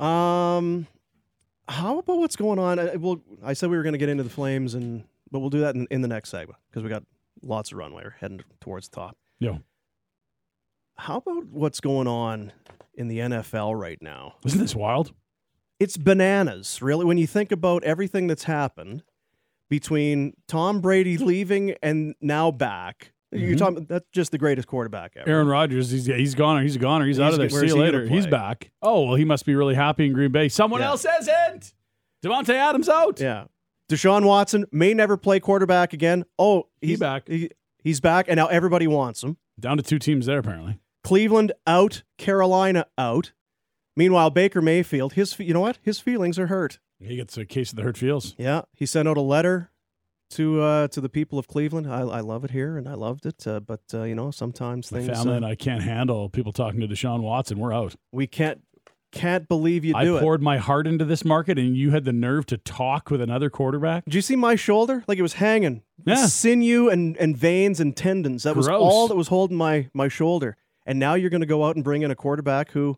Um, 0.00 0.86
how 1.68 1.98
about 1.98 2.18
what's 2.18 2.36
going 2.36 2.58
on? 2.58 2.78
I, 2.78 2.96
well, 2.96 3.20
I 3.44 3.52
said 3.52 3.68
we 3.70 3.76
were 3.76 3.82
going 3.82 3.92
to 3.92 3.98
get 3.98 4.08
into 4.08 4.22
the 4.22 4.30
flames, 4.30 4.74
and 4.74 5.04
but 5.30 5.40
we'll 5.40 5.50
do 5.50 5.60
that 5.60 5.74
in, 5.74 5.86
in 5.90 6.00
the 6.00 6.08
next 6.08 6.30
segment 6.30 6.58
because 6.70 6.82
we 6.82 6.88
got 6.88 7.02
lots 7.42 7.72
of 7.72 7.78
runway. 7.78 8.04
We're 8.04 8.16
heading 8.20 8.40
towards 8.60 8.88
the 8.88 8.96
top. 8.96 9.16
Yo, 9.38 9.60
How 10.96 11.18
about 11.18 11.46
what's 11.46 11.80
going 11.80 12.06
on 12.08 12.52
in 12.94 13.08
the 13.08 13.18
NFL 13.18 13.78
right 13.78 14.00
now? 14.00 14.34
isn't 14.46 14.58
this 14.60 14.74
wild? 14.74 15.12
It's 15.80 15.96
bananas, 15.96 16.80
really. 16.82 17.04
When 17.04 17.18
you 17.18 17.26
think 17.26 17.52
about 17.52 17.84
everything 17.84 18.26
that's 18.26 18.44
happened 18.44 19.02
between 19.70 20.34
Tom 20.48 20.80
Brady 20.80 21.18
leaving 21.18 21.74
and 21.82 22.14
now 22.20 22.50
back, 22.50 23.12
you're 23.30 23.54
Mhm. 23.54 23.58
talking 23.58 23.84
that's 23.86 24.06
just 24.12 24.32
the 24.32 24.38
greatest 24.38 24.66
quarterback 24.66 25.12
ever. 25.16 25.28
Aaron 25.28 25.46
Rodgers, 25.46 25.90
he's 25.90 26.06
he's 26.06 26.34
gone. 26.34 26.62
He's 26.62 26.76
a 26.76 26.78
goner. 26.78 27.06
He's, 27.06 27.20
out 27.20 27.32
of 27.32 27.38
there. 27.38 27.48
See 27.50 27.66
you 27.66 27.74
he 27.74 27.80
later. 27.80 28.06
He's 28.06 28.26
back. 28.26 28.70
Oh 28.82 29.02
well, 29.04 29.14
he 29.16 29.24
must 29.24 29.44
be 29.46 29.54
really 29.54 29.74
happy 29.74 30.06
in 30.06 30.12
Green 30.14 30.32
Bay. 30.32 30.48
Someone 30.48 30.80
Yeah. 30.80 30.88
else 30.88 31.04
isn't. 31.20 31.74
Davante 32.24 32.54
Adams 32.54 32.88
out. 32.88 33.20
Yeah. 33.20 33.44
Deshaun 33.90 34.24
Watson 34.24 34.64
may 34.72 34.92
never 34.94 35.16
play 35.16 35.40
quarterback 35.40 35.92
again. 35.92 36.24
Oh, 36.38 36.66
He's 36.80 36.90
he's 36.90 36.98
back. 37.00 37.28
He, 37.28 37.50
he's 37.82 38.00
back, 38.00 38.26
and 38.28 38.36
now 38.36 38.46
everybody 38.48 38.86
wants 38.86 39.22
him. 39.22 39.36
Down 39.60 39.76
to 39.76 39.82
two 39.82 39.98
teams 39.98 40.26
there 40.26 40.38
apparently. 40.38 40.78
Cleveland 41.04 41.52
out, 41.66 42.02
Carolina 42.18 42.86
out. 42.98 43.32
Meanwhile, 43.98 44.30
Baker 44.30 44.62
Mayfield, 44.62 45.14
his 45.14 45.36
you 45.40 45.52
know 45.52 45.60
what? 45.60 45.80
His 45.82 45.98
feelings 45.98 46.38
are 46.38 46.46
hurt. 46.46 46.78
He 47.00 47.16
gets 47.16 47.36
a 47.36 47.44
case 47.44 47.70
of 47.70 47.76
the 47.76 47.82
hurt 47.82 47.96
feels. 47.98 48.36
Yeah, 48.38 48.62
he 48.72 48.86
sent 48.86 49.08
out 49.08 49.16
a 49.16 49.20
letter 49.20 49.72
to 50.30 50.62
uh, 50.62 50.88
to 50.88 51.00
the 51.00 51.08
people 51.08 51.36
of 51.36 51.48
Cleveland. 51.48 51.92
I, 51.92 52.02
I 52.02 52.20
love 52.20 52.44
it 52.44 52.52
here, 52.52 52.76
and 52.78 52.88
I 52.88 52.94
loved 52.94 53.26
it. 53.26 53.44
Uh, 53.44 53.58
but 53.58 53.80
uh, 53.92 54.04
you 54.04 54.14
know, 54.14 54.30
sometimes 54.30 54.92
My 54.92 54.98
things 55.00 55.18
family 55.18 55.32
uh, 55.32 55.36
and 55.38 55.44
I 55.44 55.56
can't 55.56 55.82
handle 55.82 56.28
people 56.28 56.52
talking 56.52 56.78
to 56.78 56.86
Deshaun 56.86 57.22
Watson. 57.22 57.58
We're 57.58 57.72
out. 57.74 57.96
we 58.12 58.28
can't 58.28 58.62
can't 59.10 59.48
believe 59.48 59.84
you 59.84 59.96
I 59.96 60.04
do 60.04 60.14
it. 60.14 60.18
I 60.18 60.22
poured 60.22 60.42
my 60.42 60.58
heart 60.58 60.86
into 60.86 61.04
this 61.04 61.24
market, 61.24 61.58
and 61.58 61.76
you 61.76 61.90
had 61.90 62.04
the 62.04 62.12
nerve 62.12 62.46
to 62.46 62.56
talk 62.56 63.10
with 63.10 63.20
another 63.20 63.50
quarterback. 63.50 64.04
Did 64.04 64.14
you 64.14 64.22
see 64.22 64.36
my 64.36 64.54
shoulder? 64.54 65.02
Like 65.08 65.18
it 65.18 65.22
was 65.22 65.34
hanging. 65.34 65.82
Yeah. 66.04 66.26
Sinew 66.26 66.88
and, 66.88 67.16
and 67.16 67.36
veins 67.36 67.80
and 67.80 67.96
tendons. 67.96 68.44
That 68.44 68.54
was 68.54 68.68
all 68.68 69.08
that 69.08 69.16
was 69.16 69.26
holding 69.26 69.56
my 69.56 69.88
my 69.92 70.06
shoulder. 70.06 70.56
And 70.86 71.00
now 71.00 71.14
you're 71.14 71.30
going 71.30 71.42
to 71.42 71.46
go 71.46 71.64
out 71.64 71.74
and 71.74 71.84
bring 71.84 72.02
in 72.02 72.12
a 72.12 72.14
quarterback 72.14 72.70
who 72.70 72.96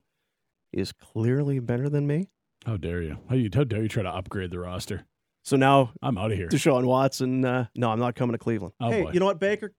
is 0.72 0.92
clearly 0.92 1.58
better 1.58 1.88
than 1.88 2.06
me. 2.06 2.28
How 2.66 2.76
dare 2.76 3.02
you? 3.02 3.18
How 3.28 3.34
you? 3.36 3.48
How 3.52 3.64
dare 3.64 3.82
you 3.82 3.88
try 3.88 4.02
to 4.02 4.10
upgrade 4.10 4.50
the 4.50 4.58
roster? 4.58 5.06
So 5.44 5.56
now 5.56 5.92
I'm 6.02 6.18
out 6.18 6.30
of 6.32 6.36
here. 6.36 6.48
Deshaun 6.48 6.84
Watson. 6.84 7.44
Uh, 7.44 7.66
no, 7.74 7.90
I'm 7.90 7.98
not 7.98 8.14
coming 8.14 8.32
to 8.32 8.38
Cleveland. 8.38 8.74
Oh, 8.80 8.90
hey, 8.90 9.02
boy. 9.04 9.12
you 9.12 9.20
know 9.20 9.26
what, 9.26 9.40
Baker? 9.40 9.72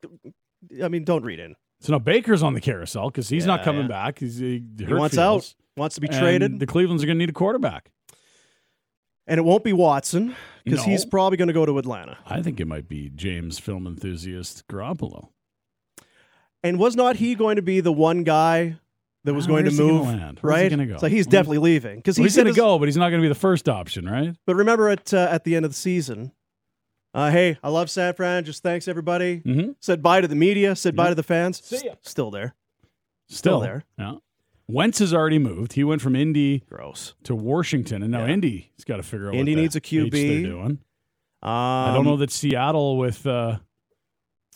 I 0.83 0.87
mean, 0.87 1.03
don't 1.03 1.23
read 1.23 1.39
in. 1.39 1.55
So 1.81 1.93
now 1.93 1.99
Baker's 1.99 2.41
on 2.43 2.53
the 2.53 2.61
carousel 2.61 3.09
because 3.09 3.29
he's 3.29 3.45
not 3.45 3.63
coming 3.63 3.83
yeah. 3.83 3.87
back. 3.87 4.19
He's 4.19 4.37
he, 4.37 4.63
He 4.77 4.85
wants 4.93 5.15
feels. 5.15 5.55
out. 5.55 5.55
Wants 5.79 5.95
to 5.95 6.01
be 6.01 6.07
And 6.09 6.17
traded, 6.17 6.59
The 6.59 6.65
Cleveland's 6.67 7.03
are 7.03 7.05
going 7.07 7.17
to 7.17 7.23
need 7.23 7.29
a 7.29 7.33
quarterback. 7.33 7.91
and 9.27 9.37
it 9.37 9.43
won't 9.43 9.63
be 9.63 9.73
Watson 9.73 10.35
because 10.65 10.79
No. 10.85 10.91
he's 10.91 11.05
probably 11.05 11.37
going 11.37 11.47
to 11.47 11.53
go 11.53 11.65
to 11.65 11.77
Atlanta. 11.77 12.17
I 12.25 12.41
think 12.41 12.59
it 12.59 12.67
might 12.67 12.87
be 12.89 13.09
James 13.09 13.57
film 13.59 13.87
enthusiast 13.87 14.67
Garoppolo. 14.67 15.29
And 16.63 16.77
was 16.77 16.95
not 16.95 17.15
he 17.17 17.35
going 17.35 17.55
to 17.55 17.61
be 17.61 17.79
the 17.81 17.93
one 17.93 18.23
guy 18.23 18.77
that 19.23 19.33
was 19.33 19.45
Ah, 19.45 19.49
going 19.49 19.65
to 19.65 19.71
move? 19.71 20.05
land? 20.07 20.39
Where's 20.41 20.63
he 20.63 20.69
gonna 20.69 20.85
go? 20.87 20.97
So 20.97 21.07
he's 21.07 21.27
definitely 21.27 21.59
leaving 21.59 21.97
because 21.97 22.17
Well, 22.17 22.23
he's 22.25 22.33
he's 22.35 22.43
going 22.43 22.53
to 22.53 22.59
go, 22.59 22.79
but 22.79 22.87
he's 22.87 22.97
not 22.97 23.09
going 23.09 23.21
to 23.21 23.25
be 23.25 23.29
the 23.29 23.35
first 23.35 23.69
option, 23.69 24.07
right? 24.09 24.35
But 24.45 24.55
remember 24.55 24.89
at 24.89 25.13
uh, 25.13 25.27
at 25.29 25.43
the 25.43 25.55
end 25.55 25.65
of 25.65 25.71
the 25.71 25.77
season, 25.77 26.31
uh, 27.13 27.29
hey, 27.31 27.57
I 27.63 27.69
love 27.69 27.89
San 27.89 28.13
Fran. 28.13 28.45
Just 28.45 28.63
thanks 28.63 28.87
everybody. 28.87 29.41
Mm-hmm. 29.41 29.71
Said 29.79 30.01
bye 30.01 30.21
to 30.21 30.27
the 30.27 30.35
media. 30.35 30.75
Said 30.75 30.95
bye 30.95 31.09
to 31.09 31.15
the 31.15 31.23
fans. 31.23 31.63
See 31.63 31.85
ya. 31.85 31.91
S- 31.91 31.97
Still 32.03 32.31
there. 32.31 32.55
Still 33.29 33.59
there. 33.59 33.83
Yeah. 33.97 34.15
Wentz 34.67 34.99
has 34.99 35.13
already 35.13 35.39
moved. 35.39 35.73
He 35.73 35.83
went 35.83 36.01
from 36.01 36.15
Indy 36.15 36.63
Gross. 36.69 37.13
to 37.23 37.35
Washington, 37.35 38.01
and 38.03 38.11
now 38.11 38.25
Yeah. 38.25 38.33
Indy's 38.33 38.85
got 38.85 38.97
to 38.97 39.03
figure 39.03 39.27
out. 39.29 39.35
Indy 39.35 39.53
needs 39.55 39.75
a 39.75 39.81
QB. 39.81 40.11
They're 40.11 40.43
doing. 40.51 40.79
Um, 41.43 41.49
I 41.51 41.91
don't 41.93 42.05
know 42.05 42.17
that 42.17 42.31
Seattle 42.31 42.97
with. 42.97 43.25
Uh, 43.27 43.59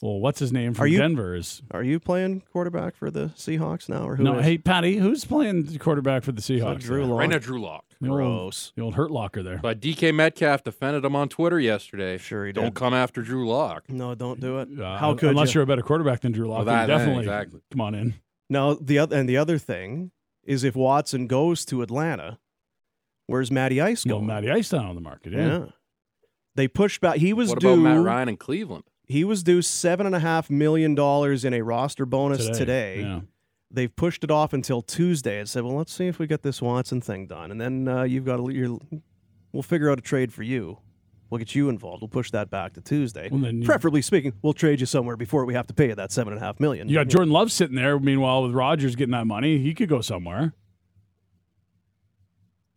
well, 0.02 0.20
what's 0.20 0.40
his 0.40 0.52
name 0.52 0.74
from 0.74 0.84
Are 0.84 0.88
you- 0.88 0.98
Denver 1.00 1.36
is 1.36 1.62
Are 1.72 1.84
you 1.84 2.00
playing 2.00 2.42
quarterback 2.52 2.96
for 2.96 3.10
the 3.10 3.28
Seahawks 3.36 3.88
now, 3.90 4.08
or 4.08 4.16
who? 4.18 4.24
no. 4.24 4.40
is? 4.40 4.46
Hey, 4.46 4.58
Patty, 4.58 4.98
who's 4.98 5.26
playing 5.26 5.78
quarterback 5.80 6.24
for 6.24 6.32
the 6.32 6.42
Seahawks? 6.42 6.82
Drew 6.82 6.98
there? 7.02 7.06
Lock. 7.08 7.20
Right 7.20 7.30
now, 7.30 7.38
Drew 7.40 7.62
Lock. 7.62 7.86
The 8.02 8.10
old, 8.10 8.18
Gross. 8.18 8.74
the 8.76 8.82
old 8.82 8.96
hurt 8.96 9.10
locker 9.10 9.42
there. 9.42 9.58
But 9.58 9.80
DK 9.80 10.14
Metcalf 10.14 10.64
defended 10.64 11.06
him 11.06 11.16
on 11.16 11.30
Twitter 11.30 11.60
yesterday. 11.60 12.18
Sure 12.18 12.46
he 12.46 12.52
Don't 12.52 12.66
did. 12.66 12.74
come 12.76 12.94
after 12.94 13.22
Drew 13.22 13.48
Lock. 13.48 13.90
No, 13.90 14.14
don't 14.16 14.40
do 14.42 14.60
it. 14.60 14.68
Uh, 14.80 14.98
How 14.98 15.14
could 15.14 15.30
unless 15.30 15.56
you? 15.56 15.62
are 15.62 15.64
a 15.64 15.68
better 15.68 15.82
quarterback 15.82 16.20
than 16.20 16.34
Drew 16.34 16.48
Lock, 16.48 16.58
Well, 16.58 16.66
that- 16.66 16.88
then 16.88 16.98
definitely 16.98 17.24
exactly. 17.24 17.62
come 17.72 17.80
on 17.82 17.96
in. 17.96 18.16
Now 18.50 18.74
the 18.74 19.00
other 19.00 19.16
and 19.18 19.30
the 19.30 19.38
other 19.38 19.58
thing 19.58 20.12
is 20.44 20.64
if 20.66 20.76
Watson 20.76 21.26
goes 21.28 21.64
to 21.66 21.82
Atlanta, 21.82 22.38
where's 23.28 23.50
Matty 23.50 23.80
Ice 23.82 24.06
No, 24.06 24.16
going? 24.16 24.28
Matty 24.28 24.52
Ice 24.52 24.70
down 24.70 24.86
on 24.86 24.96
the 24.96 25.02
market. 25.02 25.32
Yeah. 25.34 25.48
yeah. 25.48 25.66
They 26.56 26.68
pushed 26.68 27.00
back. 27.02 27.16
He 27.18 27.32
was 27.34 27.50
What 27.50 27.60
due. 27.62 27.70
about 27.70 27.80
Matt 27.82 28.04
Ryan 28.04 28.30
in 28.30 28.38
Cleveland? 28.38 28.84
He 29.08 29.24
was 29.24 29.44
due 29.44 29.62
seven 29.62 30.06
and 30.06 30.16
a 30.16 30.20
half 30.20 30.50
million 30.50 30.96
dollars 30.96 31.46
in 31.46 31.54
a 31.54 31.62
roster 31.62 32.06
bonus 32.06 32.48
today. 32.58 33.02
Yeah. 33.02 33.20
They've 33.72 33.94
pushed 33.96 34.24
it 34.24 34.32
off 34.32 34.54
until 34.54 34.82
Tuesday 34.82 35.40
and 35.40 35.48
said, 35.50 35.64
"Well, 35.64 35.76
let's 35.76 35.94
see 35.94 36.08
if 36.08 36.18
we 36.20 36.28
get 36.28 36.44
this 36.44 36.62
Watson 36.62 37.02
thing 37.02 37.28
done, 37.28 37.52
and 37.52 37.60
then 37.60 37.88
uh, 37.88 38.04
you've 38.04 38.26
got 38.26 38.38
to, 38.38 38.52
you're, 38.52 38.78
we'll 39.52 39.64
figure 39.64 39.92
out 39.92 39.98
a 40.00 40.02
trade 40.02 40.32
for 40.34 40.44
you. 40.44 40.78
We'll 41.30 41.40
get 41.40 41.56
you 41.56 41.70
involved. 41.70 42.02
We'll 42.02 42.08
push 42.08 42.32
that 42.32 42.50
back 42.50 42.74
to 42.74 42.82
Tuesday. 42.82 43.30
Well, 43.32 43.52
you- 43.52 43.66
Preferably 43.66 44.02
speaking, 44.02 44.34
we'll 44.44 44.54
trade 44.54 44.80
you 44.80 44.86
somewhere 44.86 45.18
before 45.18 45.44
we 45.46 45.56
have 45.56 45.68
to 45.68 45.74
pay 45.74 45.88
you 45.90 45.96
that 45.96 46.12
seven 46.12 46.34
and 46.34 46.42
a 46.42 46.46
half 46.46 46.60
million. 46.60 46.88
You 46.88 46.96
got 46.96 47.08
Jordan 47.08 47.32
Love 47.34 47.52
sitting 47.52 47.76
there. 47.76 48.00
Meanwhile, 48.00 48.44
with 48.44 48.54
Rodgers 48.54 48.96
getting 48.96 49.12
that 49.14 49.26
money, 49.28 49.58
he 49.58 49.74
could 49.74 49.90
go 49.90 50.02
somewhere. 50.02 50.54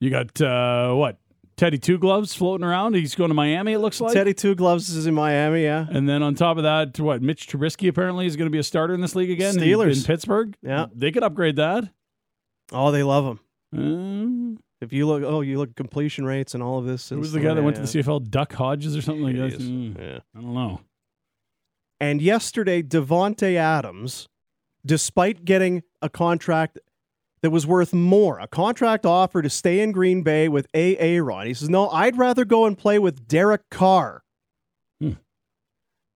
You 0.01 0.11
got 0.11 0.41
uh, 0.41 0.95
what? 0.95 1.19
Teddy 1.59 1.77
Two 1.77 1.99
Gloves 1.99 2.33
floating 2.35 2.65
around. 2.65 2.95
He's 2.95 3.15
going 3.15 3.29
to 3.29 3.35
Miami. 3.35 3.73
It 3.75 3.81
looks 3.81 4.01
like. 4.01 4.15
Teddy 4.15 4.33
Two 4.33 4.55
Gloves 4.55 4.89
is 4.89 5.07
in 5.07 5.15
Miami. 5.15 5.65
Yeah, 5.65 5.87
And 5.91 6.09
then 6.09 6.23
on 6.23 6.35
top 6.35 6.57
of 6.57 6.63
that, 6.63 6.99
what? 6.99 7.21
Mitch 7.21 7.47
Trubisky 7.49 7.89
apparently 7.89 8.25
is 8.27 8.37
going 8.37 8.47
to 8.47 8.51
be 8.51 8.59
a 8.59 8.63
starter 8.63 8.95
in 8.95 9.01
this 9.03 9.15
league 9.15 9.31
again. 9.31 9.55
in- 9.57 9.61
Steelers. 9.63 9.99
in, 9.99 10.05
Pittsburgh. 10.05 10.57
Yeah. 10.63 10.87
they 10.95 11.11
could 11.11 11.23
upgrade 11.25 11.57
that. 11.57 11.85
oh, 12.73 12.91
they 12.91 13.03
love 13.03 13.39
him. 13.73 14.57
Uh, 14.57 14.59
If 14.81 14.93
you 14.93 15.07
look, 15.07 15.23
oh, 15.25 15.41
you 15.43 15.59
look 15.59 15.71
at 15.71 15.77
completion 15.77 16.25
rates 16.25 16.55
and 16.55 16.63
all 16.63 16.79
of 16.79 16.87
this. 16.87 17.09
who 17.09 17.19
was 17.19 17.33
the 17.33 17.41
guy 17.41 17.53
that 17.53 17.63
went 17.63 17.77
to 17.77 17.83
the 17.83 17.89
CFL? 17.89 18.31
Duck 18.31 18.53
Hodges 18.55 18.97
or 18.97 19.03
something 19.03 19.25
like 19.25 19.37
that. 19.37 19.59
Mm, 19.61 19.99
Yeah. 19.99 20.19
I 20.37 20.41
don't 20.41 20.55
know. 20.55 20.81
And 22.01 22.23
yesterday, 22.23 22.83
Davante 22.83 23.57
Adams, 23.57 24.29
despite 24.87 25.45
getting 25.45 25.83
a 26.01 26.09
contract 26.09 26.79
that 27.43 27.51
was 27.51 27.67
worth 27.67 27.93
more, 27.93 28.39
a 28.41 28.47
contract 28.47 29.07
offer 29.07 29.43
to 29.43 29.51
stay 29.51 29.81
in 29.81 29.93
Green 29.93 30.23
Bay 30.23 30.49
with 30.49 30.67
A. 30.75 31.21
Ron, 31.21 31.47
he 31.47 31.55
says, 31.55 31.69
"No, 31.69 31.89
I'd 31.91 32.19
rather 32.19 32.45
go 32.45 32.65
and 32.67 32.77
play 32.77 32.99
with 32.99 33.29
Derek 33.29 33.63
Carr." 33.71 34.23
Hmm. 35.01 35.13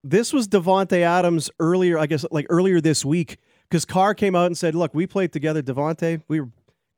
This 0.03 0.33
was 0.33 0.49
Davante 0.49 1.01
Adams 1.01 1.51
earlier, 1.61 1.99
I 1.99 2.07
guess, 2.07 2.25
like 2.31 2.47
earlier 2.51 2.81
this 2.81 3.05
week, 3.05 3.39
because 3.69 3.85
Carr 3.85 4.15
came 4.15 4.35
out 4.35 4.47
and 4.47 4.59
said, 4.59 4.75
"Look, 4.75 4.95
we 4.95 5.07
played 5.07 5.33
together, 5.33 5.63
Davante. 5.63 6.23
We 6.29 6.41
were 6.41 6.51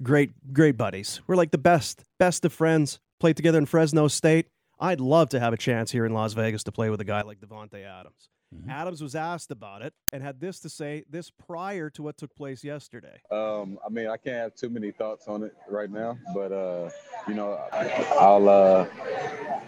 great, 0.03 0.53
great 0.53 0.77
buddies. 0.77 1.21
We're 1.27 1.37
like 1.37 1.51
the 1.51 1.59
best, 1.59 2.05
best 2.19 2.45
of 2.45 2.53
friends. 2.53 3.01
Played 3.21 3.37
together 3.37 3.59
in 3.59 3.67
Fresno 3.67 4.09
State. 4.09 4.49
I'd 4.81 5.01
love 5.01 5.29
to 5.31 5.41
have 5.41 5.53
a 5.53 5.57
chance 5.57 5.93
here 5.93 6.05
in 6.05 6.13
Las 6.13 6.33
Vegas 6.33 6.65
to 6.65 6.73
play 6.73 6.91
with 6.91 7.01
a 7.01 7.05
guy 7.05 7.23
like 7.23 7.41
Davante 7.41 7.85
Adams." 7.85 8.29
Mhm. 8.55 8.71
Adams 8.71 9.03
was 9.03 9.15
asked 9.15 9.51
about 9.51 9.83
it 9.83 9.95
and 10.13 10.23
had 10.23 10.41
this 10.41 10.61
to 10.61 10.69
say 10.69 11.05
this 11.11 11.31
prior 11.31 11.91
to 11.91 12.03
what 12.03 12.17
took 12.17 12.35
place 12.35 12.63
yesterday. 12.63 13.21
Um, 13.31 13.79
I 13.85 13.89
mean, 13.91 14.07
I 14.07 14.17
can't 14.17 14.37
have 14.37 14.55
too 14.55 14.69
many 14.69 14.91
thoughts 14.91 15.27
on 15.29 15.43
it 15.43 15.55
right 15.69 15.91
now, 15.91 16.17
but 16.35 16.53
uh, 16.53 16.91
you 17.27 17.35
know, 17.35 17.59
I'll 18.21 18.49
uh, 18.49 18.87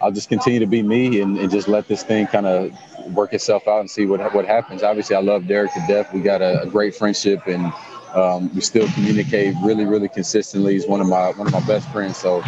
I'll 0.01 0.11
just 0.11 0.29
continue 0.29 0.59
to 0.59 0.67
be 0.67 0.81
me 0.83 1.21
and, 1.21 1.37
and 1.37 1.51
just 1.51 1.67
let 1.67 1.87
this 1.87 2.03
thing 2.03 2.27
kind 2.27 2.45
of 2.45 2.71
work 3.13 3.33
itself 3.33 3.67
out 3.67 3.79
and 3.79 3.89
see 3.89 4.05
what 4.05 4.33
what 4.33 4.45
happens. 4.45 4.83
Obviously, 4.83 5.15
I 5.15 5.21
love 5.21 5.47
Derek 5.47 5.73
to 5.73 5.83
death. 5.87 6.13
We 6.13 6.21
got 6.21 6.41
a, 6.41 6.61
a 6.61 6.65
great 6.67 6.95
friendship 6.95 7.45
and 7.47 7.73
um, 8.13 8.53
we 8.55 8.61
still 8.61 8.87
communicate 8.93 9.53
really, 9.63 9.85
really 9.85 10.07
consistently. 10.07 10.73
He's 10.73 10.87
one 10.87 11.01
of 11.01 11.07
my 11.07 11.31
one 11.31 11.47
of 11.47 11.53
my 11.53 11.65
best 11.67 11.89
friends. 11.89 12.17
So 12.17 12.41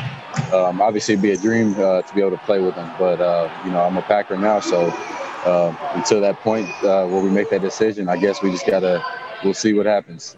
um, 0.53 0.81
obviously, 0.81 1.15
it'd 1.15 1.23
be 1.23 1.31
a 1.31 1.37
dream 1.37 1.73
uh, 1.79 2.01
to 2.01 2.15
be 2.15 2.21
able 2.21 2.31
to 2.31 2.37
play 2.45 2.59
with 2.59 2.75
him. 2.75 2.89
But 2.97 3.19
uh, 3.19 3.49
you 3.65 3.71
know, 3.71 3.81
I'm 3.81 3.97
a 3.97 4.01
Packer 4.03 4.37
now, 4.37 4.61
so. 4.61 4.93
Uh, 5.45 5.73
until 5.95 6.19
that 6.21 6.37
point 6.41 6.67
uh, 6.83 7.07
where 7.07 7.21
we 7.21 7.29
make 7.29 7.49
that 7.49 7.61
decision, 7.61 8.09
I 8.09 8.17
guess 8.17 8.41
we 8.41 8.51
just 8.51 8.67
gotta 8.67 9.03
we'll 9.43 9.53
see 9.53 9.73
what 9.73 9.85
happens. 9.85 10.35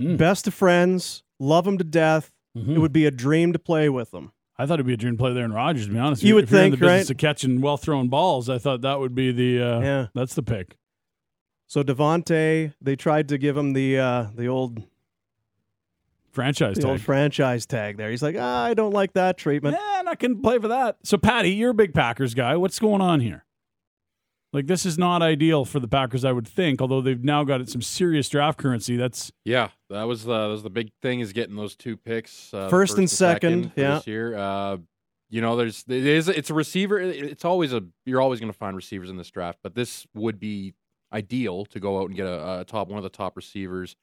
Hmm. 0.00 0.16
Best 0.16 0.46
of 0.46 0.54
friends, 0.54 1.22
love 1.40 1.64
them 1.64 1.78
to 1.78 1.84
death. 1.84 2.30
Mhm. 2.56 2.76
It 2.76 2.78
would 2.78 2.92
be 2.92 3.04
a 3.06 3.10
dream 3.10 3.52
to 3.52 3.58
play 3.58 3.88
with 3.88 4.10
them. 4.12 4.32
I 4.56 4.66
thought 4.66 4.74
it'd 4.74 4.86
be 4.86 4.94
a 4.94 4.96
dream 4.96 5.14
to 5.14 5.18
play 5.18 5.32
there 5.34 5.44
in 5.44 5.52
Rodgers. 5.52 5.86
To 5.86 5.92
be 5.92 5.98
honest, 5.98 6.22
You 6.22 6.38
If 6.38 6.50
would 6.50 6.50
you're 6.52 6.64
in 6.66 6.70
the 6.70 6.76
business 6.76 7.08
right? 7.08 7.10
of 7.10 7.16
catching 7.18 7.60
well 7.60 7.76
thrown 7.76 8.08
balls. 8.08 8.48
I 8.48 8.58
thought 8.58 8.82
that 8.82 9.00
would 9.00 9.14
be 9.14 9.32
the 9.32 9.60
uh, 9.60 9.80
Yeah. 9.80 10.06
That's 10.14 10.34
the 10.34 10.42
pick. 10.44 10.76
So 11.66 11.82
Davante, 11.82 12.74
they 12.80 12.94
tried 12.94 13.28
to 13.30 13.38
give 13.38 13.56
him 13.56 13.72
the 13.72 13.98
uh, 13.98 14.26
the 14.36 14.46
old 14.46 14.84
Franchise 16.30 16.76
the 16.76 16.86
old 16.88 16.98
tag. 16.98 17.06
franchise 17.06 17.64
tag 17.66 17.96
there. 17.96 18.10
He's 18.10 18.22
like, 18.22 18.36
ah, 18.38 18.64
I 18.64 18.74
don't 18.74 18.92
like 18.92 19.12
that 19.14 19.36
treatment. 19.38 19.76
Yeah, 19.80 20.02
not 20.02 20.18
going 20.18 20.36
to 20.36 20.42
play 20.42 20.58
for 20.58 20.68
that. 20.68 20.96
So, 21.04 21.16
Patty, 21.16 21.50
you're 21.50 21.70
a 21.70 21.74
big 21.74 21.94
Packers 21.94 22.34
guy. 22.34 22.56
What's 22.56 22.78
going 22.80 23.00
on 23.00 23.20
here? 23.20 23.44
Like, 24.54 24.68
this 24.68 24.86
is 24.86 24.96
not 24.96 25.20
ideal 25.20 25.64
for 25.64 25.80
the 25.80 25.88
Packers, 25.88 26.24
I 26.24 26.30
would 26.30 26.46
think. 26.46 26.80
Although 26.80 27.00
they've 27.00 27.22
now 27.22 27.42
got 27.42 27.68
some 27.68 27.82
serious 27.82 28.28
draft 28.28 28.58
currency. 28.58 28.96
That's 28.96 29.32
Yeah, 29.44 29.70
that 29.90 30.04
was 30.04 30.28
uh, 30.28 30.42
that 30.42 30.46
was 30.46 30.62
the 30.62 30.70
big 30.70 30.92
thing 31.02 31.18
is 31.18 31.32
getting 31.32 31.56
those 31.56 31.74
two 31.74 31.96
picks, 31.96 32.54
uh, 32.54 32.64
the 32.64 32.70
First 32.70 32.92
and 32.92 33.00
and 33.00 33.10
second, 33.10 33.72
yeah. 33.74 33.96
this 33.96 34.06
year. 34.06 34.36
Uh, 34.36 34.76
you 35.28 35.40
know, 35.40 35.56
there's 35.56 35.84
it 35.88 36.06
is 36.06 36.28
it's 36.28 36.50
a 36.50 36.54
receiver. 36.54 37.00
It's 37.00 37.44
always 37.44 37.72
a 37.72 37.82
you're 38.06 38.20
always 38.20 38.38
going 38.38 38.52
to 38.52 38.56
find 38.56 38.76
receivers 38.76 39.10
in 39.10 39.16
this 39.16 39.30
draft, 39.30 39.58
but 39.62 39.74
this 39.74 40.06
would 40.14 40.38
be 40.38 40.74
ideal 41.12 41.64
to 41.66 41.80
go 41.80 42.00
out 42.00 42.06
and 42.06 42.16
get 42.16 42.26
a, 42.26 42.60
a 42.60 42.64
top 42.64 42.86
one 42.88 42.98
of 42.98 43.02
the 43.02 43.10
top 43.10 43.36
receivers 43.36 43.96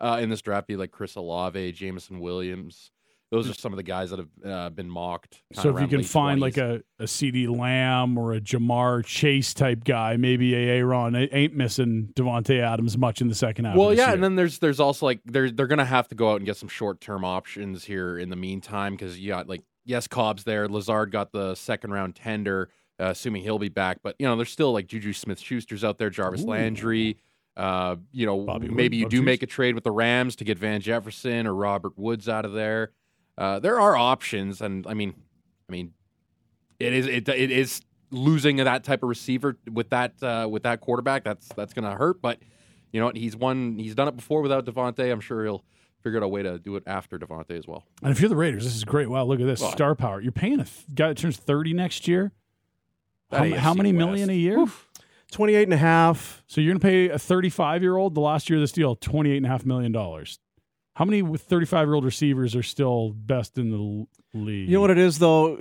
uh, 0.00 0.18
in 0.22 0.30
this 0.30 0.40
draft, 0.40 0.66
be 0.66 0.76
like 0.76 0.90
Chris 0.90 1.16
Olave, 1.16 1.72
Jameson 1.72 2.20
Williams. 2.20 2.90
Those 3.30 3.50
are 3.50 3.54
some 3.54 3.74
of 3.74 3.76
the 3.76 3.82
guys 3.82 4.08
that 4.10 4.20
have 4.20 4.28
uh, 4.44 4.70
been 4.70 4.88
mocked. 4.88 5.42
so 5.52 5.76
if 5.76 5.82
you 5.82 5.88
can 5.88 6.02
find 6.02 6.38
20s. 6.38 6.42
like 6.42 6.56
a, 6.56 6.82
a 6.98 7.04
CeeDee 7.04 7.54
Lamb 7.54 8.16
or 8.16 8.32
a 8.32 8.40
Ja'Marr 8.40 9.04
Chase 9.04 9.52
type 9.52 9.84
guy, 9.84 10.16
maybe 10.16 10.54
a 10.54 10.78
Aaron 10.78 11.14
ain't 11.14 11.54
missing 11.54 12.08
Davante 12.14 12.58
Adams 12.60 12.96
much 12.96 13.20
in 13.20 13.28
the 13.28 13.34
second 13.34 13.66
half. 13.66 13.76
Well, 13.76 13.92
yeah, 13.92 14.06
year. 14.06 14.14
and 14.14 14.24
then 14.24 14.36
there's 14.36 14.58
there's 14.60 14.80
also 14.80 15.04
like 15.04 15.20
they're 15.26 15.50
they're 15.50 15.66
gonna 15.66 15.84
have 15.84 16.08
to 16.08 16.14
go 16.14 16.32
out 16.32 16.36
and 16.36 16.46
get 16.46 16.56
some 16.56 16.70
short 16.70 17.02
term 17.02 17.22
options 17.22 17.84
here 17.84 18.18
in 18.18 18.30
the 18.30 18.36
meantime 18.36 18.94
because 18.94 19.18
you 19.18 19.28
got 19.28 19.46
like 19.46 19.62
yes, 19.84 20.06
Cobb's 20.06 20.44
there. 20.44 20.66
Lazard 20.66 21.10
got 21.10 21.32
the 21.32 21.54
second 21.54 21.90
round 21.90 22.14
tender, 22.14 22.70
uh, 22.98 23.06
assuming 23.06 23.42
he'll 23.42 23.58
be 23.58 23.68
back. 23.68 23.98
But 24.02 24.16
you 24.18 24.26
know, 24.26 24.36
there's 24.36 24.50
still 24.50 24.72
like 24.72 24.86
Juju 24.86 25.12
Smith 25.12 25.40
Schuster's 25.40 25.84
out 25.84 25.98
there, 25.98 26.10
Jarvis 26.10 26.42
Ooh. 26.42 26.46
Landry. 26.46 27.18
Uh, 27.58 27.96
you 28.12 28.24
know, 28.24 28.38
Bobby 28.38 28.68
Wood, 28.68 28.76
maybe 28.76 28.96
you 28.96 29.04
Bob 29.06 29.10
do 29.10 29.22
make 29.22 29.42
a 29.42 29.46
trade 29.46 29.74
with 29.74 29.82
the 29.82 29.90
Rams 29.90 30.36
to 30.36 30.44
get 30.44 30.58
Van 30.58 30.80
Jefferson 30.80 31.44
or 31.44 31.54
Robert 31.54 31.98
Woods 31.98 32.28
out 32.28 32.44
of 32.44 32.52
there. 32.52 32.92
Uh, 33.38 33.60
there 33.60 33.80
are 33.80 33.96
options, 33.96 34.60
and 34.60 34.84
I 34.88 34.94
mean, 34.94 35.14
I 35.68 35.72
mean, 35.72 35.92
it 36.80 36.92
is 36.92 37.06
it 37.06 37.28
it 37.28 37.50
is 37.52 37.80
losing 38.10 38.56
that 38.56 38.82
type 38.82 39.02
of 39.04 39.08
receiver 39.08 39.56
with 39.72 39.90
that 39.90 40.20
uh, 40.22 40.48
with 40.50 40.64
that 40.64 40.80
quarterback. 40.80 41.22
That's 41.22 41.46
that's 41.54 41.72
gonna 41.72 41.94
hurt, 41.94 42.20
but 42.20 42.40
you 42.92 42.98
know 42.98 43.06
what? 43.06 43.16
He's 43.16 43.36
won. 43.36 43.78
He's 43.78 43.94
done 43.94 44.08
it 44.08 44.16
before 44.16 44.42
without 44.42 44.66
Davante. 44.66 45.10
I'm 45.10 45.20
sure 45.20 45.44
he'll 45.44 45.64
figure 46.02 46.18
out 46.18 46.24
a 46.24 46.28
way 46.28 46.42
to 46.42 46.58
do 46.58 46.74
it 46.76 46.82
after 46.86 47.16
Davante 47.16 47.56
as 47.56 47.66
well. 47.68 47.84
And 48.02 48.10
if 48.10 48.20
you're 48.20 48.28
the 48.28 48.36
Raiders, 48.36 48.64
this 48.64 48.74
is 48.74 48.84
great. 48.84 49.08
Wow, 49.08 49.24
look 49.24 49.40
at 49.40 49.46
this 49.46 49.60
Well, 49.60 49.70
star 49.72 49.94
power. 49.94 50.20
You're 50.20 50.32
paying 50.32 50.54
a 50.60 50.64
th- 50.64 50.86
guy 50.94 51.08
that 51.08 51.16
turns 51.18 51.36
30 51.36 51.74
next 51.74 52.08
year. 52.08 52.32
How, 53.30 53.44
how 53.56 53.74
many 53.74 53.92
West. 53.92 53.98
million 53.98 54.30
a 54.30 54.34
year? 54.34 54.64
28 55.32 55.64
and 55.64 55.74
a 55.74 55.76
half. 55.78 56.42
So 56.46 56.60
you're 56.60 56.72
going 56.72 56.80
to 56.80 56.86
pay 56.86 57.08
a 57.10 57.18
35 57.18 57.82
year 57.82 57.96
old 57.96 58.14
the 58.14 58.20
last 58.20 58.48
year 58.48 58.58
of 58.58 58.62
this 58.62 58.72
deal 58.72 58.96
28 58.96 59.36
and 59.36 59.46
a 59.46 59.48
half 59.48 59.66
million 59.66 59.92
dollars. 59.92 60.38
How 60.98 61.04
many 61.04 61.22
35 61.22 61.86
year 61.86 61.94
old 61.94 62.04
receivers 62.04 62.56
are 62.56 62.62
still 62.64 63.10
best 63.10 63.56
in 63.56 63.70
the 63.70 64.36
league? 64.36 64.68
You 64.68 64.74
know 64.74 64.80
what 64.80 64.90
it 64.90 64.98
is, 64.98 65.20
though? 65.20 65.56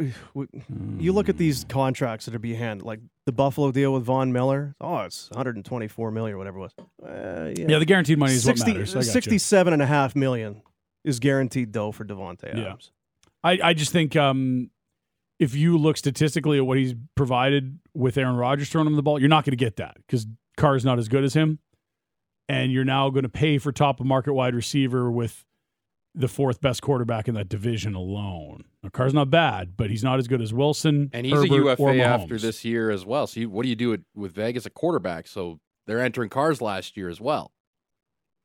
You 0.98 1.14
look 1.14 1.30
at 1.30 1.38
these 1.38 1.64
contracts 1.70 2.26
that 2.26 2.34
are 2.34 2.40
being 2.40 2.58
handed, 2.58 2.84
like 2.84 3.02
the 3.28 3.32
Buffalo 3.32 3.72
deal 3.72 3.94
with 3.94 4.04
Von 4.04 4.34
Miller. 4.34 4.76
Oh, 4.82 4.98
it's 5.02 5.30
124 5.30 6.10
million 6.10 6.34
or 6.34 6.40
whatever 6.40 6.58
it 6.58 6.62
was. 6.62 6.74
Uh, 7.06 7.54
yeah. 7.56 7.68
Yeah, 7.70 7.78
the 7.78 7.86
guaranteed 7.86 8.18
money 8.18 8.34
is 8.34 8.44
60, 8.46 8.64
what 8.64 8.74
matters. 8.78 8.96
I 8.96 9.00
got 9.02 9.06
you. 9.06 9.12
67 9.12 9.74
and 9.74 9.82
a 9.84 9.86
half 9.86 10.16
million 10.16 10.64
is 11.04 11.20
guaranteed 11.20 11.72
dough 11.72 11.92
for 11.92 12.04
Davante 12.04 12.46
Yeah. 12.56 12.62
Adams. 12.62 12.92
I, 13.44 13.60
I 13.64 13.74
just 13.76 13.92
think 13.92 14.16
um, 14.16 14.72
if 15.38 15.54
you 15.54 15.78
look 15.78 15.98
statistically 15.98 16.58
at 16.58 16.66
what 16.66 16.80
he's 16.80 16.96
provided 17.14 17.78
with 17.94 18.18
Aaron 18.18 18.38
Rodgers 18.38 18.70
throwing 18.70 18.88
him 18.88 18.96
the 18.96 19.04
ball, 19.04 19.20
you're 19.20 19.30
not 19.30 19.46
going 19.46 19.52
to 19.52 19.56
get 19.56 19.76
that 19.76 19.98
because 19.98 20.26
Carr's 20.58 20.84
not 20.84 20.98
as 20.98 21.08
good 21.08 21.24
as 21.24 21.36
him. 21.36 21.60
And 22.50 22.72
you're 22.72 22.86
now 22.86 23.10
going 23.10 23.24
to 23.24 23.30
pay 23.30 23.58
for 23.58 23.72
top 23.72 24.00
of 24.00 24.06
market 24.06 24.34
wide 24.34 24.56
receiver 24.56 25.12
with 25.12 25.46
the 26.16 26.28
fourth 26.28 26.62
best 26.62 26.82
quarterback 26.82 27.28
in 27.28 27.36
that 27.36 27.48
division 27.48 27.94
alone. 27.94 28.64
Now, 28.82 28.90
Carr's 28.90 29.14
not 29.14 29.30
bad, 29.30 29.78
but 29.78 29.90
he's 29.90 30.04
not 30.04 30.18
as 30.18 30.28
good 30.28 30.42
as 30.42 30.54
Wilson. 30.54 31.10
And 31.14 31.26
he's 31.26 31.36
Herbert, 31.36 31.80
a 31.80 31.84
UFA 31.84 32.02
after 32.02 32.40
this 32.40 32.66
year 32.66 32.90
as 32.90 33.06
well. 33.06 33.28
So 33.28 33.42
you, 33.42 33.50
what 33.50 33.64
do 33.64 33.70
you 33.70 33.76
do 33.76 33.90
with, 33.90 34.04
with 34.16 34.34
Vegas 34.34 34.66
at 34.66 34.74
quarterback? 34.74 35.28
So 35.28 35.60
they're 35.86 36.02
entering 36.02 36.30
Carr's 36.30 36.62
last 36.62 36.98
year 36.98 37.10
as 37.10 37.22
well. 37.22 37.52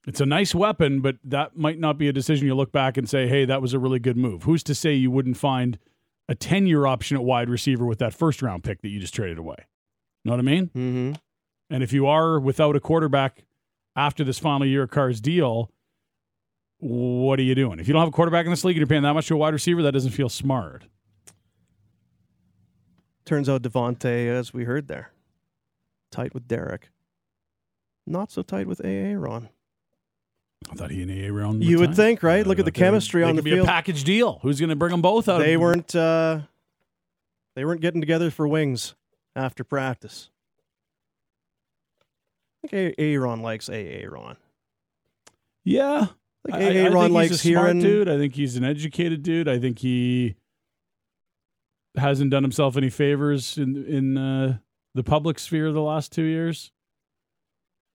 It's 0.06 0.20
a 0.20 0.26
nice 0.26 0.54
weapon, 0.54 1.00
but 1.00 1.16
that 1.24 1.56
might 1.56 1.78
not 1.78 1.96
be 1.96 2.08
a 2.08 2.12
decision 2.12 2.46
you 2.46 2.54
look 2.54 2.72
back 2.72 2.96
and 2.96 3.08
say, 3.08 3.28
hey, 3.28 3.44
that 3.44 3.62
was 3.62 3.72
a 3.72 3.78
really 3.78 4.00
good 4.00 4.16
move. 4.16 4.42
Who's 4.42 4.64
to 4.64 4.74
say 4.74 4.94
you 4.94 5.10
wouldn't 5.10 5.36
find 5.36 5.78
a 6.28 6.34
10 6.34 6.66
year 6.66 6.86
option 6.86 7.16
at 7.16 7.22
wide 7.22 7.48
receiver 7.48 7.86
with 7.86 7.98
that 8.00 8.12
first 8.12 8.42
round 8.42 8.64
pick 8.64 8.82
that 8.82 8.88
you 8.88 8.98
just 8.98 9.14
traded 9.14 9.38
away? 9.38 9.56
Know 10.24 10.32
what 10.32 10.40
I 10.40 10.42
mean? 10.42 10.66
Mm-hmm. 10.68 11.12
And 11.70 11.82
if 11.82 11.92
you 11.92 12.06
are 12.06 12.38
without 12.38 12.76
a 12.76 12.80
quarterback 12.80 13.44
after 13.96 14.24
this 14.24 14.38
final 14.38 14.66
year 14.66 14.82
of 14.84 14.90
Carr's 14.90 15.20
deal, 15.20 15.70
what 16.78 17.38
are 17.38 17.42
you 17.42 17.54
doing? 17.54 17.78
If 17.78 17.86
you 17.86 17.92
don't 17.92 18.00
have 18.02 18.08
a 18.08 18.12
quarterback 18.12 18.44
in 18.46 18.50
this 18.50 18.64
league 18.64 18.76
and 18.76 18.80
you're 18.80 18.86
paying 18.88 19.02
that 19.02 19.12
much 19.14 19.28
to 19.28 19.34
a 19.34 19.36
wide 19.36 19.52
receiver, 19.54 19.82
that 19.82 19.92
doesn't 19.92 20.10
feel 20.12 20.28
smart. 20.28 20.84
Turns 23.24 23.48
out 23.48 23.62
Davante, 23.62 24.28
as 24.28 24.52
we 24.52 24.64
heard 24.64 24.88
there, 24.88 25.12
tight 26.10 26.34
with 26.34 26.48
Derek. 26.48 26.88
Not 28.06 28.32
so 28.32 28.42
tight 28.42 28.66
with 28.66 28.84
AA 28.84 29.14
Ron. 29.16 29.48
I 30.70 30.74
thought 30.74 30.90
he 30.90 31.02
and 31.02 31.10
AA 31.10 31.32
were 31.32 31.42
on. 31.44 31.62
You 31.62 31.78
would 31.78 31.94
think, 31.94 32.22
right? 32.22 32.44
Look 32.46 32.58
at 32.58 32.64
the 32.64 32.70
thought 32.70 32.74
they 32.78 32.84
would- 32.84 32.92
chemistry 32.92 33.22
they 33.22 33.28
on 33.28 33.36
the 33.36 33.42
be 33.42 33.52
field. 33.52 33.66
a 33.66 33.70
package 33.70 34.02
deal. 34.04 34.40
Who's 34.42 34.58
going 34.58 34.70
to 34.70 34.76
bring 34.76 34.90
them 34.90 35.02
both 35.02 35.28
out? 35.28 35.38
They 35.38 35.56
weren't. 35.56 35.94
Uh, 35.94 36.40
they 37.54 37.64
weren't 37.64 37.80
getting 37.80 38.00
together 38.00 38.30
for 38.32 38.48
wings 38.48 38.94
after 39.36 39.62
practice. 39.62 40.30
I 42.64 42.68
think 42.68 42.94
A- 42.98 43.00
Aaron 43.00 43.42
likes 43.42 43.68
AA 43.68 44.06
Ron. 44.08 44.36
Yeah. 45.64 46.06
I 46.50 46.56
I, 46.56 46.58
think 46.58 46.76
I- 46.76 46.80
I 46.80 46.88
AA 46.88 46.92
Ron 46.92 47.02
think 47.04 47.14
likes 47.14 47.30
he's 47.42 47.52
a 47.52 47.58
smart 47.58 47.78
dude. 47.78 48.08
I 48.08 48.18
think 48.18 48.34
he's 48.34 48.56
an 48.56 48.64
educated 48.64 49.22
dude. 49.22 49.48
I 49.48 49.58
think 49.58 49.78
he 49.80 50.34
hasn't 51.96 52.30
done 52.30 52.42
himself 52.42 52.76
any 52.76 52.90
favors 52.90 53.58
in 53.58 53.84
in 53.84 54.16
uh, 54.16 54.58
the 54.94 55.02
public 55.04 55.38
sphere 55.38 55.72
the 55.72 55.82
last 55.82 56.12
two 56.12 56.22
years. 56.22 56.72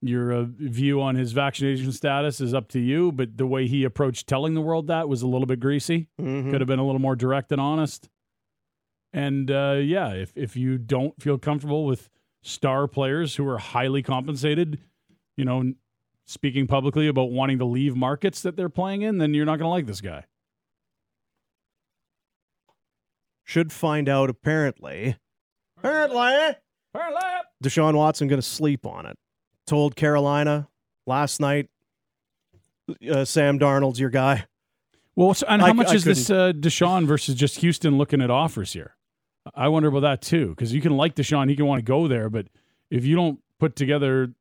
Your 0.04 0.32
uh, 0.32 0.46
view 0.48 1.02
on 1.02 1.16
his 1.16 1.32
vaccination 1.32 1.92
status 1.92 2.40
is 2.40 2.54
up 2.54 2.68
to 2.70 2.80
you, 2.80 3.12
but 3.12 3.36
the 3.38 3.48
way 3.48 3.68
he 3.68 3.84
approached 3.84 4.28
telling 4.28 4.54
the 4.54 4.62
world 4.62 4.88
that 4.88 5.10
was 5.10 5.24
a 5.24 5.28
little 5.28 5.48
bit 5.48 5.60
greasy. 5.60 6.08
Mhm. 6.22 6.52
Could 6.52 6.62
have 6.62 6.68
been 6.68 6.78
a 6.80 6.86
little 6.86 7.02
more 7.02 7.16
direct 7.16 7.52
and 7.52 7.60
honest. 7.60 8.08
And 9.12 9.50
uh, 9.50 9.80
yeah, 9.82 10.10
if 10.14 10.32
if 10.36 10.56
you 10.56 10.78
don't 10.78 11.20
feel 11.22 11.40
comfortable 11.40 11.86
with 11.86 12.10
star 12.48 12.88
players 12.88 13.36
who 13.36 13.48
are 13.48 13.58
highly 13.58 14.02
compensated, 14.02 14.80
you 15.36 15.46
know, 15.46 15.74
speaking 16.26 16.66
publicly 16.68 17.08
about 17.08 17.32
wanting 17.32 17.60
to 17.60 17.66
leave 17.66 17.96
markets 17.96 18.42
that 18.42 18.56
they're 18.56 18.70
playing 18.70 19.02
in, 19.02 19.18
then 19.18 19.34
you're 19.34 19.46
not 19.46 19.58
going 19.58 19.66
to 19.66 19.70
like 19.70 19.86
this 19.86 20.02
guy. 20.02 20.24
Should 23.44 23.72
find 23.72 24.10
out 24.10 24.30
apparently. 24.30 25.18
Apparently, 25.78 26.56
Apparently. 26.94 27.22
Deshaun 27.64 27.96
Watson 27.96 28.28
going 28.28 28.42
to 28.42 28.48
sleep 28.48 28.86
on 28.86 29.06
it. 29.06 29.18
Told 29.66 29.96
Carolina 29.96 30.68
last 31.06 31.40
night. 31.40 31.70
Uh, 33.10 33.26
Sam 33.26 33.60
Darnold's 33.60 34.00
your 34.00 34.10
guy. 34.10 34.46
Well, 35.16 35.34
so, 35.34 35.46
and 35.48 35.62
how 35.62 35.68
c- 35.70 35.74
much 35.74 35.90
I 35.90 35.96
is 35.96 36.04
this 36.04 36.30
uh, 36.30 36.54
Deshaun 36.54 37.06
versus 37.06 37.36
just 37.36 37.58
Houston 37.58 37.98
looking 37.98 38.22
at 38.22 38.30
offers 38.30 38.74
here? 38.74 38.97
I 39.56 39.68
wonder 39.68 39.90
about 39.90 40.02
that 40.02 40.22
too, 40.22 40.50
because 40.50 40.74
you 40.74 40.82
can 40.82 40.96
like 40.98 41.16
Deshaun, 41.16 41.50
he 41.50 41.56
can 41.56 41.66
want 41.66 41.80
to 41.80 41.84
go 41.84 42.08
there, 42.08 42.30
but 42.30 42.48
if 42.90 43.06
you 43.06 43.16
don't 43.16 43.40
put 43.60 43.76
together 43.76 44.34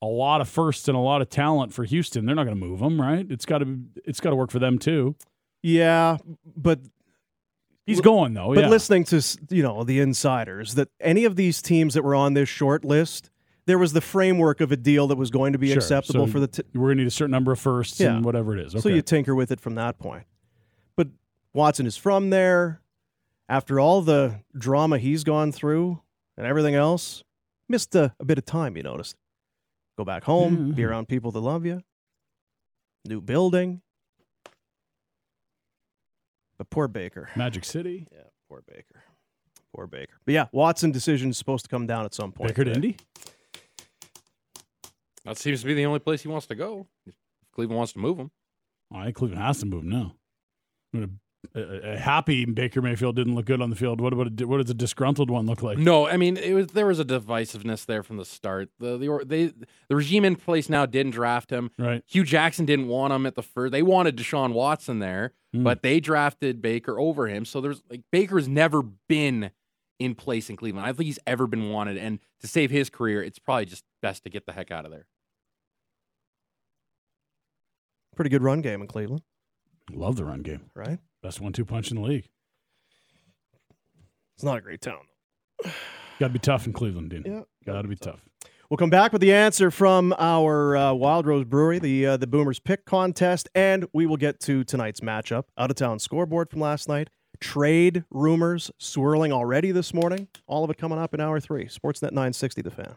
a 0.00 0.06
lot 0.06 0.40
of 0.40 0.48
firsts 0.48 0.88
and 0.88 0.96
a 0.96 1.00
lot 1.00 1.22
of 1.22 1.28
talent 1.30 1.72
for 1.72 1.84
Houston, 1.84 2.26
they're 2.26 2.34
not 2.34 2.44
going 2.44 2.58
to 2.58 2.64
move 2.66 2.80
him, 2.80 3.00
right? 3.00 3.26
It's 3.30 3.46
got 3.46 3.58
to 3.58 3.78
it's 4.04 4.20
got 4.20 4.30
to 4.30 4.36
work 4.36 4.50
for 4.50 4.58
them 4.58 4.78
too. 4.78 5.14
Yeah, 5.62 6.16
but 6.56 6.80
He's 7.86 8.00
going 8.00 8.34
though. 8.34 8.54
but 8.54 8.62
yeah. 8.64 8.68
listening 8.68 9.04
to 9.04 9.20
you 9.50 9.62
know 9.62 9.82
the 9.84 10.00
insiders 10.00 10.74
that 10.74 10.88
any 11.00 11.24
of 11.24 11.36
these 11.36 11.60
teams 11.62 11.94
that 11.94 12.02
were 12.04 12.14
on 12.14 12.34
this 12.34 12.48
short 12.48 12.84
list, 12.84 13.28
there 13.66 13.78
was 13.78 13.92
the 13.92 14.00
framework 14.00 14.60
of 14.60 14.70
a 14.72 14.76
deal 14.76 15.06
that 15.08 15.16
was 15.16 15.30
going 15.30 15.52
to 15.52 15.58
be 15.58 15.68
Sure, 15.68 15.78
acceptable 15.78 16.26
so 16.26 16.32
for 16.32 16.40
the. 16.40 16.46
T- 16.48 16.62
We're 16.74 16.88
going 16.88 16.98
to 16.98 17.02
need 17.02 17.08
a 17.08 17.12
certain 17.12 17.32
number 17.32 17.50
of 17.52 17.58
firsts 17.60 17.98
Yeah. 18.00 18.14
and 18.16 18.24
whatever 18.24 18.56
it 18.56 18.64
is. 18.66 18.74
Okay. 18.74 18.82
So 18.82 18.88
you 18.88 19.02
tinker 19.02 19.34
with 19.34 19.50
it 19.50 19.60
from 19.60 19.74
that 19.76 19.98
point. 19.98 20.24
But 20.96 21.08
Watson 21.54 21.86
is 21.86 21.96
from 21.96 22.30
there. 22.30 22.81
After 23.52 23.78
all 23.78 24.00
the 24.00 24.40
drama 24.56 24.96
he's 24.96 25.24
gone 25.24 25.52
through 25.52 26.00
and 26.38 26.46
everything 26.46 26.74
else, 26.74 27.22
missed 27.68 27.94
a, 27.94 28.14
a 28.18 28.24
bit 28.24 28.38
of 28.38 28.46
time. 28.46 28.78
You 28.78 28.82
noticed. 28.82 29.14
Go 29.98 30.06
back 30.06 30.24
home, 30.24 30.70
be 30.70 30.80
mm-hmm. 30.80 30.90
around 30.90 31.06
people 31.06 31.32
that 31.32 31.40
love 31.40 31.66
you. 31.66 31.82
New 33.04 33.20
building. 33.20 33.82
But 36.56 36.70
poor 36.70 36.88
Baker. 36.88 37.28
Magic 37.36 37.66
City, 37.66 38.08
Yeah, 38.10 38.22
poor 38.48 38.62
Baker. 38.66 39.04
Poor 39.76 39.86
Baker. 39.86 40.14
But 40.24 40.32
yeah, 40.32 40.46
Watson 40.52 40.90
decision 40.90 41.28
is 41.28 41.36
supposed 41.36 41.66
to 41.66 41.68
come 41.68 41.86
down 41.86 42.06
at 42.06 42.14
some 42.14 42.32
point. 42.32 42.48
Baker 42.48 42.64
to. 42.64 42.72
Indy. 42.72 42.96
That 45.26 45.36
seems 45.36 45.60
to 45.60 45.66
be 45.66 45.74
the 45.74 45.84
only 45.84 45.98
place 45.98 46.22
he 46.22 46.28
wants 46.28 46.46
to 46.46 46.54
go. 46.54 46.86
If 47.06 47.12
Cleveland 47.52 47.76
wants 47.76 47.92
to 47.92 47.98
move 47.98 48.16
him. 48.16 48.30
I 48.90 49.04
think 49.04 49.16
Cleveland 49.16 49.42
has 49.42 49.60
to 49.60 49.66
move 49.66 49.82
him 49.82 49.90
now. 49.90 50.14
I 50.94 50.96
mean, 50.96 51.04
A, 51.04 51.21
a, 51.54 51.92
a 51.92 51.96
happy 51.96 52.44
Baker 52.44 52.80
Mayfield 52.80 53.16
didn't 53.16 53.34
look 53.34 53.46
good 53.46 53.60
on 53.60 53.70
the 53.70 53.76
field. 53.76 54.00
What 54.00 54.12
about 54.12 54.40
a, 54.40 54.46
what 54.46 54.60
does 54.60 54.70
a 54.70 54.74
disgruntled 54.74 55.30
one 55.30 55.44
look 55.46 55.62
like? 55.62 55.78
No, 55.78 56.06
I 56.08 56.16
mean 56.16 56.36
it 56.36 56.52
was 56.54 56.68
there 56.68 56.86
was 56.86 57.00
a 57.00 57.04
divisiveness 57.04 57.84
there 57.86 58.02
from 58.02 58.16
the 58.16 58.24
start. 58.24 58.70
The 58.78 58.96
the 58.96 59.22
they 59.26 59.46
the 59.88 59.96
regime 59.96 60.24
in 60.24 60.36
place 60.36 60.68
now 60.68 60.86
didn't 60.86 61.12
draft 61.12 61.50
him. 61.50 61.70
Right. 61.78 62.02
Hue 62.06 62.24
Jackson 62.24 62.64
didn't 62.64 62.88
want 62.88 63.12
him 63.12 63.26
at 63.26 63.34
the 63.34 63.42
first. 63.42 63.72
They 63.72 63.82
wanted 63.82 64.16
Deshaun 64.16 64.52
Watson 64.52 64.98
there, 65.00 65.32
Hmm. 65.52 65.64
but 65.64 65.82
they 65.82 66.00
drafted 66.00 66.62
Baker 66.62 66.98
over 66.98 67.26
him. 67.28 67.44
So 67.44 67.60
there's 67.60 67.82
like 67.90 68.02
Baker's 68.12 68.48
never 68.48 68.82
been 69.08 69.50
in 69.98 70.14
place 70.14 70.48
in 70.50 70.56
Cleveland. 70.56 70.84
I 70.84 70.88
don't 70.88 70.96
think 70.96 71.06
he's 71.06 71.18
ever 71.26 71.46
been 71.46 71.70
wanted. 71.70 71.96
And 71.96 72.18
to 72.40 72.46
save 72.46 72.70
his 72.70 72.88
career, 72.90 73.22
it's 73.22 73.38
probably 73.38 73.66
just 73.66 73.84
best 74.00 74.24
to 74.24 74.30
get 74.30 74.46
the 74.46 74.52
heck 74.52 74.70
out 74.70 74.84
of 74.84 74.90
there. 74.90 75.06
Pretty 78.16 78.30
good 78.30 78.42
run 78.42 78.60
game 78.60 78.80
in 78.82 78.86
Cleveland, 78.88 79.22
Love 79.90 80.16
the 80.16 80.24
run 80.24 80.42
game. 80.42 80.70
right? 80.74 80.98
Best 81.22 81.40
one-two 81.40 81.64
punch 81.64 81.90
in 81.90 81.96
the 81.96 82.02
league. 82.02 82.28
It's 84.34 84.44
not 84.44 84.58
a 84.58 84.60
great 84.60 84.80
town. 84.80 85.02
Got 86.18 86.28
to 86.28 86.28
be 86.30 86.38
tough 86.38 86.66
in 86.66 86.72
Cleveland, 86.72 87.10
Dean. 87.10 87.22
Yeah, 87.24 87.42
Got 87.64 87.82
to 87.82 87.88
be 87.88 87.96
tough. 87.96 88.24
We'll 88.68 88.78
come 88.78 88.90
back 88.90 89.12
with 89.12 89.20
the 89.20 89.34
answer 89.34 89.70
from 89.70 90.14
our 90.18 90.76
uh, 90.76 90.92
Wild 90.94 91.26
Rose 91.26 91.44
Brewery, 91.44 91.78
the 91.78 92.06
uh, 92.06 92.16
the 92.16 92.26
Boomers 92.26 92.58
pick 92.58 92.86
contest, 92.86 93.48
and 93.54 93.86
we 93.92 94.06
will 94.06 94.16
get 94.16 94.40
to 94.40 94.64
tonight's 94.64 95.00
matchup. 95.00 95.44
Out 95.58 95.70
of 95.70 95.76
town 95.76 95.98
scoreboard 95.98 96.48
from 96.50 96.60
last 96.60 96.88
night. 96.88 97.10
Trade 97.38 98.04
rumors 98.10 98.70
swirling 98.78 99.30
already 99.30 99.72
this 99.72 99.92
morning. 99.92 100.28
All 100.46 100.64
of 100.64 100.70
it 100.70 100.78
coming 100.78 100.98
up 100.98 101.12
in 101.12 101.20
hour 101.20 101.38
three. 101.38 101.66
Sportsnet 101.66 102.12
960, 102.12 102.62
the 102.62 102.70
fan. 102.70 102.94